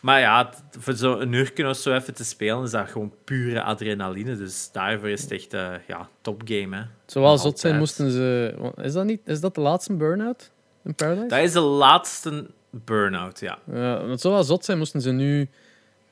[0.00, 4.36] Maar ja, voor zo'n uur of zo even te spelen, is dat gewoon pure adrenaline.
[4.36, 6.76] Dus daarvoor is het echt uh, ja, topgame.
[6.76, 6.82] Hè.
[7.06, 8.54] Zoals Nog zot zijn moesten ze...
[8.76, 10.50] Is dat, niet, is dat de laatste Burnout
[10.84, 11.26] in Paradise?
[11.26, 13.58] Dat is de laatste burn-out, ja.
[13.72, 15.48] Ja, want zoals zot zijn moesten ze nu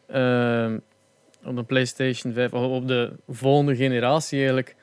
[0.06, 0.78] ehm,
[1.44, 4.76] op de PlayStation 5, of op de volgende generatie eigenlijk,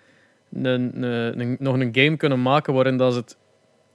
[0.53, 0.65] een,
[1.03, 3.37] een, een- nog een game kunnen maken waarin dat ze het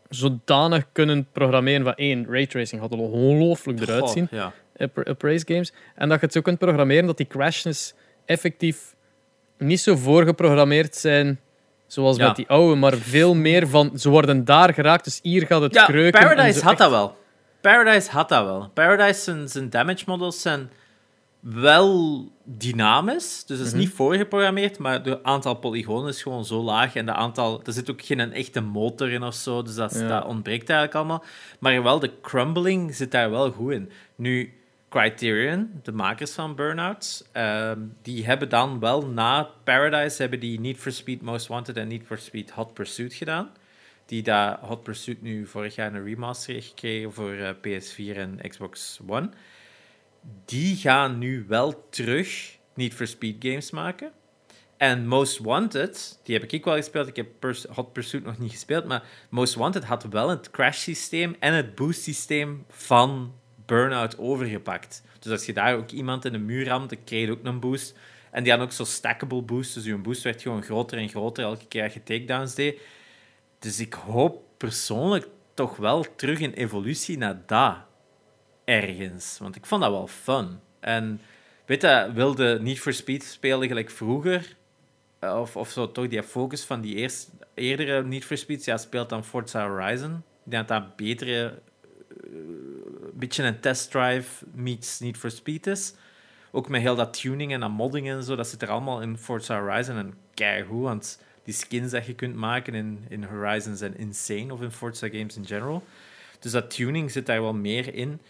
[0.08, 4.52] zodanig kunnen programmeren van één, raytracing gaat er ongelooflijk eruit zien ja.
[5.04, 5.72] op race games.
[5.94, 7.94] En dat je het zo kunt programmeren dat die crashes
[8.24, 8.94] effectief
[9.58, 11.40] niet zo voorgeprogrammeerd zijn
[11.86, 12.26] zoals Ja.
[12.26, 15.74] met die oude, maar veel meer van ze worden daar geraakt, dus hier gaat het
[15.74, 16.20] Ja, kreuken.
[16.20, 17.16] en Paradise had dat wel.
[17.60, 18.70] Paradise had dat wel.
[18.74, 20.70] Paradise zijn, zijn damage models zijn
[21.40, 23.44] wel dynamisch.
[23.46, 23.80] Dus het is Mhm.
[23.82, 26.94] niet voorgeprogrammeerd, maar het aantal polygonen is gewoon zo laag.
[26.94, 30.08] En de aantal, er zit ook geen echte motor in of zo, dus dat, Ja.
[30.08, 31.24] dat ontbreekt eigenlijk allemaal.
[31.58, 33.90] Maar wel, de crumbling zit daar wel goed in.
[34.16, 34.54] Nu,
[34.88, 40.76] Criterion, de makers van Burnout, ehm, die hebben dan wel na Paradise hebben die Need
[40.78, 43.50] for Speed Most Wanted en Need for Speed Hot Pursuit gedaan.
[44.10, 48.38] Die dat Hot Pursuit nu vorig jaar een remaster heeft gekregen voor eh, PS4 en
[48.48, 49.30] Xbox One.
[50.44, 54.12] Die gaan nu wel terug Need for Speed games maken.
[54.76, 57.08] En Most Wanted, die heb ik ook wel gespeeld.
[57.08, 58.84] Ik heb Hot Pursuit nog niet gespeeld.
[58.84, 63.34] Maar Most Wanted had wel het crash systeem en het boost systeem van
[63.66, 65.02] Burnout overgepakt.
[65.18, 67.98] Dus als je daar ook iemand in de muur ramde, kreeg je ook een boost.
[68.30, 69.74] En die hadden ook zo stackable boost.
[69.74, 72.80] Dus je boost werd gewoon groter en groter elke keer dat je takedowns deed.
[73.60, 77.76] Dus ik hoop persoonlijk toch wel terug een evolutie naar dat
[78.64, 79.38] ergens.
[79.38, 80.60] Want ik vond dat wel fun.
[80.80, 81.20] En
[81.66, 84.56] weet je, wilde niet voor Speed spelen gelijk vroeger.
[85.18, 88.64] Eh, Of, of zo toch die focus van die eerste, eerdere Need for Speed.
[88.64, 90.22] Ja, speelt dan Forza Horizon.
[90.44, 91.44] Ik denk dat dat betere...
[91.44, 95.94] eh, Een beetje een test drive meets Need for Speed is.
[96.52, 98.36] Ook met heel dat tuning en dat modding en zo.
[98.36, 99.96] Dat zit er allemaal in Forza Horizon.
[99.96, 104.52] En keigoed, want die skins dat je kunt maken in, in Horizon zijn insane.
[104.52, 105.84] Of in Forza games in general.
[106.40, 108.20] Dus dat tuning zit daar wel meer in.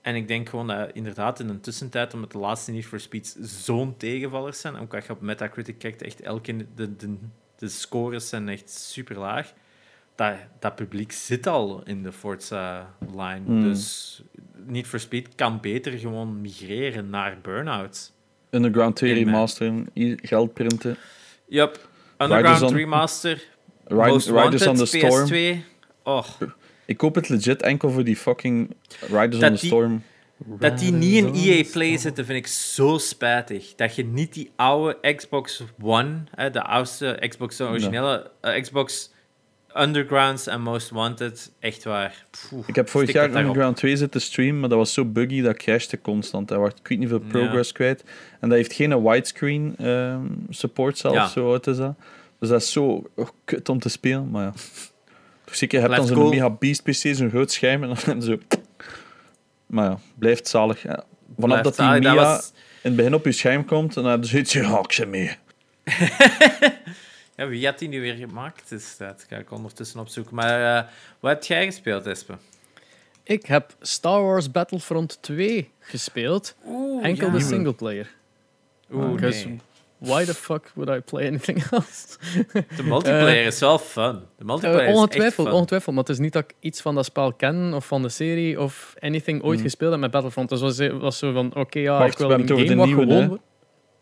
[0.00, 3.36] En ik denk gewoon dat inderdaad in de tussentijd, omdat de laatste Need for Speeds
[3.40, 7.16] zo'n tegenvallers zijn, ook als je op Metacritic kijkt, echt elke, de, de,
[7.56, 9.52] de scores zijn echt super laag.
[10.14, 13.42] Dat, dat publiek zit al in de Forza-line.
[13.44, 13.62] Mm.
[13.62, 14.22] Dus
[14.66, 18.12] Need for Speed kan beter gewoon migreren naar Burnout.
[18.50, 20.96] Underground 2 In, remasteren, hier geld printen.
[21.46, 21.88] Yup.
[22.18, 23.42] Underground Riders on- Remaster,
[23.86, 25.26] Riders Wanted, on the Storm.
[25.28, 25.64] PS2.
[26.02, 26.24] Oh,
[26.86, 30.02] Ik koop het legit enkel voor die fucking Riders Dat on the die- Storm.
[30.44, 33.74] Dat die niet in EA the Play zitten, vind ik zo spijtig.
[33.74, 39.10] Dat je niet die oude Xbox One, hè, de oudste Xbox, de originele eh, Xbox
[39.80, 42.24] Undergrounds en Most Wanted, echt waar.
[42.66, 43.34] Ik heb vorig jaar.
[43.34, 46.48] Underground 2 zitten streamen, maar dat was zo buggy dat crashte constant.
[46.48, 47.28] Hij werd, ik weet niet veel Ja.
[47.30, 48.04] progress kwijt.
[48.40, 51.28] En dat heeft geen widescreen ehm, support zelfs, Ja.
[51.28, 51.94] zo oud is dat.
[52.40, 54.52] Dus dat is zo oh, kut om te spelen, maar ja.
[55.44, 58.38] Toch zeker, je hebt dan zo'n mega beast PC, zo'n groot scherm en dan zo...
[59.66, 60.82] Maar ja, blijft zalig.
[60.82, 61.04] Ja.
[61.38, 62.00] Vanaf Blijft dat die zalig.
[62.02, 62.52] Mia Dat was-
[62.82, 65.36] in het begin op je scherm komt, en dan heb je zoiets, ja, ik mee.
[67.38, 68.68] Ja, wie had die nu weer gemaakt?
[68.68, 70.34] Dus dat ga ik ondertussen opzoeken.
[70.34, 70.84] Maar eh,
[71.20, 72.34] wat heb jij gespeeld, Espe?
[73.22, 76.54] Ik heb Star Wars Battlefront 2 gespeeld.
[76.66, 78.10] Oeh, Enkel de singleplayer.
[78.92, 79.58] Oeh, nee.
[79.98, 82.16] Why the fuck would I play anything else?
[82.76, 84.20] De multiplayer is wel fun.
[84.38, 85.56] De multiplayer Eh, is echt ongetwijfeld, fun.
[85.56, 85.94] ongetwijfeld.
[85.94, 88.60] Maar het is niet dat ik iets van dat spel ken of van de serie
[88.60, 89.64] of anything ooit Hmm.
[89.64, 90.48] gespeeld heb met Battlefront.
[90.48, 93.02] Dus was, was zo van, oké, ja, Wacht, ik wil een game de wat nieuwe,
[93.02, 93.40] gewoon...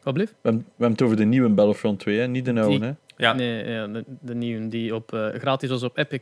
[0.07, 0.31] Wat blieft?
[0.33, 2.27] We hebben, we hebben het over de nieuwe Battlefront 2, hè?
[2.27, 2.79] niet de oude.
[2.79, 2.93] Die- Hè?
[3.17, 3.33] Ja.
[3.33, 6.21] Nee, ja, de, de nieuwe die op, eh, gratis was op Epic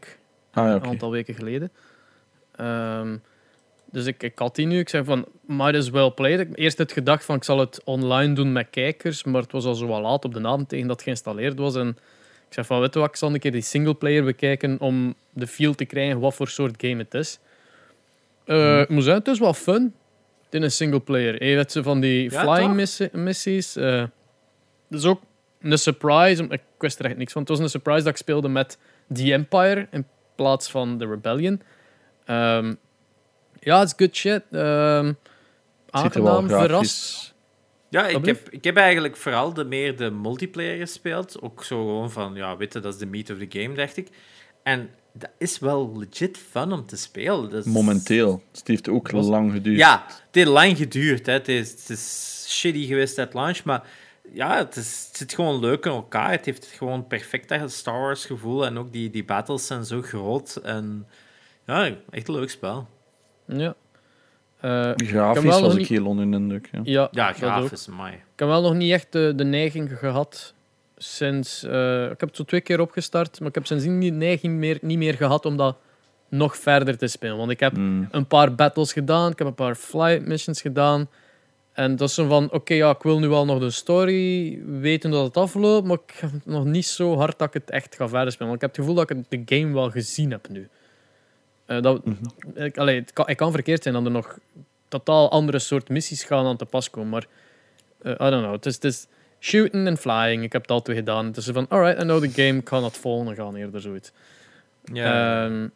[0.53, 1.71] Ah, ja, een aantal weken geleden.
[2.57, 3.17] Ehm,
[3.91, 4.79] dus ik, ik had die nu.
[4.79, 6.33] Ik zei van, might as well play.
[6.33, 6.57] it.
[6.57, 9.65] Eerst had ik gedacht van, ik zal het online doen met kijkers, maar het was
[9.65, 11.75] al zo wat laat op de avond tegen dat het geïnstalleerd was.
[11.77, 11.89] En
[12.49, 15.47] ik zei van, weet je wat, ik zal een keer die singleplayer bekijken om de
[15.47, 17.39] feel te krijgen wat voor soort game het is.
[18.45, 19.95] Eh, ik moet zeggen, het is wel fun.
[20.55, 21.45] In een singleplayer.
[21.45, 23.77] Je hebt ze van die Ja, flying missi- missies.
[23.77, 24.05] eh
[24.89, 25.23] dat is ook
[25.61, 26.47] een surprise.
[26.49, 27.41] Ik wist er echt niks van.
[27.41, 28.79] Het was een surprise dat ik speelde met
[29.13, 31.63] The Empire in plaats van The Rebellion.
[32.25, 32.75] Ehm,
[33.61, 34.43] ja, het is good shit.
[34.51, 35.15] Wel
[35.91, 37.35] aangenaam verrast.
[37.91, 41.41] Ja, ik heb, ik heb eigenlijk vooral de, meer de multiplayer gespeeld.
[41.43, 43.97] Ook zo gewoon van, ja, weet je, dat is de meat of the game, dacht
[43.97, 44.09] ik.
[44.63, 47.51] En dat is wel legit fun om te spelen.
[47.51, 48.43] Dat is- Momenteel.
[48.51, 49.79] Dus het heeft ook Was- lang geduurd.
[49.79, 51.27] Ja, het heeft lang geduurd.
[51.27, 51.33] Hè.
[51.33, 53.83] Het, is, het is shitty geweest at launch, maar
[54.33, 56.31] ja, het, is, het zit gewoon leuk in elkaar.
[56.31, 60.03] Het heeft gewoon perfect dat Star Wars gevoel en ook die, die battles zijn zo
[60.03, 60.57] groot.
[60.57, 61.07] En
[61.67, 62.89] ja, echt een leuk spel.
[63.47, 63.75] Ja.
[64.61, 66.69] Eh, Grafisch was ik niet- heel onder de indruk.
[66.83, 67.09] Ja.
[67.13, 68.13] ja, dat grafisch, mooi.
[68.13, 70.55] Ik heb wel nog niet echt de, de neiging gehad
[70.97, 71.63] sinds...
[71.63, 74.79] eh, ik heb het zo twee keer opgestart, maar ik heb sindsdien die neiging meer,
[74.81, 75.77] niet meer gehad om dat
[76.29, 77.37] nog verder te spelen.
[77.37, 78.09] Want ik heb Mm.
[78.11, 81.09] een paar battles gedaan, ik heb een paar flight missions gedaan.
[81.73, 85.11] En dat is zo van, oké, ja, ik wil nu wel nog de story weten
[85.11, 87.95] dat het afloopt, maar ik heb het nog niet zo hard dat ik het echt
[87.97, 88.49] ga verder spelen.
[88.51, 90.69] Want ik heb het gevoel dat ik de game wel gezien heb nu.
[91.67, 92.25] Eh, dat, Mhm.
[92.65, 94.39] ik, allee, het, kan, het kan verkeerd zijn dat er nog
[94.89, 97.27] totaal andere soort missies gaan aan te pas komen, maar
[98.03, 98.53] eh, I don't know.
[98.53, 99.07] Het is, het is
[99.45, 101.35] shooting en flying, ik heb het al twee gedaan.
[101.35, 104.13] Zo van, alright, I know the game, naar het volgende gaan eerder zoiets.
[104.93, 105.69] Ja, Ehm,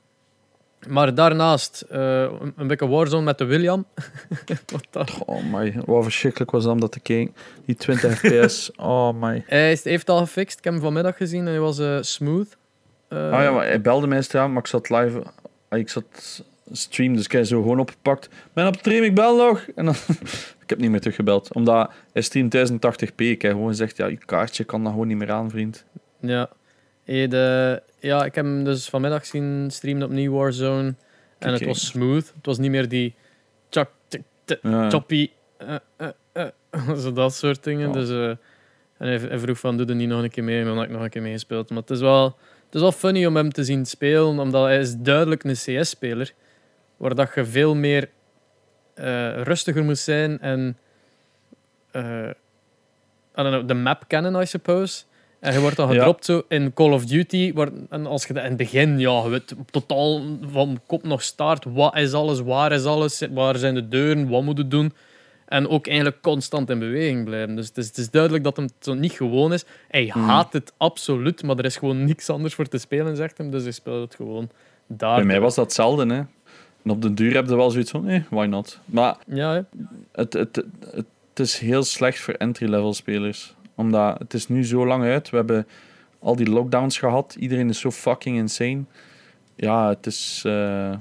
[0.88, 3.84] maar daarnaast eh, een, een beetje Warzone met de William.
[4.72, 7.34] Wat dat- Oh my, wat verschrikkelijk was dat dat te kijken.
[7.64, 8.70] Die 20 fps.
[8.76, 9.44] Oh my.
[9.46, 10.58] Hij is- heeft het al gefixt.
[10.58, 12.56] Ik heb hem vanmiddag gezien en hij was eh, smooth.
[13.08, 15.22] Eh, Ah ja, maar hij belde mij straks, maar ik zat live.
[15.68, 16.04] ah, Ik zat
[16.72, 18.28] stream, dus ik heb zo gewoon opgepakt.
[18.52, 19.66] Ben op de stream, ik bel nog.
[19.74, 19.94] En dan,
[20.68, 23.14] ik heb niet meer teruggebeld, omdat hij streamt 1080p.
[23.16, 25.84] Ik heb gewoon gezegd, ja, je kaartje kan dat gewoon niet meer aan, vriend.
[26.20, 26.50] Ja.
[27.04, 30.94] Hey, de, ja, ik heb hem dus vanmiddag zien streamen opnieuw Warzone.
[31.38, 32.32] En het was smooth.
[32.34, 33.14] Het was niet meer die
[33.70, 33.90] chak,
[34.88, 36.46] choppy, eh,
[37.02, 37.86] zo dat soort dingen.
[37.86, 37.92] Ja.
[37.92, 38.38] Dus,
[38.98, 40.60] en hij, hij vroeg van, doe er niet nog een keer mee?
[40.60, 41.70] En dan ik nog een keer meegespeeld.
[41.70, 42.24] Maar het is wel,
[42.64, 46.32] het is wel funny om hem te zien spelen, omdat hij is duidelijk een CS-speler.
[46.96, 48.08] Waar dat je veel meer
[48.98, 50.76] eh, rustiger moet zijn en
[51.90, 52.28] eh,
[53.38, 55.02] I don't know, de map kennen, I suppose.
[55.40, 55.94] En je wordt dan Ja.
[55.94, 57.52] gedropt zo in Call of Duty.
[57.52, 61.22] Waar, en als je dat in het begin, ja, je weet totaal van kop nog
[61.22, 61.64] start.
[61.64, 62.40] Wat is alles?
[62.40, 63.22] Waar is alles?
[63.30, 64.28] Waar zijn de deuren?
[64.28, 64.92] Wat moet je doen?
[65.46, 67.56] En ook eigenlijk constant in beweging blijven.
[67.56, 69.64] Dus het is, het is duidelijk dat hem het zo niet gewoon is.
[69.88, 70.18] Hij Mhm.
[70.18, 73.50] haat het absoluut, maar er is gewoon niks anders voor te spelen, zegt hem.
[73.50, 74.50] Dus hij speelt het gewoon
[74.86, 75.16] daar.
[75.16, 76.22] Bij mij was dat hetzelfde, hè.
[76.88, 78.80] En op de duur heb je wel zoiets van, eh, why not?
[78.84, 79.60] Maar Ja, hè.
[80.12, 83.54] het, het, het, het is heel slecht voor entry-level spelers.
[83.74, 85.30] Omdat het is nu zo lang uit.
[85.30, 85.66] We hebben
[86.18, 87.36] al die lockdowns gehad.
[87.38, 88.82] Iedereen is zo fucking insane.
[89.56, 90.42] Ja, het is...
[90.46, 90.92] eh,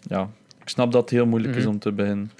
[0.00, 0.28] ja,
[0.62, 1.72] ik snap dat het heel moeilijk is Mhm.
[1.72, 2.30] om te beginnen.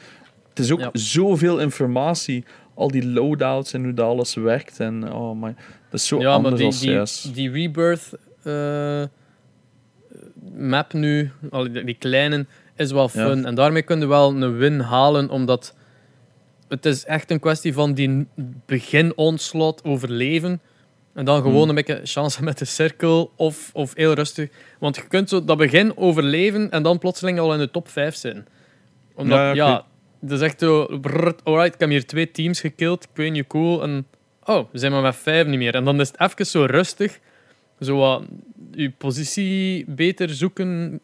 [0.48, 0.90] Het is ook Ja.
[0.92, 2.44] zoveel informatie.
[2.74, 4.80] Al die loadouts en hoe dat alles werkt.
[4.80, 5.55] En oh my,
[5.90, 6.66] dat is zo ja, maar die,
[6.98, 8.10] als die, die Rebirth
[8.42, 9.02] eh,
[10.56, 12.47] map nu, al die, die kleine,
[12.81, 13.27] is wel Ja.
[13.27, 13.44] fun.
[13.44, 15.74] En daarmee kun je wel een win halen, omdat
[16.69, 18.27] het is echt een kwestie van die
[18.66, 20.61] begin-onslot overleven.
[21.15, 21.69] En dan gewoon Hmm.
[21.69, 24.48] een beetje chance met de cirkel of, of heel rustig.
[24.78, 28.15] Want je kunt zo dat begin overleven en dan plotseling al in de top 5
[28.15, 28.47] zijn.
[29.15, 29.85] Omdat, Ja,
[30.20, 30.98] het is echt zo...
[31.01, 33.82] brrr, alright, ik heb hier twee teams gekillt, ik weet niet cool.
[33.82, 34.07] En
[34.44, 35.74] oh, we zijn maar met vijf niet meer.
[35.74, 37.19] En dan is het even zo rustig.
[37.81, 38.23] Zo wat
[38.73, 41.01] je positie beter zoeken.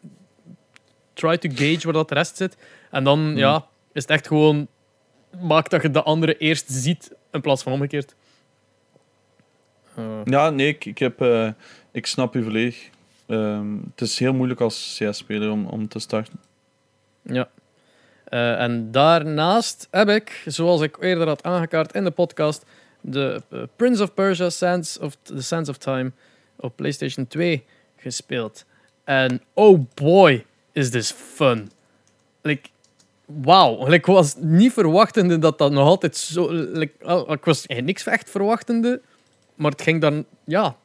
[1.17, 2.57] Try to gauge waar dat de rest zit.
[2.91, 3.37] En dan Hmm.
[3.37, 4.67] ja, is het echt gewoon...
[5.41, 8.15] Maak dat je de andere eerst ziet, in plaats van omgekeerd.
[9.95, 11.49] Eh, Ja, nee, ik, ik, heb, eh,
[11.91, 12.89] ik snap u volledig.
[13.27, 16.39] Ehm, het is heel moeilijk als CS-speler om, om te starten.
[17.21, 17.49] Ja.
[18.23, 22.65] Eh, en daarnaast heb ik, zoals ik eerder had aangekaart in de podcast,
[23.01, 23.41] de
[23.75, 26.11] Prince of Persia Sands of The Sands of Time
[26.55, 27.65] op PlayStation 2
[27.97, 28.65] gespeeld.
[29.03, 30.45] En oh boy,
[30.77, 31.71] is this fun.
[32.41, 32.69] Like,
[33.25, 33.79] wauw.
[33.79, 36.51] Like, ik was niet verwachtende dat dat nog altijd zo...
[36.51, 36.93] Like,
[37.27, 39.01] ik was eigenlijk niks echt verwachtende,
[39.55, 40.25] maar het ging dan...
[40.43, 40.75] Ja,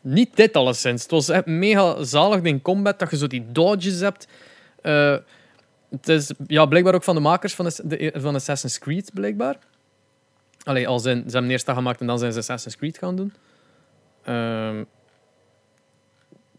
[0.00, 1.02] niet dit alleszins.
[1.02, 4.28] Het was echt mega zalig in combat, dat je zo die dodges hebt.
[4.82, 5.16] Eh,
[5.90, 9.58] het is ja, blijkbaar ook van de makers van, de, van Assassin's Creed, blijkbaar.
[10.64, 13.16] Allee, al zijn, ze hebben eerst dat gemaakt en dan zijn ze Assassin's Creed gaan
[13.16, 13.32] doen.
[14.22, 14.84] Ehm,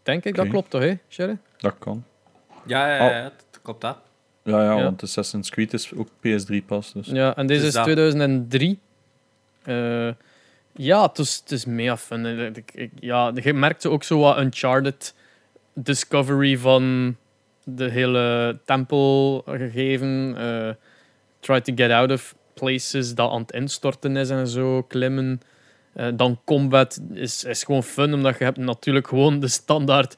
[0.02, 1.38] denk ik, dat klopt toch, hè, Sherry?
[1.56, 2.04] Dat kan.
[2.66, 3.10] Ja, ja, Oh.
[3.10, 3.98] ja, dat klopt dat.
[4.42, 4.82] Ja, ja, Ja.
[4.82, 6.92] want Assassin's Creed is ook PS3 pas.
[6.92, 7.06] Dus.
[7.06, 7.84] Ja, en deze is dat.
[7.84, 8.78] 2003.
[9.62, 10.08] Eh,
[10.72, 12.26] ja, het is, het is mega fun.
[12.26, 15.14] Ik- ik- ik- ja, je merkt zo ook zo wat Uncharted
[15.72, 17.16] Discovery van
[17.64, 20.34] de hele tempel gegeven.
[20.38, 20.70] eh,
[21.40, 25.40] try to get out of places dat aan het instorten is en zo, klimmen.
[25.92, 30.16] Eh, dan combat is, is gewoon fun, omdat je hebt natuurlijk gewoon de standaard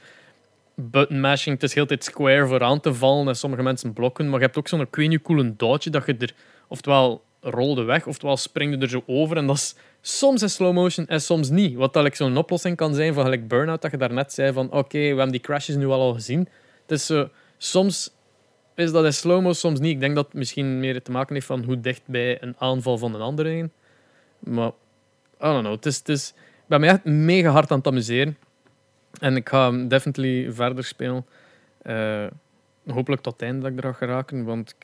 [0.77, 1.55] button mashing.
[1.55, 4.29] Het is heel tijd square voor aan te vallen en sommige mensen blokken.
[4.29, 6.35] Maar je hebt ook zo'n niet cool dodge dat je er
[6.69, 9.37] oftewel rolde weg, oftewel springde er zo over.
[9.37, 11.75] En dat is soms in slow motion en soms niet.
[11.75, 14.71] Wat dat like, zo'n oplossing kan zijn van gelijk Burnout, dat je daarnet zei van
[14.73, 16.49] oké, we hebben die crashes nu wel al gezien.
[16.83, 17.29] Het is zo,
[17.59, 18.11] soms
[18.75, 19.93] is dat in slow-mo, soms niet.
[19.93, 22.99] Ik denk dat het misschien meer te maken heeft van hoe dicht bij een aanval
[22.99, 23.73] van een andere heen.
[24.39, 24.73] Maar, I
[25.39, 25.75] don't know.
[25.75, 28.37] Het is, het is, ik ben me echt mega hard aan het amuseren.
[29.21, 31.27] En ik ga hem definitely verder spelen.
[31.83, 32.27] Eh,
[32.87, 34.45] hopelijk tot het einde dat ik er ga geraken.
[34.45, 34.75] Want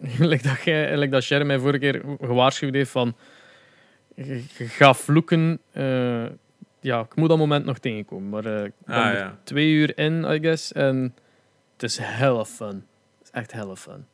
[0.18, 3.14] like dat, jij, like dat Sharon mij vorige keer gewaarschuwd heeft van...
[4.58, 5.58] Gaat vloeken.
[5.72, 6.24] eh,
[6.80, 8.28] ja, ik moet dat moment nog tegenkomen.
[8.28, 9.38] Maar eh, ik ben Ah, ja.
[9.42, 10.72] twee uur in, I guess.
[10.72, 11.14] En
[11.72, 12.84] het is hella fun.
[13.18, 14.06] Het is echt hella fun.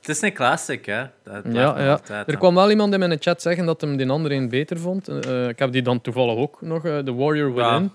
[0.00, 1.04] Het is een classic, hè?
[1.22, 1.92] Dat Ja, ja.
[1.92, 4.78] altijd, Er kwam wel iemand in mijn chat zeggen dat hem die andere een beter
[4.78, 5.08] vond.
[5.48, 7.88] Ik heb die dan toevallig ook nog, The Warrior Ja.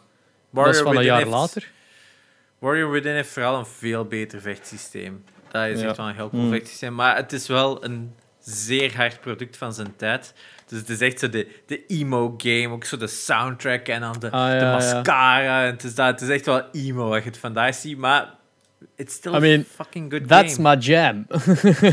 [0.58, 1.72] Warrior dat is van een Within jaar heeft- later.
[2.60, 5.24] Warrior Within heeft vooral een veel beter vechtsysteem.
[5.52, 6.52] Dat is echt wel een heel cool Hmm.
[6.52, 6.96] vechtsysteem.
[6.96, 10.34] Maar het is wel een zeer hard product van zijn tijd.
[10.68, 14.32] Dus het is echt zo de, de emo-game, ook zo de soundtrack en dan de,
[14.32, 14.72] Ah, ja, de ja.
[14.72, 15.64] mascara.
[15.66, 18.34] En het, is dat, het is echt wel emo als je het vandaag ziet, maar
[18.96, 20.70] it's still I mean, a fucking good That's game.
[20.76, 21.26] my jam.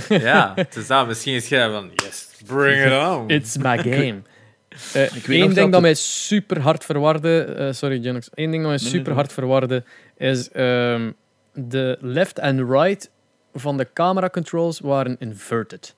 [0.08, 1.06] Ja, het is dat.
[1.06, 3.30] Misschien is jij van, yes, bring it on.
[3.30, 4.22] It's my game.
[4.74, 8.62] Eh weet Eén nog ding dat mij super hard verwarde, eh, sorry Genox, één ding
[8.62, 9.84] dat mij super hard verwarde
[10.16, 11.12] is ehm,
[11.52, 13.10] de left en right
[13.52, 15.94] van de camera controls waren inverted.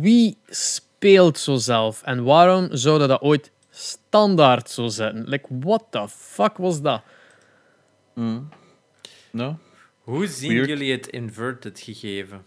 [0.00, 5.28] Wie speelt zo zelf en waarom zouden dat ooit standaard zo zetten?
[5.28, 7.02] Like, what the fuck was dat?
[8.14, 8.48] Mm.
[9.30, 9.58] No?
[10.00, 10.68] Hoe zien Weird.
[10.68, 12.44] jullie het inverted gegeven?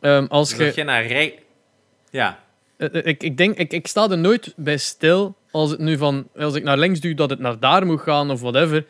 [0.00, 1.42] Ehm, als je je naar rechts...
[2.10, 2.47] Ja, Eh, eh,
[2.78, 6.54] Ik, ik, denk, ik, ik sta er nooit bij stil als, het nu van, als
[6.54, 8.86] ik naar links duw dat het naar daar moet gaan of whatever.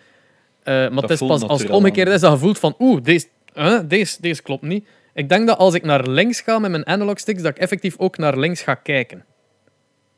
[0.63, 3.27] Eh, maar het is pas als het omgekeerd is dat je voelt van oeh, deze,
[3.55, 4.89] huh, deze, deze klopt niet.
[5.15, 7.95] Ik denk dat als ik naar links ga met mijn analog sticks, dat ik effectief
[7.99, 9.25] ook naar links ga kijken.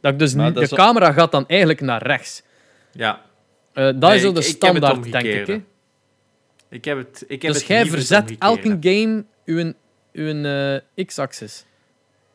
[0.01, 2.43] Dat ik dus niet, de al- camera gaat dan eigenlijk naar rechts.
[2.93, 3.21] ja.
[3.73, 5.47] Eh, dat Nee, is zo de standaard, denk ik.
[5.47, 5.63] Hè?
[6.69, 9.73] Ik heb het, ik heb Dus het jij verzet elke game uw,
[10.13, 11.65] uw eh, x-axis.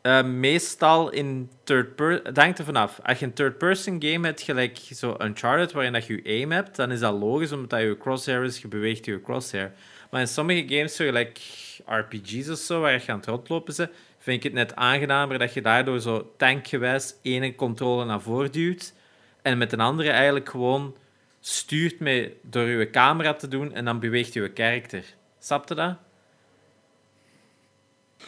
[0.06, 2.34] Eh, meestal in third person.
[2.34, 3.00] Hangt er vanaf.
[3.04, 6.92] Als je een third-person game hebt, gelijk zo Uncharted, waarin dat je aim hebt, dan
[6.92, 9.72] is dat logisch, omdat dat je crosshair is, je beweegt je crosshair.
[10.10, 11.40] Maar in sommige games, zo gelijk
[11.86, 15.54] RPG's of zo, waar je aan het rondlopen bent, vind ik het net aangenamer dat
[15.54, 18.94] je daardoor zo tankgewijs ene controle naar voren duwt
[19.42, 20.96] en met een andere eigenlijk gewoon
[21.40, 25.04] stuurt met, door je camera te doen en dan beweegt je karakter.
[25.40, 25.98] Snapte dat?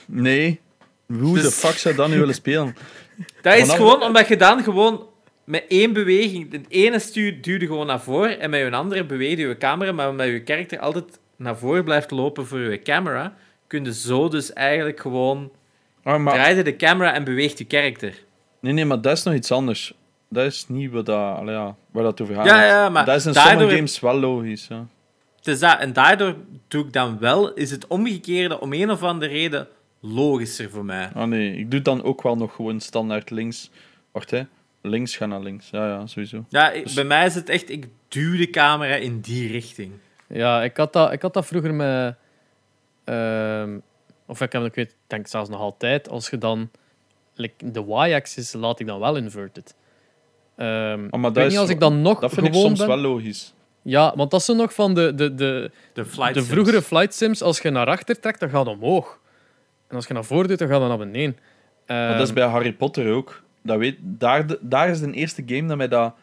[0.06, 0.66] Nee.
[1.08, 2.76] Hoe de Dus- fuck zou dat nu willen spelen?
[3.42, 5.06] Dat is Vanaf- gewoon omdat je dan gewoon
[5.44, 9.42] met één beweging, de ene stuur duwde gewoon naar voren en met je andere beweegde
[9.42, 13.36] je camera, maar omdat je karakter altijd naar voren blijft lopen voor je camera,
[13.68, 15.52] kun je zo dus eigenlijk gewoon
[16.04, 18.14] Ah, maar, draaide de camera en beweegt je karakter.
[18.60, 19.94] nee, nee, maar dat is nog iets anders.
[20.30, 22.46] Dat is niet wat dat, ja, waar dat over gaat.
[22.46, 24.68] Ja, ja, maar dat is in daardoor- sommige games wel logisch.
[24.70, 24.86] Ja.
[25.42, 26.36] Dus dat, en daardoor
[26.68, 29.68] doe ik dan wel, is het omgekeerde om een of andere reden
[30.00, 31.10] logischer voor mij.
[31.14, 33.70] Ah nee, ik doe dan ook wel nog gewoon standaard links.
[34.12, 34.42] Wacht hè,
[34.82, 35.70] links ga naar links.
[35.70, 36.46] Ja, ja, sowieso.
[36.50, 39.92] Ja, ik- Dus- bij mij is het echt, ik duw de camera in die richting.
[40.28, 42.16] Ja, ik had dat, ik had dat vroeger met...
[43.04, 43.78] ehm,
[44.26, 46.10] of ik heb ik weet, denk zelfs nog altijd.
[46.10, 46.70] Als je dan...
[47.36, 49.76] like, de y-axis laat ik dan wel inverted.
[50.56, 52.54] Ehm, Ah, maar ik dat weet is niet als ik dan nog Dat vind ik
[52.54, 52.88] soms ben.
[52.88, 53.54] wel logisch.
[53.82, 56.52] Ja, want dat is zo nog van de, de, de, De flight de sims.
[56.52, 57.42] vroegere flight sims.
[57.42, 59.20] Als je naar achter trekt, dan gaat het omhoog.
[59.88, 61.38] En als je naar voren doet, dan gaat het naar beneden.
[61.88, 63.44] Maar dat is Ehm, bij Harry Potter ook.
[63.62, 66.16] Dat weet, daar, daar is de eerste game dat mij dat...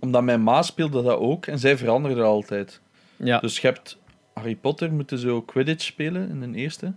[0.00, 2.80] Omdat mijn ma speelde dat ook en zij veranderde altijd.
[3.16, 3.38] ja.
[3.38, 3.98] Dus je hebt
[4.34, 6.92] Harry Potter moeten zo Quidditch spelen in de eerste.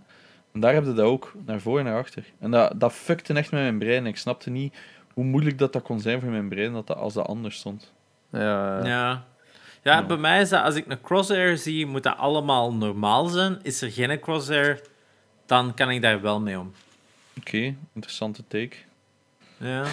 [0.52, 2.24] En daar heb je dat ook, naar voor en naar achter.
[2.40, 4.06] En dat, dat fuckte echt met mijn brein.
[4.06, 4.74] Ik snapte niet
[5.14, 7.92] hoe moeilijk dat, dat kon zijn voor mijn brein dat dat, als dat anders stond.
[8.32, 8.40] ja,
[8.78, 8.86] ja.
[8.86, 9.24] Ja.
[9.82, 10.06] Ja, Ja.
[10.06, 13.58] bij mij is dat als ik een crosshair zie, moet dat allemaal normaal zijn.
[13.62, 14.80] Is er geen crosshair,
[15.46, 16.72] dan kan ik daar wel mee om.
[17.38, 18.76] Oké, interessante take.
[19.56, 19.84] Ja.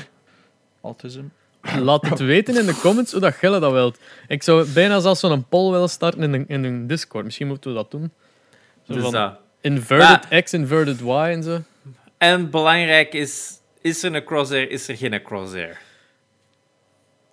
[0.82, 1.23] Autism.
[1.80, 3.99] Laat het weten in de comments hoe dat Gelle dat wilt.
[4.28, 7.26] Ik zou bijna zelfs zo'n poll willen starten in een, in een Discord.
[7.26, 8.11] Misschien moeten we dat doen.
[8.84, 9.40] Zo Dus van dat.
[9.61, 11.61] Inverted X, inverted Y en zo.
[12.18, 13.52] En belangrijk is,
[13.82, 15.82] is er een crosshair, is er geen crosshair?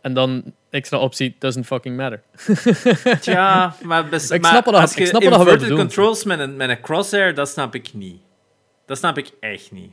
[0.09, 2.23] En dan extra optie, doesn't fucking matter.
[3.21, 5.73] Tja, maar, bes- Ik maar snap wat dat- als ik je snap dat je inverted
[5.77, 8.21] controls met een, met een crosshair, dat snap ik niet.
[8.87, 9.93] Dat snap ik echt niet.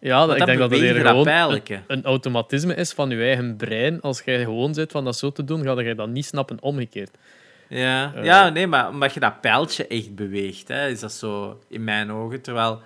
[0.00, 3.56] Ja, dat, ik denk dat het dat gewoon een, een automatisme is van je eigen
[3.56, 4.00] brein.
[4.00, 7.10] Als jij gewoon zit van dat zo te doen, ga je dat niet snappen omgekeerd.
[7.68, 8.12] Ja.
[8.14, 8.24] Eh.
[8.24, 12.12] ja, nee, maar omdat je dat pijltje echt beweegt, hè, is dat zo in mijn
[12.12, 12.40] ogen.
[12.40, 12.80] Terwijl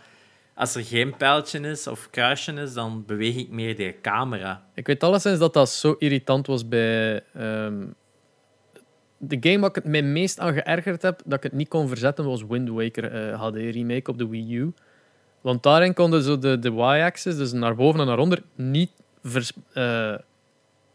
[0.62, 4.64] als er geen pijltje is of kruisje is, dan beweeg ik meer die camera.
[4.74, 7.22] Ik weet alleszins dat dat zo irritant was bij...
[7.34, 7.84] ehm,
[9.18, 11.88] de game waar ik het mij meest aan geërgerd heb, dat ik het niet kon
[11.88, 14.72] verzetten, was Wind Waker eh, HD remake op de Wii U.
[15.40, 18.90] Want daarin konden zo de, de Y-axis, dus naar boven en naar onder, niet,
[19.72, 20.14] eh,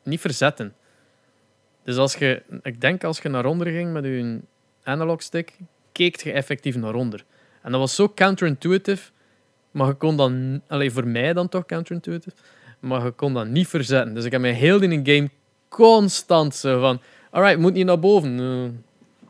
[0.03, 0.73] niet verzetten.
[1.83, 4.39] Dus als je, ik denk als je naar onder ging met je
[4.83, 5.57] analog stick,
[5.91, 7.23] keek je effectief naar onder.
[7.61, 9.11] En dat was zo counterintuitive,
[9.77, 12.35] maar je kon dan, alleen voor mij dan toch counterintuitive,
[12.79, 14.13] maar je kon dat niet verzetten.
[14.13, 15.29] Dus ik heb mij heel in een game
[15.69, 17.01] constant zo van,
[17.31, 18.39] alright, moet niet naar boven.
[18.39, 18.69] Uh,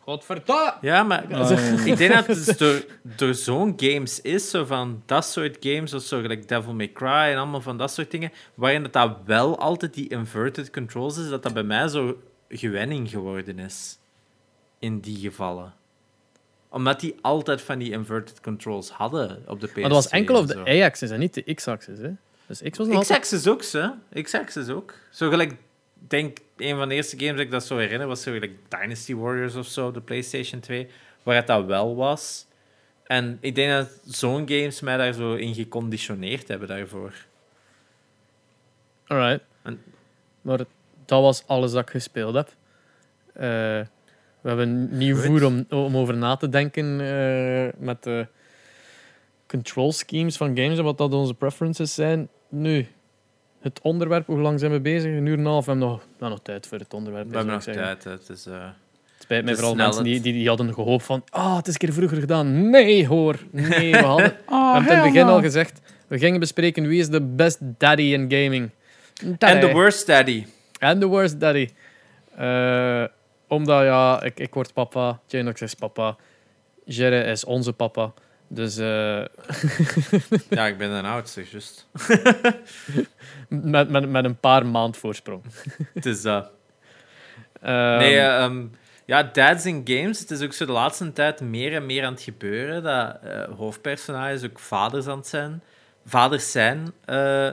[0.04, 0.74] Godverdomme!
[0.82, 1.32] Ja, maar
[1.86, 6.02] ik denk dat het door, door zo'n games is, zo van dat soort games, of
[6.02, 9.58] zo gelijk Devil May Cry en allemaal van dat soort dingen, waarin dat, dat wel
[9.58, 12.18] altijd die inverted controls is, dat dat bij mij zo
[12.50, 13.98] gewenning geworden is.
[14.80, 15.74] In die gevallen.
[16.70, 19.74] Omdat die altijd van die inverted controls hadden op de PS2.
[19.74, 20.76] Maar dat was enkel en op de.
[20.76, 22.00] Y-axis en niet de X-axis.
[22.00, 22.12] Hè?
[22.46, 23.20] Dus X was nog altijd...
[23.20, 23.64] X-Axis ook,
[24.12, 24.22] hè?
[24.22, 24.94] X-Axis ook.
[25.12, 25.58] Zo gelijk, ik
[26.10, 29.16] denk, een van de eerste games dat ik dat zo herinner, was zo gelijk Dynasty
[29.16, 30.88] Warriors of zo, de PlayStation 2,
[31.24, 32.46] waar het dat wel was.
[33.04, 37.14] En ik denk dat zo'n games mij daar zo in geconditioneerd hebben daarvoor.
[39.08, 39.44] Alright.
[39.62, 39.82] En-
[40.42, 40.58] Maar
[41.06, 42.50] dat was alles dat ik gespeeld heb.
[43.34, 43.82] Eh,
[44.56, 45.26] we hebben nieuw Goed.
[45.26, 48.28] voer om, om over na te denken eh, met de
[49.48, 52.28] control schemes van games en wat dat onze preferences zijn.
[52.50, 52.88] Nu,
[53.62, 55.12] het onderwerp, hoe lang zijn we bezig?
[55.12, 55.66] Een uur en een half.
[55.66, 57.30] We hebben nog, we hebben nog tijd voor het onderwerp.
[57.30, 58.46] We hebben nog tijd, het is...
[58.46, 61.68] eh, Het spijt mij vooral mensen die, het- die, die hadden gehoopt van ah, het
[61.68, 62.70] is een keer vroeger gedaan.
[62.70, 63.36] Nee, hoor.
[63.52, 64.26] Nee, we hadden...
[64.48, 67.58] We Ah, hebben in het begin al gezegd, we gingen bespreken wie is de best
[67.62, 68.70] daddy in gaming.
[69.40, 69.60] En.
[69.60, 70.46] The Worst Daddy.
[70.80, 71.70] And the worst daddy.
[72.36, 73.04] Eh,
[73.48, 75.20] omdat, ja, ik, ik word papa.
[75.28, 76.16] Janox is papa.
[76.86, 78.14] Jerry is onze papa.
[78.48, 78.86] Dus eh,
[80.50, 81.88] Ja, ik ben een oudste, juist.
[83.50, 85.44] met, met, met een paar maand voorsprong.
[85.94, 86.50] Het is dat.
[87.62, 88.66] Ehm, Nee, eh, ehm,
[89.06, 90.20] ja, dads in games.
[90.20, 93.44] Het is ook zo de laatste tijd meer en meer aan het gebeuren dat eh,
[93.58, 95.64] hoofdpersonages ook vaders aan het zijn.
[96.06, 96.94] Vaders zijn.
[97.06, 97.50] eh,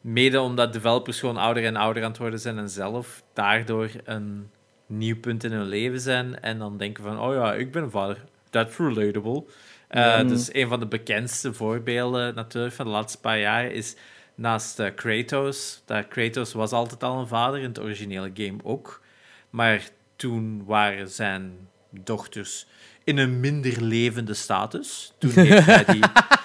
[0.00, 4.50] mede omdat developers gewoon ouder en ouder aan het worden zijn en zelf daardoor een
[4.90, 6.40] nieuw punt in hun leven zijn.
[6.40, 8.24] En dan denken van, oh ja, ik ben een vader.
[8.50, 9.44] That's relatable.
[9.88, 10.24] Eh Ja.
[10.24, 13.96] Dus een van de bekendste voorbeelden natuurlijk van de laatste paar jaar is
[14.34, 15.82] naast eh, Kratos.
[15.84, 19.02] Dat Kratos was altijd al een vader, in het originele game ook.
[19.50, 22.66] Maar toen waren zijn dochters
[23.04, 25.12] in een minder levende status.
[25.18, 26.02] Toen heeft hij die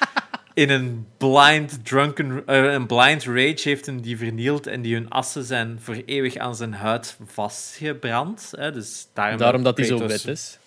[0.55, 5.09] in een blind, drunken, eh, een blind rage heeft hem die vernield en die hun
[5.09, 8.51] assen zijn voor eeuwig aan zijn huid vastgebrand.
[8.57, 8.71] Hè.
[8.71, 10.57] Dus daarom, daarom dat hij zo wit is.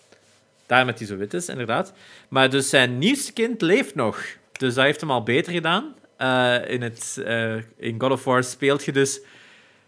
[0.67, 1.93] Daarom dat hij zo wit is, inderdaad.
[2.29, 4.25] Maar dus zijn nieuwste kind leeft nog.
[4.53, 5.95] Dus dat heeft hem al beter gedaan.
[6.17, 9.21] Eh, in, het, eh, in God of War speelt je dus...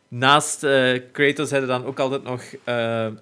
[0.09, 0.67] Naast
[1.13, 2.43] Kratos hebben dan ook altijd nog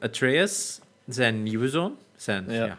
[0.00, 1.96] Atreus, zijn nieuwe zoon.
[2.16, 2.64] Zijn Ja.
[2.64, 2.78] ja.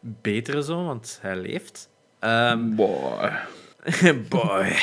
[0.00, 1.89] betere zoon, want hij leeft.
[2.20, 3.30] Ehm, Boy.
[4.28, 4.76] boy.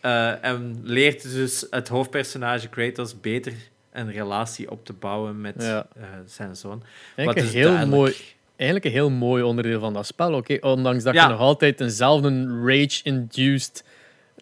[0.00, 3.52] Eh, en leert dus het hoofdpersonage Kratos beter
[3.92, 5.86] een relatie op te bouwen met Ja.
[5.96, 6.82] eh, zijn zoon.
[7.16, 8.14] Eigenlijk Wat een, dus heel duidelijk- mooi,
[8.56, 10.32] eigenlijk een heel mooi onderdeel van dat spel.
[10.34, 11.22] Oké, Ondanks dat Ja.
[11.22, 13.84] je nog altijd eenzelfde rage-induced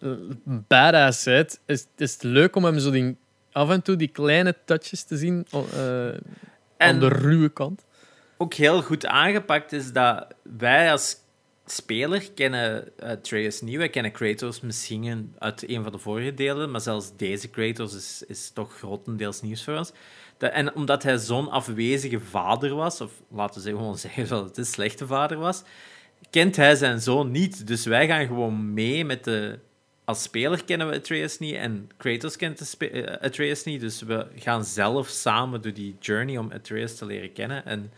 [0.01, 0.09] eh,
[0.43, 3.17] badass bent, is, is het leuk om hem zo die,
[3.51, 6.13] af en toe die kleine touches te zien o- eh, aan
[6.77, 7.85] En- de ruwe kant.
[8.37, 10.27] ook heel goed aangepakt is dat
[10.57, 11.15] wij als
[11.73, 13.77] speler kennen Atreus niet.
[13.77, 18.23] Wij kennen Kratos misschien uit een van de vorige delen, maar zelfs deze Kratos is,
[18.27, 19.91] is toch grotendeels nieuws voor ons.
[20.37, 24.65] En omdat hij zo'n afwezige vader was, of laten we gewoon zeggen dat het een
[24.65, 25.63] slechte vader was,
[26.29, 27.67] kent hij zijn zoon niet.
[27.67, 29.59] Dus wij gaan gewoon mee met de...
[30.05, 33.81] Als speler kennen we Atreus niet en Kratos kent eh, Atreus niet.
[33.81, 37.65] Dus we gaan zelf samen door die journey om Atreus te leren kennen.
[37.65, 37.91] En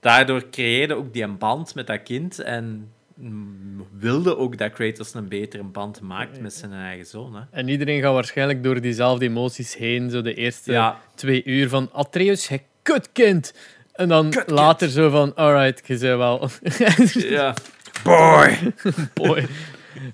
[0.00, 2.92] daardoor creëerde ook die een band met dat kind en
[3.98, 7.34] wilde ook dat Kratos een betere band maakt met zijn eigen zoon.
[7.34, 7.40] Hè.
[7.50, 10.10] En iedereen gaat waarschijnlijk door diezelfde emoties heen.
[10.10, 11.00] Zo de eerste Ja.
[11.14, 13.54] twee uur van Atreus, je kutkind.
[13.92, 14.58] En dan Kutkind.
[14.58, 16.48] later zo van, alright, je zei wel.
[17.38, 17.54] ja.
[18.04, 18.56] Boy!
[19.14, 19.46] Boy.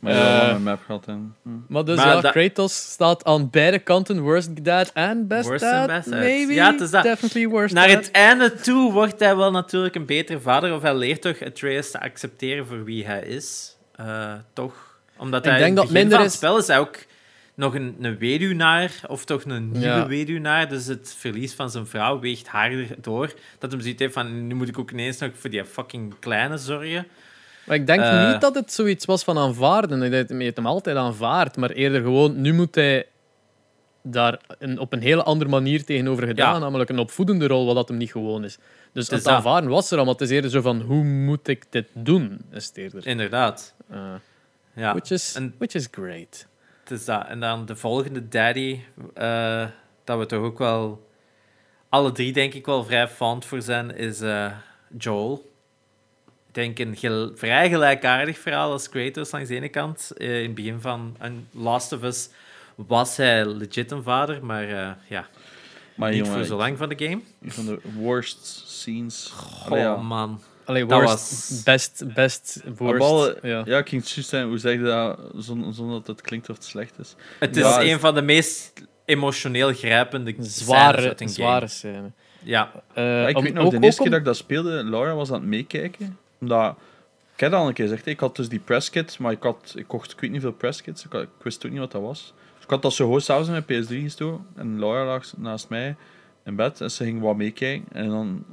[0.01, 1.07] Maar ja, Eh, een map gehad.
[1.07, 1.49] En, hm.
[1.69, 4.21] Maar dus Maar ja, dat- Kratos staat aan beide kanten.
[4.21, 5.89] Worst dad en best Worst dad.
[5.89, 6.19] en best dad.
[6.19, 6.53] Maybe.
[6.53, 7.03] Ja, het is dat.
[7.03, 7.97] Definitely worst Naar dad.
[7.97, 10.75] het einde toe wordt hij wel natuurlijk een betere vader.
[10.75, 13.77] Of hij leert toch Atreus te accepteren voor wie hij is.
[13.97, 14.75] Eh, toch?
[15.17, 16.79] Omdat Ik hij denk in dat het begin minder van het is- spel is hij
[16.79, 16.99] ook
[17.55, 18.91] nog een, een weduwnaar.
[19.09, 20.07] Of toch een nieuwe Ja.
[20.07, 20.69] weduwnaar.
[20.69, 23.33] Dus het verlies van zijn vrouw weegt harder door.
[23.59, 26.57] Dat hem zoiets heeft van, nu moet ik ook ineens nog voor die fucking kleine
[26.57, 27.07] zorgen.
[27.67, 28.31] Maar ik denk Eh.
[28.33, 30.01] niet dat het zoiets was van aanvaarden.
[30.01, 31.57] Hij het hem altijd aanvaardt.
[31.57, 33.07] Maar eerder gewoon, nu moet hij
[34.03, 36.53] daar een, op een hele andere manier tegenover gedaan.
[36.55, 36.59] Ja.
[36.59, 38.59] Namelijk een opvoedende rol, wat dat hem niet gewoon is.
[38.93, 39.33] Dus het dat.
[39.35, 42.41] aanvaarden was er al, maar het is eerder zo van, hoe moet ik dit doen?
[42.53, 43.07] Is het eerder.
[43.07, 43.75] Inderdaad.
[43.91, 43.99] Eh,
[44.75, 44.93] Ja.
[44.95, 46.47] which, is, En- which is great.
[46.83, 47.27] Het is dat.
[47.27, 48.81] En dan de volgende daddy,
[49.15, 49.67] eh,
[50.05, 51.09] dat we toch ook wel
[51.89, 54.21] alle drie denk ik wel vrij fond voor zijn, is
[54.99, 55.52] Joel.
[56.53, 60.11] Ik denk een gel- vrij gelijkaardig verhaal als Kratos langs de ene kant.
[60.17, 62.29] Eh, in het begin van een Last of Us
[62.75, 65.27] was hij legit een vader, maar eh, ja,
[65.95, 67.21] Maar niet jongen, voor zo lang van de game.
[67.43, 69.33] een van de worst scenes.
[69.65, 69.97] Oh Allee, ja.
[69.97, 70.41] man.
[70.65, 72.99] Allee, Dat worst, was- best, best, worst.
[72.99, 73.63] ballen- ja.
[73.65, 76.49] Ja, ik ging het juist zeggen, hoe zeg je dat zon- zonder dat het klinkt
[76.51, 77.15] of het slecht is?
[77.39, 78.73] Het is Ja, een van de meest
[79.05, 81.31] emotioneel grijpende scènes Zware, uit een game.
[81.31, 82.11] zware scène.
[82.45, 84.37] Ja, Eh, Ja, ik om- weet nog, ook- de eerste om- keer dat ik dat
[84.37, 86.19] speelde, Laura was aan het meekijken.
[86.43, 86.77] Omdat,
[87.35, 89.87] ik had al een keer gezegd, ik had dus die presskit, maar ik, had, ik
[89.89, 91.05] kocht ik weet niet veel presskits.
[91.05, 92.35] Ik, had- ik wist ook niet wat dat was.
[92.55, 94.47] Dus ik had dat zo gewoon s'avonds in mijn PS3 gestoken.
[94.57, 95.97] En Laura lag naast mij
[96.45, 97.87] in bed en ze ging wat meekijken.
[97.93, 98.45] En dan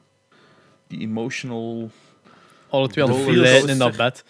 [0.88, 1.90] die emotional...
[2.70, 3.20] Alle twee aan het
[3.70, 4.24] in dat bed.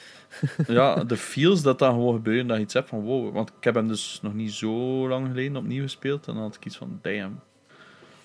[0.77, 3.34] ja, de feels dat dan gewoon gebeuren, dat je iets hebt van wow.
[3.34, 6.27] Want ik heb hem dus nog niet zo lang geleden opnieuw gespeeld.
[6.27, 7.40] En dan had ik iets van, damn.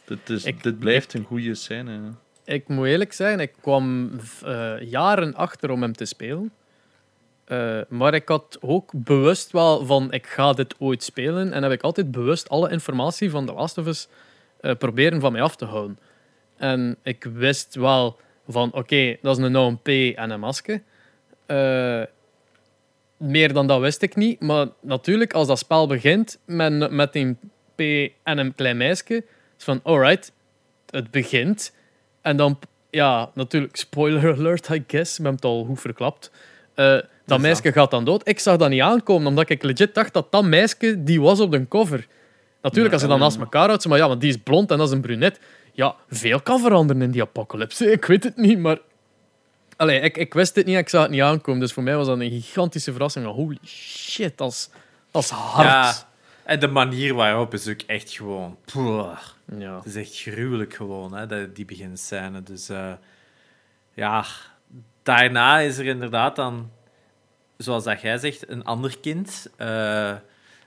[0.05, 2.01] Dit, is, Ik- dit blijft een goede scène.
[2.45, 4.11] Ik moet eerlijk zeggen, ik kwam
[4.45, 6.53] eh, jaren achter om hem te spelen.
[7.45, 11.53] Eh, maar ik had ook bewust wel van, ik ga dit ooit spelen.
[11.53, 14.09] En heb ik altijd bewust alle informatie van The Last of Us
[14.61, 15.99] eh, proberen van mij af te houden.
[16.57, 18.17] En ik wist wel
[18.49, 20.83] van, oké, dat is een OMP en een masker.
[23.17, 24.41] Meer dan dat wist ik niet.
[24.41, 27.39] Maar natuurlijk, als dat spel begint met, met een
[27.75, 27.81] P
[28.23, 29.25] en een klein meisje,
[29.59, 30.33] is van, alright,
[30.91, 31.73] het begint.
[32.25, 32.59] En dan,
[32.91, 35.17] ja, natuurlijk, spoiler alert, I guess.
[35.17, 36.31] We hebben het al goed verklapt.
[36.75, 37.41] Eh, dat dat.
[37.41, 38.29] meisje gaat dan dood.
[38.29, 41.51] Ik zag dat niet aankomen, omdat ik legit dacht dat dat meisje die was op
[41.51, 42.07] de cover.
[42.63, 44.87] Natuurlijk, als je dan naast elkaar houdt, maar ja, want die is blond en dat
[44.87, 45.41] is een brunet.
[45.73, 47.91] Ja, veel kan veranderen in die apocalypse.
[47.99, 48.79] Ik weet het niet, maar...
[49.77, 51.61] Allee, ik, ik wist het niet, ik zag het niet aankomen.
[51.61, 53.27] Dus voor mij was dat een gigantische verrassing.
[53.27, 54.71] Holy shit, dat is,
[55.11, 55.67] dat is hard.
[55.67, 55.95] Ja,
[56.45, 58.59] en de manier waarop is ook echt gewoon...
[58.73, 59.19] Poeh.
[59.59, 59.77] Ja.
[59.77, 62.43] Het is echt gruwelijk gewoon, hè, dat- die beginscène.
[62.43, 62.93] Dus eh,
[63.95, 64.25] ja,
[65.03, 66.71] daarna is er inderdaad dan,
[67.57, 69.51] zoals dat jij zegt, een ander kind.
[69.57, 70.15] Eh,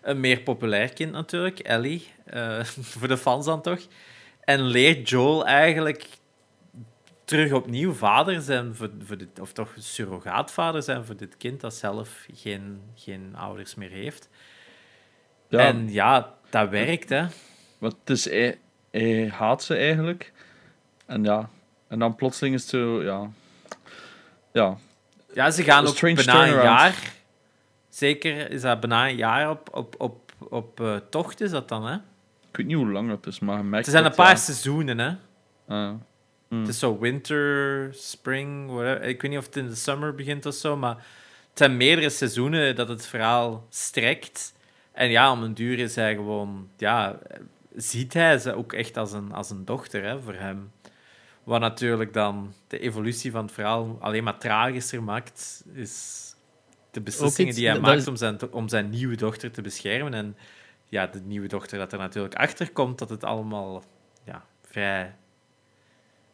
[0.02, 2.08] een meer populair kind natuurlijk, Ellie.
[2.26, 3.80] eh, voor de fans dan toch.
[4.40, 6.08] En leert Joel eigenlijk
[7.26, 11.74] terug opnieuw vader zijn, voor, voor dit, of toch surrogaatvader zijn voor dit kind dat
[11.74, 14.30] zelf geen, geen ouders meer heeft.
[15.48, 17.26] Ja, En ja, dat werkt, hè.
[17.78, 18.60] Want het is, hij,
[18.92, 20.34] hij haat ze eigenlijk.
[21.06, 21.50] En ja,
[21.88, 23.30] en dan plotseling is het zo, ja.
[24.52, 24.78] Ja,
[25.34, 27.14] Ja, ze gaan ook bijna een jaar.
[27.90, 31.86] Zeker is dat bijna een jaar op, op, op, op eh, tocht, is dat dan,
[31.86, 31.98] hè?
[32.50, 34.36] ik weet niet hoe lang dat is, maar Het zijn een paar ja.
[34.36, 35.12] seizoenen, hè?
[35.68, 35.94] Ah.
[36.48, 36.60] Hmm.
[36.60, 39.04] Het is zo winter, spring, whatever.
[39.04, 40.96] Ik weet niet of het in de summer begint of zo, maar
[41.50, 44.54] het zijn meerdere seizoenen dat het verhaal strekt.
[44.98, 46.70] En ja, om een duur is hij gewoon...
[46.78, 47.18] Ja,
[47.76, 50.72] ziet hij ze ook echt als een, als een dochter, hè, voor hem.
[51.44, 56.24] Wat natuurlijk dan de evolutie van het verhaal alleen maar tragischer maakt, is
[56.92, 60.14] de beslissingen iets- die hij maakt is- om zijn, om zijn nieuwe dochter te beschermen.
[60.14, 60.38] En
[60.86, 63.84] ja, de nieuwe dochter dat er natuurlijk achter komt, dat het allemaal
[64.24, 65.16] ja, vrij,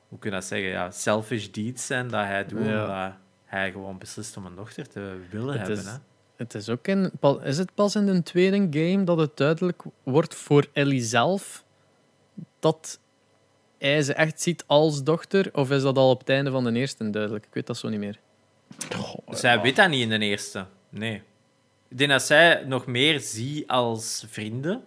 [0.07, 2.81] hoe kun je dat zeggen, ja, selfish deeds zijn dat hij doet, Ja.
[2.81, 3.13] omdat
[3.45, 5.77] hij gewoon beslist om een dochter te willen Het hebben.
[5.85, 5.97] is- Hè?
[6.43, 7.11] Het is ook in,
[7.43, 11.63] is het pas in de tweede game dat het duidelijk wordt voor Ellie zelf
[12.59, 12.99] dat
[13.77, 15.49] hij ze echt ziet als dochter?
[15.53, 17.45] Of is dat al op het einde van de eerste duidelijk?
[17.45, 18.19] Ik weet dat zo niet meer.
[19.25, 20.65] Hij weet dat niet in de eerste.
[20.89, 21.21] Nee.
[21.87, 24.83] Ik denk dat zij nog meer ziet als vrienden.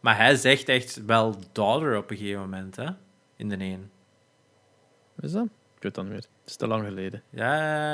[0.00, 2.88] Maar hij zegt echt wel daughter op een gegeven moment, hè?
[3.36, 3.90] In de een.
[5.20, 5.44] Is dat?
[5.76, 6.24] Ik weet dat niet meer.
[6.44, 7.22] Het is te lang geleden.
[7.30, 7.46] Ja,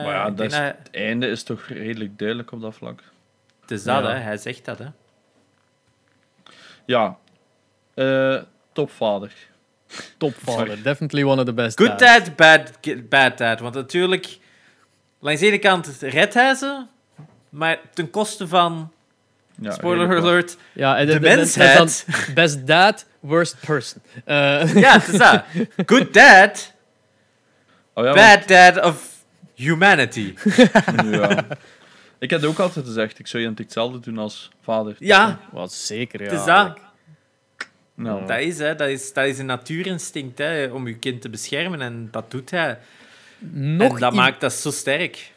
[0.04, 3.02] Maar ja, dat is, het einde is toch redelijk duidelijk op dat vlak.
[3.60, 4.10] het is dat, Ja.
[4.10, 4.18] hè?
[4.18, 4.86] Hij zegt dat, hè?
[6.84, 7.16] Ja,
[7.94, 9.32] eh, topvader.
[10.18, 10.66] Topvader.
[10.66, 10.82] Sorry.
[10.82, 11.78] Definitely one of the best.
[11.80, 12.24] Good dads.
[12.24, 12.72] dad, bad,
[13.08, 13.60] bad dad.
[13.60, 14.38] Want natuurlijk,
[15.18, 16.84] langs de ene kant redt hij ze
[17.48, 18.92] Maar ten koste van,
[19.60, 22.06] Ja, spoiler alert, Ja, en de en- en- en mensheid.
[22.34, 24.02] Best dad, worst person.
[24.24, 25.44] Eh, Ja, het is dat.
[25.86, 26.74] Good dad,
[28.00, 29.24] Oh, ja, bad dad of
[29.54, 30.34] humanity.
[31.10, 31.46] ja.
[32.18, 34.96] Ik heb ook altijd gezegd, ik zou identiek hetzelfde doen als vader.
[34.98, 36.30] Ja, Wat zeker, ja.
[36.30, 36.78] het is dat.
[37.94, 41.28] Nou, Dat is, hè, dat, is, dat is een natuurinstinct hè, om je kind te
[41.28, 42.78] beschermen en dat doet hij.
[43.52, 45.32] Nog, en dat maakt dat zo sterk.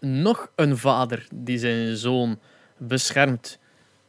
[0.00, 2.38] nog een vader die zijn zoon
[2.76, 3.58] beschermt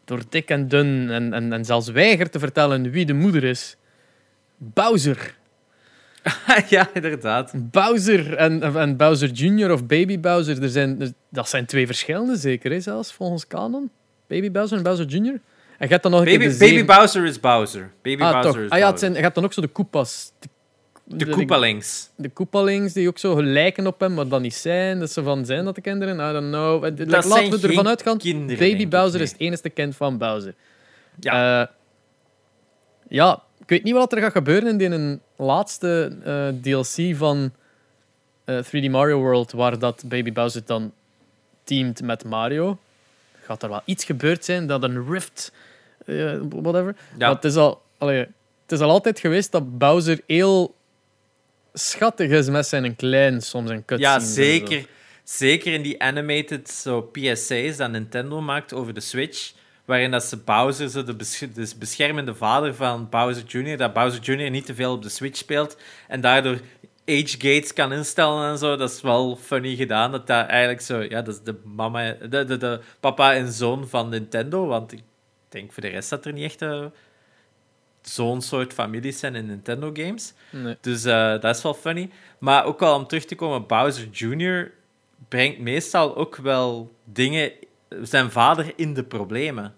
[0.06, 3.76] door dik en dun en, en, en zelfs weigert te vertellen wie de moeder is.
[4.58, 5.38] Bowser.
[6.70, 7.54] ja, inderdaad.
[7.56, 9.72] Bowser en, en Bowser Jr.
[9.72, 13.92] of Baby Bowser, er zijn, dat zijn twee verschillende, zeker, hè, zelfs volgens kanon.
[14.28, 15.40] Baby Bowser en Bowser Jr.
[15.78, 17.92] En je hebt dan nog Baby, Baby Bowser is Bowser.
[18.02, 18.62] Baby ah, Bowser toch.
[18.62, 20.32] is Ah ja, het zijn, je hebt dan ook zo de Koopas.
[20.40, 22.10] De, De Koopalings.
[22.16, 25.00] de Koopalings die ook zo lijken op hem, maar dat niet zijn.
[25.00, 26.86] Dat ze van zijn dat de kinderen, I don't know.
[26.86, 29.24] Eh, Dat Laten we ervan uitgaan, kinderen, Baby Bowser nee.
[29.24, 30.54] is het enige kind van Bowser.
[31.20, 31.62] Ja.
[31.62, 31.68] Eh,
[33.08, 37.52] ja, ik weet niet wat er gaat gebeuren in die een laatste eh, DLC van
[38.44, 40.94] eh, 3D Mario World, waar dat Baby Bowser dan
[41.64, 42.80] teamt met Mario.
[43.42, 45.52] Gaat er wel iets gebeurd zijn dat een rift,
[46.06, 46.96] eh, whatever.
[46.96, 47.18] ja.
[47.18, 48.18] Maar het is, al, allee,
[48.62, 50.76] het is al altijd geweest dat Bowser heel
[51.74, 54.24] schattig is met zijn klein, soms een cutscenes.
[54.24, 54.86] Ja, zeker.
[55.24, 59.52] Zeker in die animated zo PSA's dat Nintendo maakt over de Switch.
[59.90, 61.16] Waarin dat ze Bowser, zo de,
[61.54, 64.50] de beschermende vader van Bowser Jr., dat Bowser Jr.
[64.50, 65.78] niet te veel op de Switch speelt.
[66.08, 66.60] En daardoor
[67.06, 68.76] age gates kan instellen en zo.
[68.76, 70.12] Dat is wel funny gedaan.
[70.12, 71.02] Dat dat eigenlijk zo...
[71.02, 74.66] Ja, dat is de, mama, de, de, de papa en zoon van Nintendo.
[74.68, 75.02] Want ik
[75.50, 76.86] denk voor de rest dat er niet echt eh,
[78.02, 80.34] zo'n soort families zijn in Nintendo games.
[80.52, 80.78] Nee.
[80.82, 82.10] Dus eh, dat is wel funny.
[82.40, 84.72] Maar ook wel om terug te komen, Bowser Jr.
[85.28, 87.52] brengt meestal ook wel dingen,
[88.02, 89.78] zijn vader in de problemen.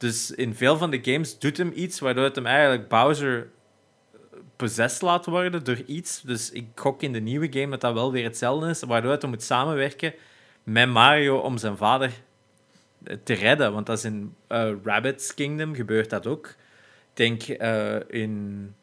[0.00, 3.50] Dus in veel van de games doet hem iets waardoor het hem eigenlijk Bowser
[4.56, 6.20] possessed laat worden door iets.
[6.20, 9.22] Dus ik gok in de nieuwe game dat dat wel weer hetzelfde is, waardoor het
[9.22, 10.14] hem moet samenwerken
[10.62, 12.12] met Mario om zijn vader
[13.04, 13.72] eh, te redden.
[13.72, 16.46] Want dat is in eh, Rabbit's Kingdom gebeurt dat ook.
[16.46, 16.56] Ik
[17.12, 18.74] denk eh, in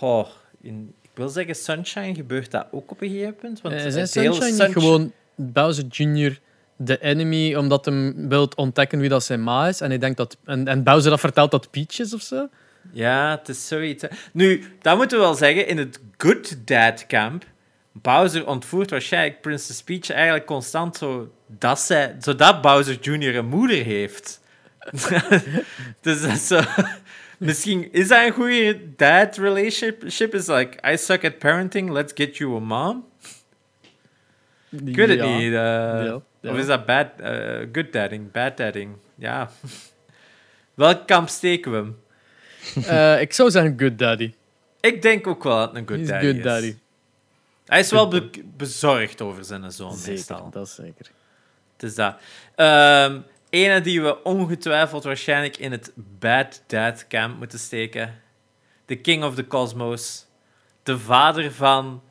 [0.00, 0.28] Oh,
[0.60, 3.60] in, ik wil zeggen Sunshine gebeurt dat ook op een gegeven punt.
[3.60, 6.40] Want het zijn Sunshine niet Sunsh- gewoon Bowser Jr.
[6.82, 9.80] de enemy, omdat hem wil ontdekken wie dat zijn ma is?
[9.80, 12.48] En, hij denkt dat, en, en Bowser dat vertelt dat Peach is of zo?
[12.92, 14.04] Ja, het is zoiets.
[14.32, 17.44] Nu, dat moeten we wel zeggen, in het Good Dad Camp,
[17.92, 23.36] Bowser ontvoert waarschijnlijk Princess Peach eigenlijk constant zo dat zij, zodat Bowser Jr.
[23.36, 24.40] een moeder heeft.
[26.00, 26.50] dus dat is.
[27.38, 30.34] Misschien is dat een goede dad relationship.
[30.34, 33.04] Is like, I suck at parenting, let's get you a mom.
[34.70, 35.52] Ik weet het niet.
[35.52, 36.14] eh.
[36.52, 38.96] Of is dat bad, eh, good dadding, bad dadding?
[39.14, 39.50] Ja.
[40.74, 41.98] Welk kamp steken we hem?
[42.84, 44.34] Eh, ik zou zeggen Good Daddy.
[44.80, 46.42] Ik denk ook wel dat het een good daddy good is.
[46.42, 46.76] daddy.
[47.66, 50.50] Hij is wel be- bezorgd over zijn zoon, Zeker, meestal.
[50.50, 51.10] dat is zeker.
[51.72, 52.16] Het is dat.
[52.54, 53.18] Ehm
[53.50, 58.14] ene die we ongetwijfeld waarschijnlijk in het bad dad camp moeten steken.
[58.86, 60.26] De king of the cosmos.
[60.82, 62.02] De vader van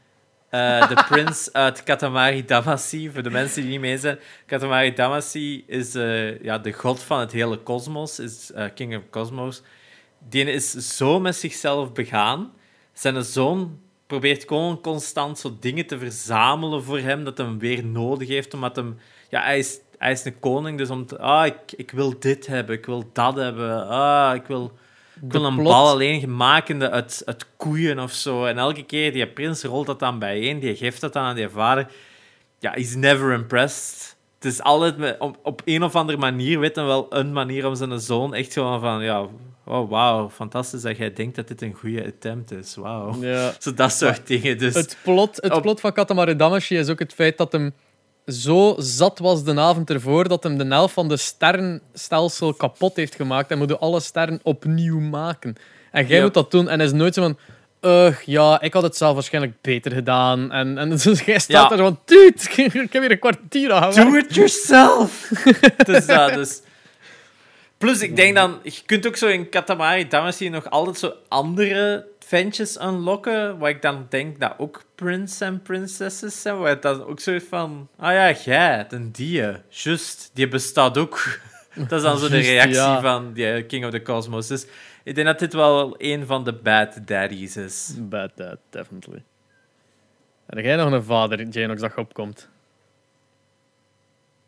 [0.49, 3.09] eh, de prins uit Katamari Damacy.
[3.09, 4.19] Voor de mensen die niet mee zijn.
[4.45, 8.19] Katamari Damacy is eh, ja, de god van het hele kosmos.
[8.19, 9.61] Is eh, king of cosmos.
[10.29, 12.51] Die is zo met zichzelf begaan.
[12.93, 18.27] Zijn zoon probeert gewoon constant zo dingen te verzamelen voor hem, dat hem weer nodig
[18.27, 18.97] heeft, omdat hem...
[19.29, 21.19] Ja, hij is, hij is een koning, dus om te...
[21.19, 23.87] Ah, ik, ik wil dit hebben, ik wil dat hebben.
[23.87, 24.71] Ah, ik wil,
[25.23, 28.45] ik wil een plot- bal alleen makende uit, uit koeien of zo.
[28.45, 31.49] En elke keer, die prins rolt dat dan bijeen, die geeft dat dan aan die
[31.49, 31.87] vader.
[32.59, 34.17] Ja, he's never impressed.
[34.39, 37.67] Het is altijd met, op, op een of andere manier, weet hij wel, een manier
[37.67, 39.27] om zijn zoon echt gewoon van, ja,
[39.65, 43.15] oh, wauw, fantastisch dat jij denkt dat dit een goede attempt is, wauw.
[43.21, 43.51] Ja.
[43.59, 44.73] Zo dat soort dingen, dus...
[44.73, 47.73] Het plot, het Op- plot van Katamari Damacy is ook het feit dat hem
[48.31, 53.15] zo zat was de avond ervoor dat hem de helft van de sterrenstelsel kapot heeft
[53.15, 55.55] gemaakt en moet alle sterren opnieuw maken.
[55.91, 57.37] En jij moet dat doen en hij is nooit zo van...
[57.81, 60.51] Ugh, ja, ik had het zelf waarschijnlijk beter gedaan.
[60.51, 61.77] En, en dus jij staat Ja.
[61.77, 61.99] er van...
[62.05, 62.33] Dude,
[62.83, 65.31] ik heb hier een kwartier aan Do gewerkt." it yourself!
[65.85, 66.61] dus dat, dus...
[67.77, 68.59] Plus, ik denk dan...
[68.63, 73.81] Je kunt ook zo in Katamari Damacy nog altijd zo andere ventjes unlocken, waar ik
[73.81, 77.87] dan denk dat ook prince en princesses zijn, waar het dan ook zo van...
[77.97, 81.39] Ah ja, jij, een die, just, die bestaat ook.
[81.87, 83.01] dat is dan zo de Juist, reactie ja.
[83.01, 84.47] van die King of the Cosmos.
[84.47, 84.65] Dus
[85.03, 87.93] ik denk dat dit wel een van de bad daddies is.
[87.97, 89.23] Bad dad, definitely.
[90.45, 92.49] Heb jij nog een vader, Janox, dat je opkomt?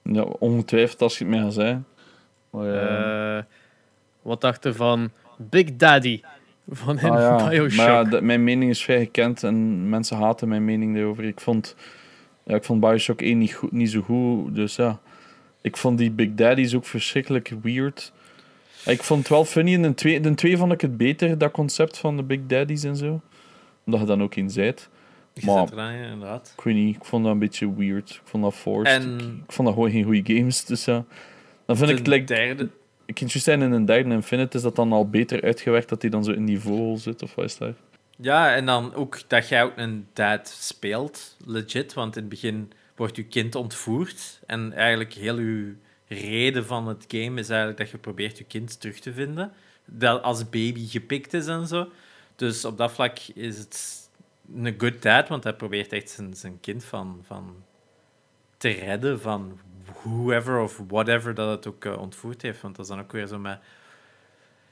[0.04, 1.88] Ja, ongetwijfeld als je het mij gaat zeggen.
[2.50, 3.38] Maar, ja.
[3.38, 3.44] Eh,
[4.22, 6.22] wat dacht je van Big Daddy
[6.72, 7.36] van in Ah, ja.
[7.50, 7.78] Bioshock?
[7.78, 11.24] Maar ja, de- mijn mening is vrij gekend en mensen haten mijn mening daarover.
[11.24, 11.76] Ik vond,
[12.44, 15.00] ja, ik vond Bioshock 1 niet, goed, niet zo goed, dus ja.
[15.62, 18.12] Ik vond die Big Daddies ook verschrikkelijk weird.
[18.86, 19.74] Ik vond het wel funny.
[19.74, 22.84] In de 2 de twee vond ik het beter, dat concept van de Big Daddies
[22.84, 23.22] en zo.
[23.86, 24.90] Omdat je dan ook in zijt.
[25.46, 26.54] Maar- zit eraan, ja, inderdaad.
[26.58, 28.10] Ik weet niet, ik vond dat een beetje weird.
[28.10, 29.02] Ik vond dat forced.
[29.02, 31.04] En Ik, ik vond dat gewoon geen goede games, dus ja.
[31.66, 32.70] Dan vind ik het like, derde...
[33.20, 36.24] ik zijn in een derde Infinite is dat dan al beter uitgewerkt dat hij dan
[36.24, 37.76] zo in vogel zit, of wat is dat?
[38.18, 41.94] Ja, en dan ook dat jij ook een dad speelt, legit.
[41.94, 44.40] Want in het begin wordt je kind ontvoerd.
[44.46, 45.74] En eigenlijk heel je
[46.08, 49.52] reden van het game is eigenlijk dat je probeert je kind terug te vinden.
[49.86, 51.90] Dat als baby gepikt is en zo.
[52.36, 54.10] Dus op dat vlak is het
[54.56, 57.56] een good dad, want hij probeert echt zijn, zijn kind van, van
[58.58, 59.60] te redden van
[60.04, 62.62] whoever of whatever dat het ook eh, ontvoerd heeft.
[62.62, 63.60] Want dat is dan ook weer zo met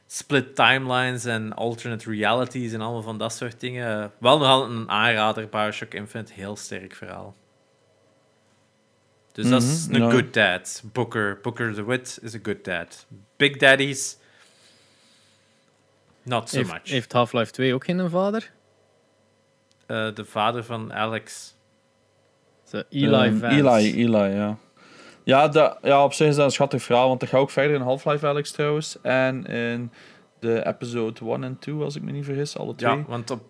[0.08, 4.12] split timelines en alternate realities en allemaal van dat soort dingen.
[4.18, 7.36] Wel nogal een aanrader, Bioshock Infinite, heel sterk verhaal.
[9.32, 10.84] Dus dat is Mhm, een good dad.
[10.94, 13.06] Booker, Booker the Wit is a good dad.
[13.38, 14.18] Big Daddies,
[16.24, 16.90] not so heeft, much.
[16.90, 18.52] heeft Half-Life 2 ook geen vader?
[19.86, 21.56] Eh, de vader van Alex.
[22.64, 23.56] Zo, Eli Ehm, Vance.
[23.58, 24.58] Eli, Eli, ja.
[25.24, 27.76] Ja, dat, ja, op zich is dat een schattig verhaal, want dat gaat ook verder
[27.76, 29.02] in Half-Life Alex trouwens.
[29.02, 29.92] En in
[30.40, 32.96] de episode 1 en 2, als ik me niet vergis, alle twee.
[32.96, 33.42] Ja, want op,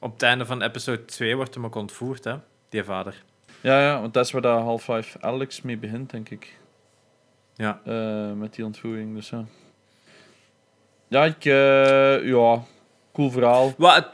[0.00, 2.34] op het einde van episode 2 wordt hem ook ontvoerd, hè,
[2.68, 3.22] die vader.
[3.60, 6.58] Ja, ja, want dat is waar dat Half-Life Alex mee begint, denk ik.
[7.54, 7.80] Ja.
[7.84, 9.44] Eh, met die ontvoering, dus ja.
[11.08, 11.44] Ja, ik...
[11.44, 12.62] eh, ja,
[13.12, 13.74] cool verhaal.
[13.76, 14.08] Wat het,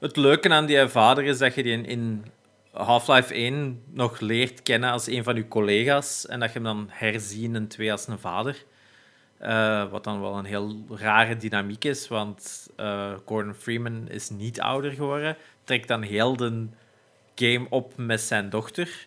[0.00, 2.24] het leuke aan die vader is dat je die in, in
[2.72, 6.86] Half-Life 1 nog leert kennen als een van je collega's en dat je hem dan
[6.90, 8.64] herziet in 2 als een vader.
[9.38, 14.60] Eh, wat dan wel een heel rare dynamiek is, want eh, Gordon Freeman is niet
[14.60, 15.36] ouder geworden.
[15.64, 16.66] Trekt dan heel de
[17.34, 19.06] game op met zijn dochter.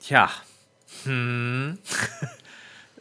[0.00, 0.30] Ja.
[1.02, 1.78] Hmm.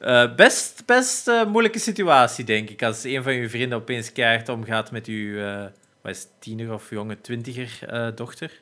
[0.01, 2.83] Eh, best best moeilijke situatie, denk ik.
[2.83, 5.65] Als een van je vrienden opeens keihard omgaat met eh,
[6.01, 7.79] wat tiener of jonge twintiger
[8.15, 8.61] dochter.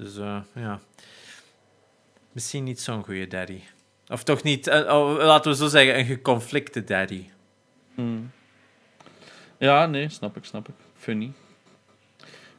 [0.00, 0.80] Dus eh, ja.
[2.32, 3.60] Misschien niet zo'n goede daddy.
[4.08, 7.24] Of toch niet, eh, oh, laten we zo zeggen, een geconflicte daddy.
[7.94, 8.30] Hmm.
[9.58, 10.74] Ja, nee, snap ik, snap ik.
[10.96, 11.32] Funny.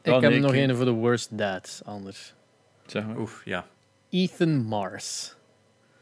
[0.01, 2.34] Ik heb nee, nog ik- een voor de worst dads, anders.
[2.85, 3.18] Zeg maar.
[3.18, 3.65] Oef, ja.
[4.09, 5.35] Ethan Mars.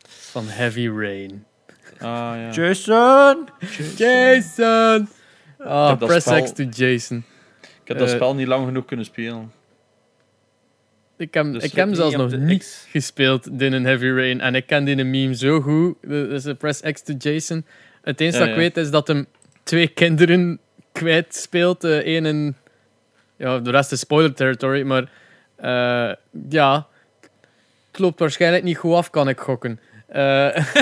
[0.08, 1.46] Van Heavy Rain.
[1.94, 2.00] Ah,
[2.36, 2.50] ja.
[2.52, 3.50] Jason!
[3.98, 5.10] Jason!
[5.58, 7.24] Dat press spel- X to Jason.
[7.62, 9.52] Ik heb dat Eh, spel niet lang genoeg kunnen spelen.
[11.20, 12.86] Ik heb, Dus ik heb hem zelfs nog de niet X.
[12.90, 14.42] gespeeld in een Heavy Rain.
[14.42, 15.96] En ik ken die meme zo goed.
[16.02, 17.66] Dus de Press X to Jason.
[18.02, 19.26] Het enige Ja, dat ik weet is dat hem
[19.64, 20.60] twee kinderen
[20.92, 21.84] kwijt speelt.
[21.84, 22.56] Eén in...
[23.36, 24.82] Ja, de rest is spoiler territory.
[24.82, 25.10] Maar
[25.56, 26.16] eh,
[26.50, 26.88] ja,
[27.92, 29.80] het loopt waarschijnlijk niet goed af, kan ik gokken.
[30.08, 30.66] Eh,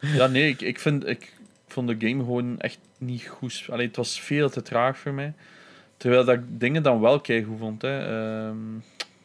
[0.00, 1.32] Ja, nee, ik, ik, vind, ik
[1.68, 3.64] vond de game gewoon echt niet goed.
[3.70, 5.32] Allee, het was veel te traag voor mij.
[5.98, 7.82] Terwijl dat ik dingen dan wel keigoed vond.
[7.82, 7.98] Hè.
[8.46, 8.56] Ehm,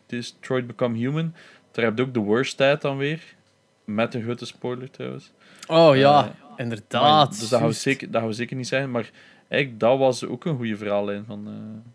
[0.06, 1.34] Detroit Become Human.
[1.72, 3.22] Daar heb je ook de worst tijd dan weer.
[3.86, 5.32] Met een grote spoiler trouwens.
[5.68, 7.02] oh ja, Eh, inderdaad.
[7.02, 8.92] Maar- dus dat gaan, we zeker, dat gaan we zeker niet zeggen.
[8.92, 9.10] Maar
[9.48, 11.26] eigenlijk, dat was ook een goede verhaallijn.
[11.26, 11.92] Van, eh,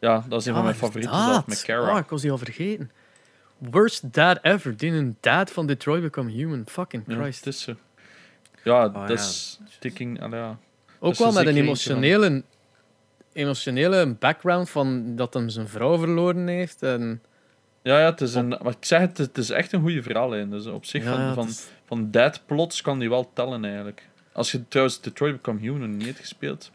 [0.00, 1.90] ja, dat is een van mijn favorieten zelf, met Kara.
[1.90, 2.90] Ah, ik was die al vergeten.
[3.58, 4.76] Worst dad ever.
[4.76, 6.62] Die een dad van Detroit Become Human.
[6.66, 7.46] Fucking ja, Christ.
[7.46, 7.68] is.
[8.64, 10.18] Ja, Oh, dat is ticking...
[10.30, 10.58] ja.
[10.98, 12.42] Ook wel met een emotionele,
[13.34, 16.82] emotionele background van dat hem zijn vrouw verloren heeft.
[16.82, 17.22] En,
[17.82, 20.50] Ja, ja, het is een, maar ik zeg het, het is echt een goede verhaallijn.
[20.50, 24.08] Dus op zich, ja, van, van, is- van dead plots kan die wel tellen eigenlijk.
[24.32, 26.70] Als je trouwens Detroit Become Human niet hebt gespeeld,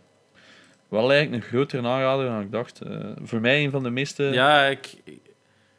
[0.88, 2.82] wel eigenlijk een grotere aanrader dan ik dacht.
[2.82, 4.96] Eh, voor mij een van de meeste Ja, ik,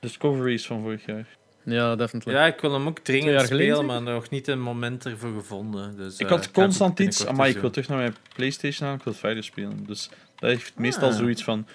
[0.01, 1.27] discoveries van vorig jaar.
[1.62, 2.35] ja, definitely.
[2.35, 5.97] ja, ik wil hem ook dringend spelen, maar nog niet een moment ervoor gevonden.
[5.97, 8.94] Dus, ik eh, had ga constant iets, maar ik wil terug naar mijn Playstation aan,
[8.97, 9.85] ik wil verder spelen.
[9.86, 10.11] Dus
[10.41, 11.17] dat heeft meestal Ah.
[11.17, 11.67] zoiets van,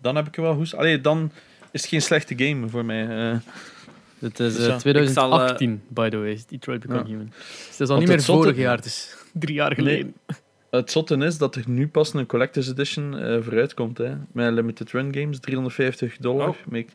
[0.00, 0.74] dan heb ik er wel goed...
[0.74, 1.30] Allee, dan
[1.70, 3.08] is het geen slechte game voor mij.
[3.30, 3.36] eh.
[4.18, 7.06] Het is Dus eh, ja, 2018, by the way, Detroit Become Ja.
[7.06, 7.32] Human.
[7.36, 10.14] Dus het is al Want niet meer zotte- vorig jaar, het is drie jaar geleden.
[10.70, 13.98] Het zotte is dat er nu pas een Collector's Edition eh vooruit komt.
[13.98, 14.14] Hè.
[14.32, 16.48] Met Limited Run Games, 350 dollar.
[16.48, 16.54] Oh.
[16.68, 16.86] Make,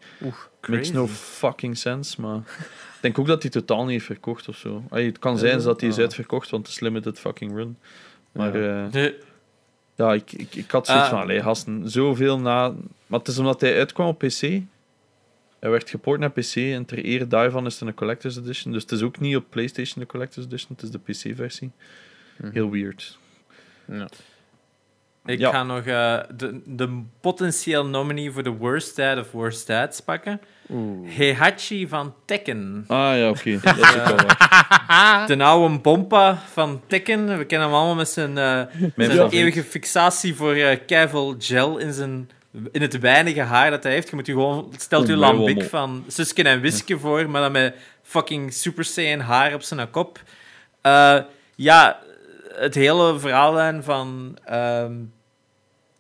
[0.68, 2.38] makes no fucking sense, maar...
[2.96, 4.84] ik denk ook dat hij totaal niet heeft verkocht of zo.
[4.90, 7.78] Allee, het kan zijn dat hij is uitverkocht, want het is Limited fucking Run.
[8.32, 8.82] Maar Ja.
[8.84, 9.20] ja, De-
[10.00, 11.10] ja ik, ik, ik had zoiets Ah.
[11.12, 12.74] van, allee, gasten, zoveel na...
[13.08, 14.40] Maar het is omdat hij uitkwam op PC.
[15.60, 18.74] Hij werd geport naar PC en ter ere daarvan is het een Collector's Edition.
[18.74, 21.72] Dus het is ook niet op PlayStation de Collector's Edition, het is de PC-versie.
[22.38, 22.52] Mhm.
[22.52, 23.18] Heel weird.
[23.88, 24.08] Ja.
[25.30, 25.52] Ik Ja.
[25.52, 30.42] ga nog eh, de, de potentieel nominee voor de Worst Dad of Worst Dads pakken.
[30.72, 31.16] Oeh.
[31.16, 32.84] Heihachi van Tekken.
[32.88, 33.60] Ah ja, oké.
[33.64, 35.24] Dat is ook wel waar.
[35.28, 37.38] De oude Bompa van Tekken.
[37.38, 38.62] We kennen hem allemaal met zijn, eh,
[38.96, 42.30] zijn eeuwige fixatie voor eh keiveel gel in, zijn,
[42.72, 44.10] in het weinige haar dat hij heeft.
[44.10, 44.74] Je moet je gewoon...
[44.78, 45.62] Stelt u wommel.
[45.62, 50.20] van Susken en Wiske voor, maar dan met fucking Super Saiyan haar op zijn kop.
[51.56, 52.00] Ja,
[52.56, 54.94] het hele verhaallijn van ehm,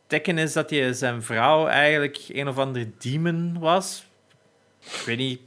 [0.09, 4.05] Tekken is dat hij zijn vrouw eigenlijk een of ander demon was.
[4.79, 5.39] Ik weet niet.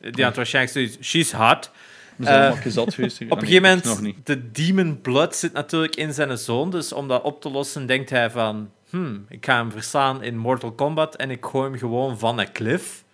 [0.00, 1.08] Die had waarschijnlijk zoiets...
[1.08, 1.70] She's hot.
[2.18, 3.20] Eh, gezat geweest.
[3.20, 6.70] Op een gegeven moment, de demon blood zit natuurlijk in zijn zoon.
[6.70, 8.70] Dus om dat op te lossen, denkt hij van...
[8.90, 12.52] Hmm, ik ga hem verslaan in Mortal Kombat en ik gooi hem gewoon van een
[12.52, 13.04] cliff.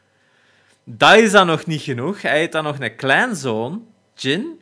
[0.85, 2.23] Dat is dan nog niet genoeg.
[2.23, 4.61] Hij heeft dan nog een kleinzoon, Jin.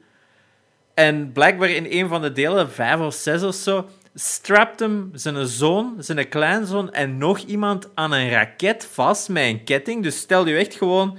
[0.94, 3.88] En blijkbaar in een van de delen, vijf of zes of zo,
[4.18, 9.64] strapt hem zijn zoon, zijn kleinzoon en nog iemand aan een raket vast met een
[9.64, 10.02] ketting.
[10.02, 11.18] Dus stel je echt gewoon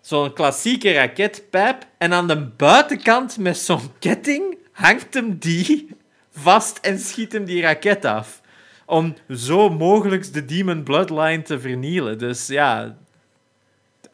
[0.00, 5.96] zo'n klassieke raketpijp en aan de buitenkant met zo'n ketting hangt hem die
[6.30, 8.40] vast en schiet hem die raket af.
[8.86, 12.18] Om zo mogelijk de Demon Bloodline te vernielen.
[12.18, 12.96] Dus ja,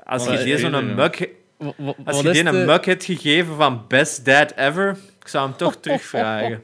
[0.04, 1.30] als je die zo'n muk,
[2.04, 4.98] als je die een muk hebt gegeven van best dad ever,
[5.28, 6.60] ik zou hem toch terugvragen.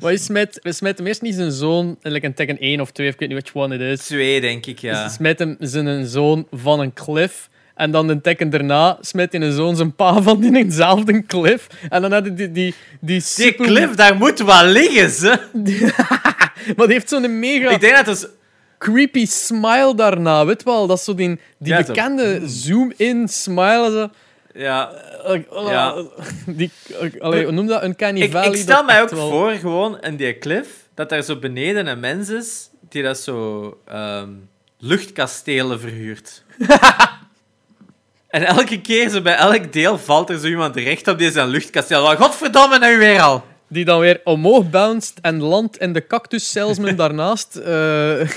[0.00, 2.90] Je smijt, je smijt hem eerst niet zijn zoon, in like een Tekken 1 of
[2.90, 4.06] 2, ik weet niet which one it is.
[4.06, 5.08] Twee, denk ik, ja.
[5.08, 7.48] smijt hem zijn zoon van een cliff.
[7.74, 11.66] En dan de Tekken daarna smijt hij een zoon zijn pa van in eenzelfde cliff.
[11.88, 15.38] En dan had hij die, die, die Die cliff, daar moet wel liggen, ze.
[16.76, 18.30] Maar die heeft zo'n mega Ik denk dat het...
[18.78, 20.86] creepy smile daarna, weet wel?
[20.86, 23.90] Dat is zo die, die Ja, bekende zoom-in smile.
[23.90, 24.10] Zo.
[24.56, 24.90] Ja,
[25.24, 26.02] oh, Ja.
[26.46, 26.70] Die,
[27.18, 27.82] allee, noem dat?
[27.82, 31.22] Een Canny ik, ik stel mij ook wel- voor, gewoon in die cliff, dat daar
[31.22, 34.30] zo beneden een mens is die dat zo ehm,
[34.78, 36.42] luchtkastelen verhuurt.
[38.28, 42.02] en elke keer, zo bij elk deel, valt er zo iemand recht op deze luchtkasteel.
[42.02, 43.44] Oh, godverdomme, nu weer al!
[43.68, 47.56] Die dan weer omhoog bounced en landt in de cactus salesman daarnaast.
[47.56, 48.20] Eh.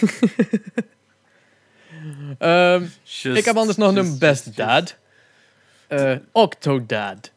[2.40, 4.96] Ehm, Just- ik heb anders nog just- een best just- dad.
[5.90, 7.32] Eh Octodad.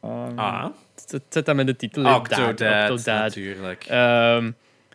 [0.00, 0.66] Ah, Ah,
[1.10, 2.14] Het zit hem in de titel.
[2.14, 3.20] Octodad, Dad, Octodad.
[3.20, 3.84] natuurlijk.
[3.88, 4.50] Ehm,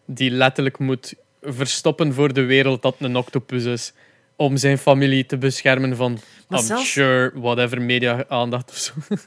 [0.05, 3.93] die letterlijk moet verstoppen voor de wereld dat een octopus is.
[4.35, 8.93] Om zijn familie te beschermen van, Maar I'm zelfs- sure, whatever media-aandacht of zo.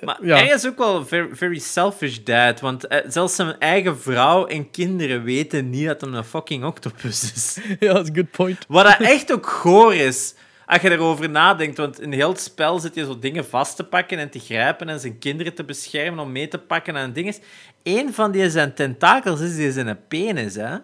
[0.00, 0.36] Maar Ja.
[0.36, 4.70] hij is ook wel very, very selfish dad, want eh, zelfs zijn eigen vrouw en
[4.70, 7.58] kinderen weten niet dat hij een fucking octopus is.
[7.80, 8.64] ja, dat is een good point.
[8.68, 10.34] Wat dat echt ook goor is,
[10.66, 11.76] als je erover nadenkt.
[11.76, 14.88] Want in heel het spel zit je zo dingen vast te pakken en te grijpen
[14.88, 17.34] en zijn kinderen te beschermen om mee te pakken en dingen.
[17.82, 20.76] Eén van die zijn tentakels is die zijn penis, hè?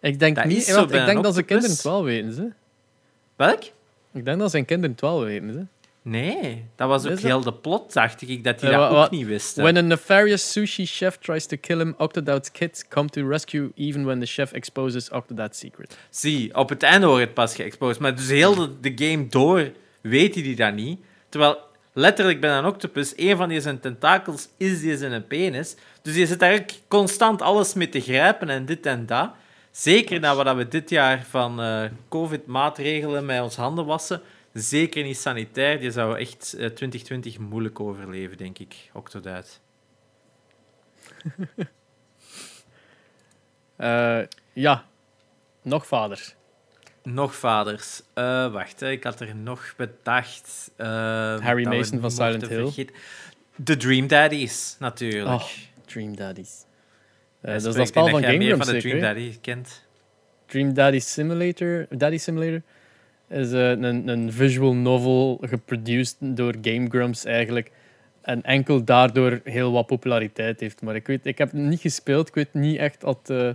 [0.00, 2.32] Ik denk, Dat niet, want ik een denk dat zijn kinderen het wel weten.
[2.32, 2.52] Ze.
[3.36, 3.62] Welk?
[4.12, 5.52] Ik denk dat zijn kinderen het wel weten.
[5.52, 5.66] Ze.
[6.08, 7.30] Nee, dat was ook Is dat?
[7.30, 9.62] heel de plot, dacht ik, dat die Ja, dat ook niet wisten.
[9.62, 14.04] When a nefarious sushi chef tries to kill him, Octodad's kids come to rescue even
[14.04, 15.98] when the chef exposes Octodad's secret.
[16.10, 17.98] Zie, op het einde wordt het pas geëxposed.
[17.98, 19.70] Maar dus heel de, de game door
[20.00, 21.00] weet hij die dat niet.
[21.28, 21.58] Terwijl
[21.92, 25.76] letterlijk bij een octopus, een van die zijn tentakels is die zijn penis.
[26.02, 29.30] Dus je zit daar constant alles mee te grijpen en dit en dat.
[29.70, 34.20] Zeker na wat we dit jaar van eh, COVID-maatregelen met ons handen wassen.
[34.52, 35.78] Zeker niet sanitair.
[35.80, 38.90] Die zou echt eh, 2020 moeilijk overleven, denk ik.
[38.92, 39.60] Octodad.
[43.76, 44.20] Eh,
[44.52, 44.84] ja,
[45.62, 46.34] nog vader.
[47.02, 48.02] Nog vaders.
[48.14, 50.70] Eh, wacht, ik had er nog bedacht.
[50.76, 50.86] eh,
[51.40, 52.62] Harry Mason van Silent Hill.
[52.62, 52.94] vergeten.
[53.56, 55.40] De Dream Daddies, natuurlijk.
[55.40, 55.48] Oh,
[55.86, 56.64] Dream Daddies.
[57.40, 59.00] Eh, Hij dat is dat spel van Game meer van de Dream?
[59.00, 59.84] Daddy kent.
[60.46, 62.62] Dream Daddy Simulator, Daddy Simulator
[63.28, 67.70] is eh, een, een visual novel geproduced door Game Grumps eigenlijk.
[68.22, 70.82] En enkel daardoor heel wat populariteit heeft.
[70.82, 72.28] Maar ik, weet, ik heb het niet gespeeld.
[72.28, 73.50] Ik weet niet echt het eh,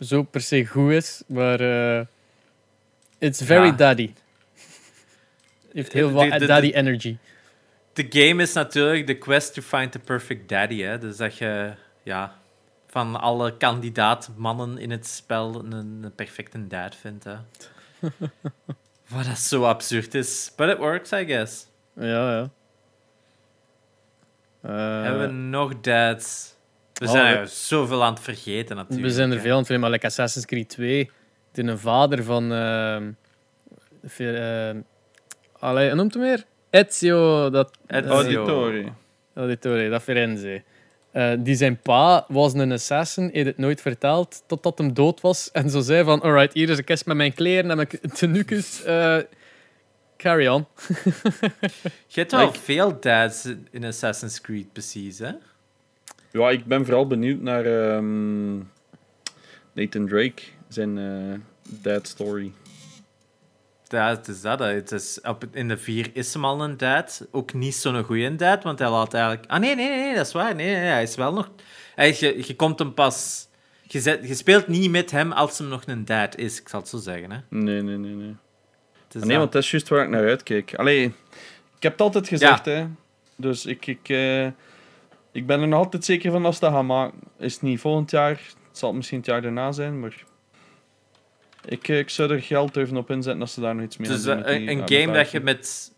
[0.00, 1.22] zo per se goed is.
[1.26, 2.04] Maar eh
[3.18, 3.72] it's very Ja.
[3.72, 4.12] daddy.
[5.72, 7.16] heeft heel wat de- de- daddy energy.
[7.92, 10.80] De game is natuurlijk de quest to find the perfect daddy.
[10.82, 10.98] Hè?
[10.98, 11.72] Dus dat je
[12.02, 12.34] ja,
[12.86, 17.24] van alle kandidaatmannen in het spel een, een perfecte dad vindt.
[17.24, 17.34] Hè?
[19.14, 20.52] Wat dat zo absurd is.
[20.56, 21.66] But it works, I guess.
[21.92, 22.50] Ja, ja.
[24.60, 26.56] Eh, Hebben we nog dads?
[26.92, 29.08] We oh, zijn we- er zoveel aan het vergeten, natuurlijk.
[29.08, 29.42] We zijn er hè.
[29.42, 31.10] veel aan het vinden, maar like Assassin's Creed 2,
[31.52, 33.10] die een vader van, ehm
[34.18, 34.70] Uh,
[35.58, 36.44] allee, noemt hem weer?
[36.70, 37.50] Ezio.
[37.50, 38.10] Dat, Ezio.
[38.10, 38.84] Auditore.
[39.34, 40.62] Auditore, dat Firenze.
[41.18, 45.50] Uh, die zijn pa was een assassin, heeft het nooit verteld, totdat hem dood was.
[45.50, 48.86] En zo zei van, alright, hier is een kist met mijn kleren en mijn tenuques.
[48.86, 49.18] Uh,
[50.16, 50.66] carry on.
[52.06, 55.30] Je hebt wel veel dads in Assassin's Creed, precies, hè?
[56.30, 58.70] Ja, ik ben vooral benieuwd naar um,
[59.72, 61.34] Nathan Drake, zijn uh,
[61.82, 62.52] dad story.
[63.88, 64.58] Ja, het is dat.
[64.58, 67.26] Het is op, in de vier is hem al een dad.
[67.30, 69.50] Ook niet zo'n goede dad, want hij laat eigenlijk...
[69.50, 70.54] Ah, nee, nee, nee, dat is waar.
[70.54, 71.50] Nee, nee hij is wel nog...
[71.94, 73.48] Hij, je, je komt hem pas...
[73.82, 76.80] Je, zet, je speelt niet met hem als hem nog een dad is, ik zal
[76.80, 77.30] het zo zeggen.
[77.30, 77.38] Hè.
[77.48, 78.36] Nee, nee, nee, nee.
[79.16, 80.74] Ah, nee, want dat is juist waar ik naar uitkeek.
[80.74, 81.04] Allee,
[81.76, 82.72] ik heb het altijd gezegd, ja.
[82.72, 82.86] hè.
[83.36, 83.86] Dus ik...
[83.86, 84.46] ik uh,
[85.32, 87.18] ik ben er nog altijd zeker van als dat gaat maken.
[87.38, 88.30] Is het niet volgend jaar,
[88.68, 90.24] het zal misschien het jaar daarna zijn, maar
[91.68, 94.22] ik, ik zou er geld even op inzetten als ze daar nog iets mee dus,
[94.22, 94.36] doen.
[94.36, 95.92] Dus een, een game dat je, met,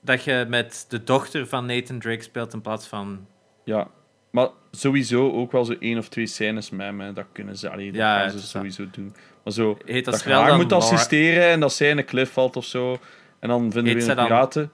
[0.00, 3.26] dat je met de dochter van Nathan Drake speelt in plaats van...
[3.64, 3.88] Ja,
[4.30, 7.12] maar sowieso ook wel zo één of twee scènes met me.
[7.12, 9.14] Dat kunnen ze, allee, dat ja, gaan ze sowieso doen.
[9.44, 12.32] Maar zo, Heet dat, dat je haar moet assisteren en dat zij in een cliff
[12.32, 12.98] valt of zo.
[13.38, 14.62] En dan vinden Heet we een piraten...
[14.62, 14.70] Dan...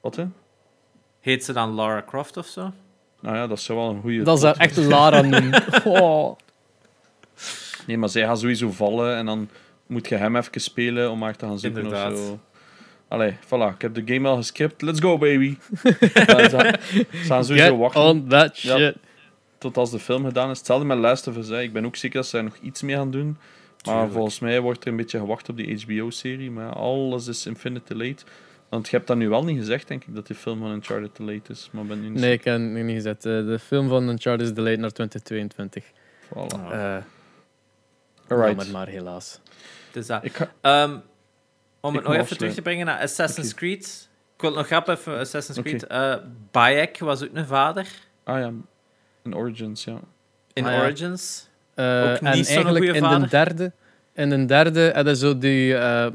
[0.00, 0.26] Wat, hè?
[1.20, 2.72] Heet ze dan Lara Croft of zo?
[3.20, 4.22] Nou ja, dat zou wel een goede.
[4.22, 5.62] Dat zou echt Lara noemen.
[5.84, 6.38] Oh.
[7.86, 9.48] Nee, maar zij gaat sowieso vallen en dan
[9.86, 12.12] moet je hem even spelen om haar te gaan zoeken Inderdaad.
[12.12, 12.40] of zo.
[13.08, 13.74] Allee, voilà.
[13.74, 14.82] Ik heb de game al geskipt.
[14.82, 15.56] Let's go, baby.
[15.82, 18.02] ze gaan sowieso wachten.
[18.02, 18.78] on that shit.
[18.78, 18.92] Ja,
[19.58, 20.58] tot als de film gedaan is.
[20.58, 21.48] Hetzelfde met Last of Us.
[21.48, 23.26] Ik ben ook zeker dat ze er nog iets mee gaan doen.
[23.26, 24.12] Maar Tuurlijk.
[24.12, 26.50] volgens mij wordt er een beetje gewacht op die HBO-serie.
[26.50, 28.24] Maar alles is Infinite late.
[28.68, 31.14] Want je hebt dat nu wel niet gezegd, denk ik, dat die film van Uncharted
[31.14, 31.68] te late is.
[31.72, 33.22] Maar ben niet nee, ik heb het niet gezegd.
[33.22, 35.84] De film van Uncharted is delayed naar 2022.
[36.24, 36.72] Voilà.
[36.72, 36.96] Uh,
[38.28, 38.72] Alright.
[38.72, 39.40] maar helaas.
[39.96, 40.22] Dus dat.
[40.32, 40.82] Ga...
[40.84, 41.02] Um,
[41.80, 43.58] om het nog even terug te brengen naar Assassin's okay.
[43.58, 44.08] Creed.
[44.34, 45.84] Ik wil nog grappig even Assassin's Creed.
[45.84, 46.14] Okay.
[46.14, 47.86] Uh, Bayek was ook een vader.
[48.24, 48.52] Ah ja,
[49.22, 50.00] in Origins, ja.
[50.52, 50.80] In ah.
[50.80, 51.48] Origins.
[51.74, 53.20] Uh, ook niet en eigenlijk in vader.
[53.20, 53.72] de derde,
[54.12, 56.06] in de derde hadden zo die uh,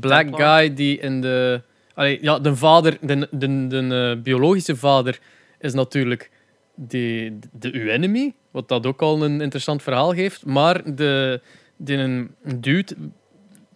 [0.00, 1.62] black guy die in de...
[1.94, 5.18] Allee, ja, de vader, de, de, de, de biologische vader
[5.58, 6.30] is natuurlijk
[6.74, 10.44] de, de enemy, wat dat ook al een interessant verhaal geeft.
[10.44, 11.40] Maar de,
[11.76, 12.96] die een dude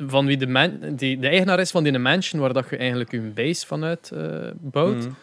[0.06, 3.10] van wie de, man, die de eigenaar is van die mansion waar dat je eigenlijk
[3.10, 5.16] je base vanuit uh, bouwt, mm.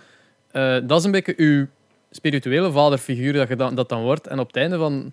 [0.54, 1.68] uh, dat is een beetje je
[2.12, 4.28] spirituele vaderfiguur dat, je dan, dat dan wordt.
[4.28, 5.12] En op het einde van...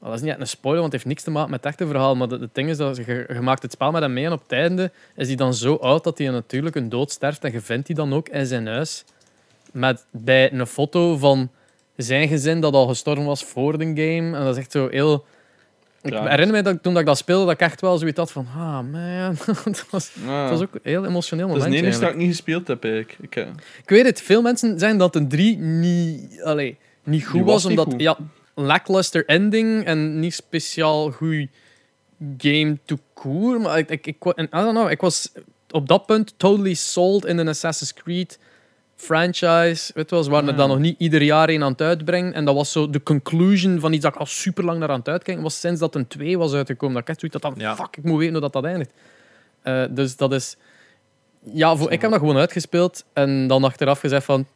[0.00, 1.86] dat is niet echt een spoiler, want het heeft niks te maken met het echte
[1.86, 2.16] verhaal.
[2.16, 4.42] Maar het ding is dat je, je, maakt het spel met hem mee en op
[4.42, 7.44] het einde is hij dan zo oud dat hij natuurlijk een dood sterft.
[7.44, 9.04] En je vindt hij dan ook in zijn huis
[9.72, 11.50] met, bij een foto van
[11.96, 14.36] zijn gezin dat al gestorven was voor de game.
[14.36, 15.24] En dat is echt zo heel
[16.02, 18.32] ik herinner me dat toen dat ik dat speelde, dat ik echt wel zoiets had
[18.32, 20.50] van, ah man, het was, ja.
[20.50, 21.64] was ook een heel emotioneel moment.
[21.64, 23.16] Dat is het enige dat ik niet gespeeld heb, eigenlijk.
[23.20, 23.46] Ik, uh...
[23.82, 27.64] ik weet het, veel mensen zeggen dat een 3 niet, allee, niet goed was, was,
[27.64, 28.00] omdat, goed.
[28.00, 28.18] ja,
[28.54, 31.48] lackluster ending en niet speciaal goed
[32.38, 33.62] game to court.
[33.62, 35.32] Maar ik, ik, ik, I don't know, ik was
[35.70, 38.38] op dat punt totally sold in een Assassin's Creed
[39.00, 39.92] franchise.
[39.94, 42.32] Weet je wel, ze waren er dan nog niet ieder jaar een aan het uitbrengen.
[42.34, 44.98] En dat was zo de conclusion van iets dat ik al super lang naar aan
[44.98, 45.60] het uitkijken was.
[45.60, 46.94] Sinds dat een 2 was uitgekomen.
[46.94, 47.76] Dat ik echt zoiets had van, ja.
[47.76, 48.92] fuck, ik moet weten hoe dat, dat eindigt.
[49.64, 50.56] Uh, dus dat is...
[51.52, 53.04] Ja, voor, ik heb dat gewoon uitgespeeld.
[53.12, 54.46] En dan achteraf gezegd van...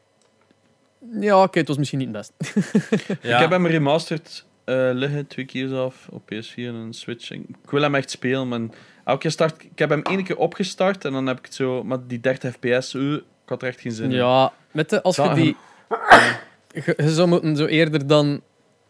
[1.21, 2.33] Ja, oké, okay, het was misschien niet het best.
[3.23, 3.35] ja.
[3.35, 7.31] Ik heb hem remastered uh, liggen, twee keer zelf, op PS4 en Switch.
[7.31, 8.61] Ik wil hem echt spelen, maar
[9.05, 9.63] elke keer start...
[9.63, 11.85] Ik heb hem één keer opgestart en dan heb ik het zo...
[11.85, 14.17] Maar die 30 fps, uh, ik had er echt geen zin in.
[14.17, 15.57] Ja, met de, als je die...
[16.85, 18.41] Je, je, zou moeten zo eerder dan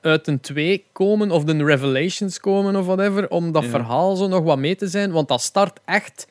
[0.00, 3.68] uit een 2 komen of de Revelations komen of whatever, om dat ja.
[3.68, 5.12] verhaal zo nog wat mee te zijn.
[5.12, 6.26] Want dat start echt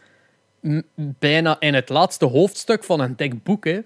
[0.96, 3.66] bijna in het laatste hoofdstuk van een dik boek.
[3.66, 3.80] Hè.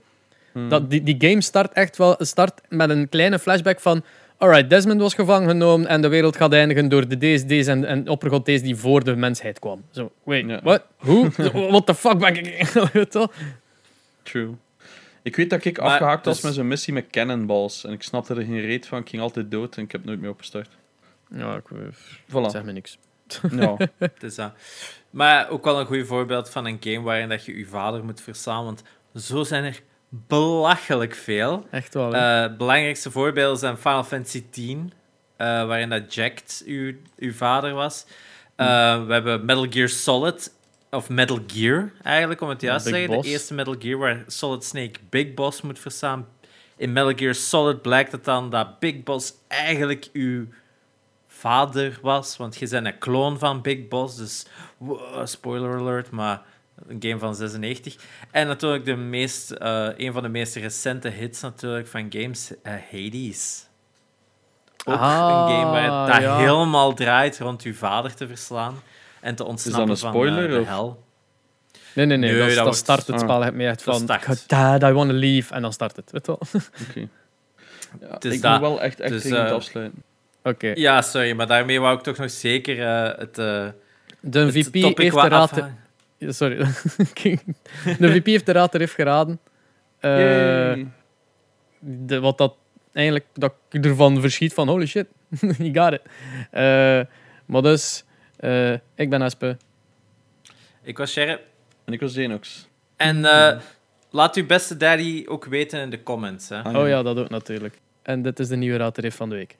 [0.51, 0.69] Hmm.
[0.69, 4.03] Dat, die, die game start echt wel start met een kleine flashback van
[4.37, 7.85] alright, Desmond was gevangen genomen en de wereld gaat eindigen door de deze, deze en,
[7.85, 9.83] en oppergod deze die voor de mensheid kwam.
[9.91, 10.59] Zo, wait, ja.
[10.63, 10.83] what?
[10.97, 11.29] Hoe?
[11.71, 12.73] What the fuck ben ik...
[14.27, 14.55] True.
[15.21, 16.33] Ik weet dat ik maar, afgehaakt dus...
[16.33, 17.83] was met zo'n missie met cannonballs.
[17.83, 18.99] En ik snapte er geen reet van.
[18.99, 20.69] Ik ging altijd dood en ik heb nooit meer opgestart.
[21.35, 21.63] Ja, ik
[22.27, 22.51] voilà.
[22.51, 22.97] zeg me niks.
[23.51, 23.77] Ja.
[24.19, 24.45] dus, uh,
[25.09, 28.21] maar ook wel een goed voorbeeld van een game waarin dat je je vader moet
[28.21, 28.63] verslaan.
[28.63, 28.83] Want
[29.15, 31.67] zo zijn er belachelijk veel.
[31.71, 32.15] Echt wel.
[32.15, 34.87] Uh, het belangrijkste voorbeelden zijn Final Fantasy X, uh,
[35.37, 38.05] waarin dat Jacked uw, uw vader was.
[38.57, 40.53] Uh, we hebben Metal Gear Solid
[40.91, 43.21] of Metal Gear eigenlijk, om het juist te zeggen.
[43.21, 46.27] De eerste Metal Gear waar Solid Snake Big Boss moet verstaan.
[46.77, 50.47] In Metal Gear Solid blijkt het dan dat Big Boss eigenlijk uw
[51.27, 54.45] vader was, want je bent een kloon van Big Boss, dus
[54.77, 56.41] wow, spoiler alert, maar
[56.87, 57.95] Een game van 96.
[58.31, 62.73] En natuurlijk de meest, eh, een van de meest recente hits natuurlijk van games, eh,
[62.91, 63.65] Hades.
[64.85, 66.37] Ook Ah, een game waar het dat ja.
[66.37, 68.75] helemaal draait rond uw vader te verslaan
[69.21, 70.67] en te ontsnappen een van spoiler, eh, de of?
[70.67, 71.03] hel.
[71.93, 72.29] Nee, nee, nee.
[72.31, 73.21] Nee, dat, dat dat wordt- start het ah.
[73.21, 73.37] spel.
[73.37, 74.03] Je hebt me echt Dat van...
[74.03, 74.25] start.
[74.25, 75.53] God, Dad, I want to leave.
[75.53, 76.11] En dan start het.
[76.11, 76.61] Weet je wel?
[76.89, 77.07] Oké.
[78.01, 78.51] Ja, Het is ik dat.
[78.51, 80.03] moet wel echt, echt Dus, eh, afsluiten.
[80.43, 80.71] Oké.
[80.75, 83.67] Ja, sorry, maar daarmee wou ik toch nog zeker eh, het, eh
[84.19, 85.63] De het VP topic heeft de raad...
[86.17, 86.57] Ja, Sorry.
[87.99, 89.39] de VP heeft de raad er heeft geraden.
[89.99, 90.73] Eh,
[91.79, 92.55] de, wat dat
[92.93, 93.25] eigenlijk...
[93.33, 94.67] Dat ik ervan verschiet van...
[94.67, 95.07] Holy shit.
[95.57, 96.01] you got it.
[96.51, 97.01] Eh,
[97.45, 98.03] maar dus...
[98.37, 99.57] eh, ik ben Espe.
[100.81, 101.39] Ik was Sherry.
[101.85, 102.67] En ik was Xenox.
[102.95, 103.59] En eh,
[104.09, 106.49] laat uw beste daddy ook weten in de comments.
[106.49, 106.61] Hè.
[106.61, 107.79] Ah, Oh ja, dat ook natuurlijk.
[108.01, 109.57] En dit is de nieuwe raad heeft van de week.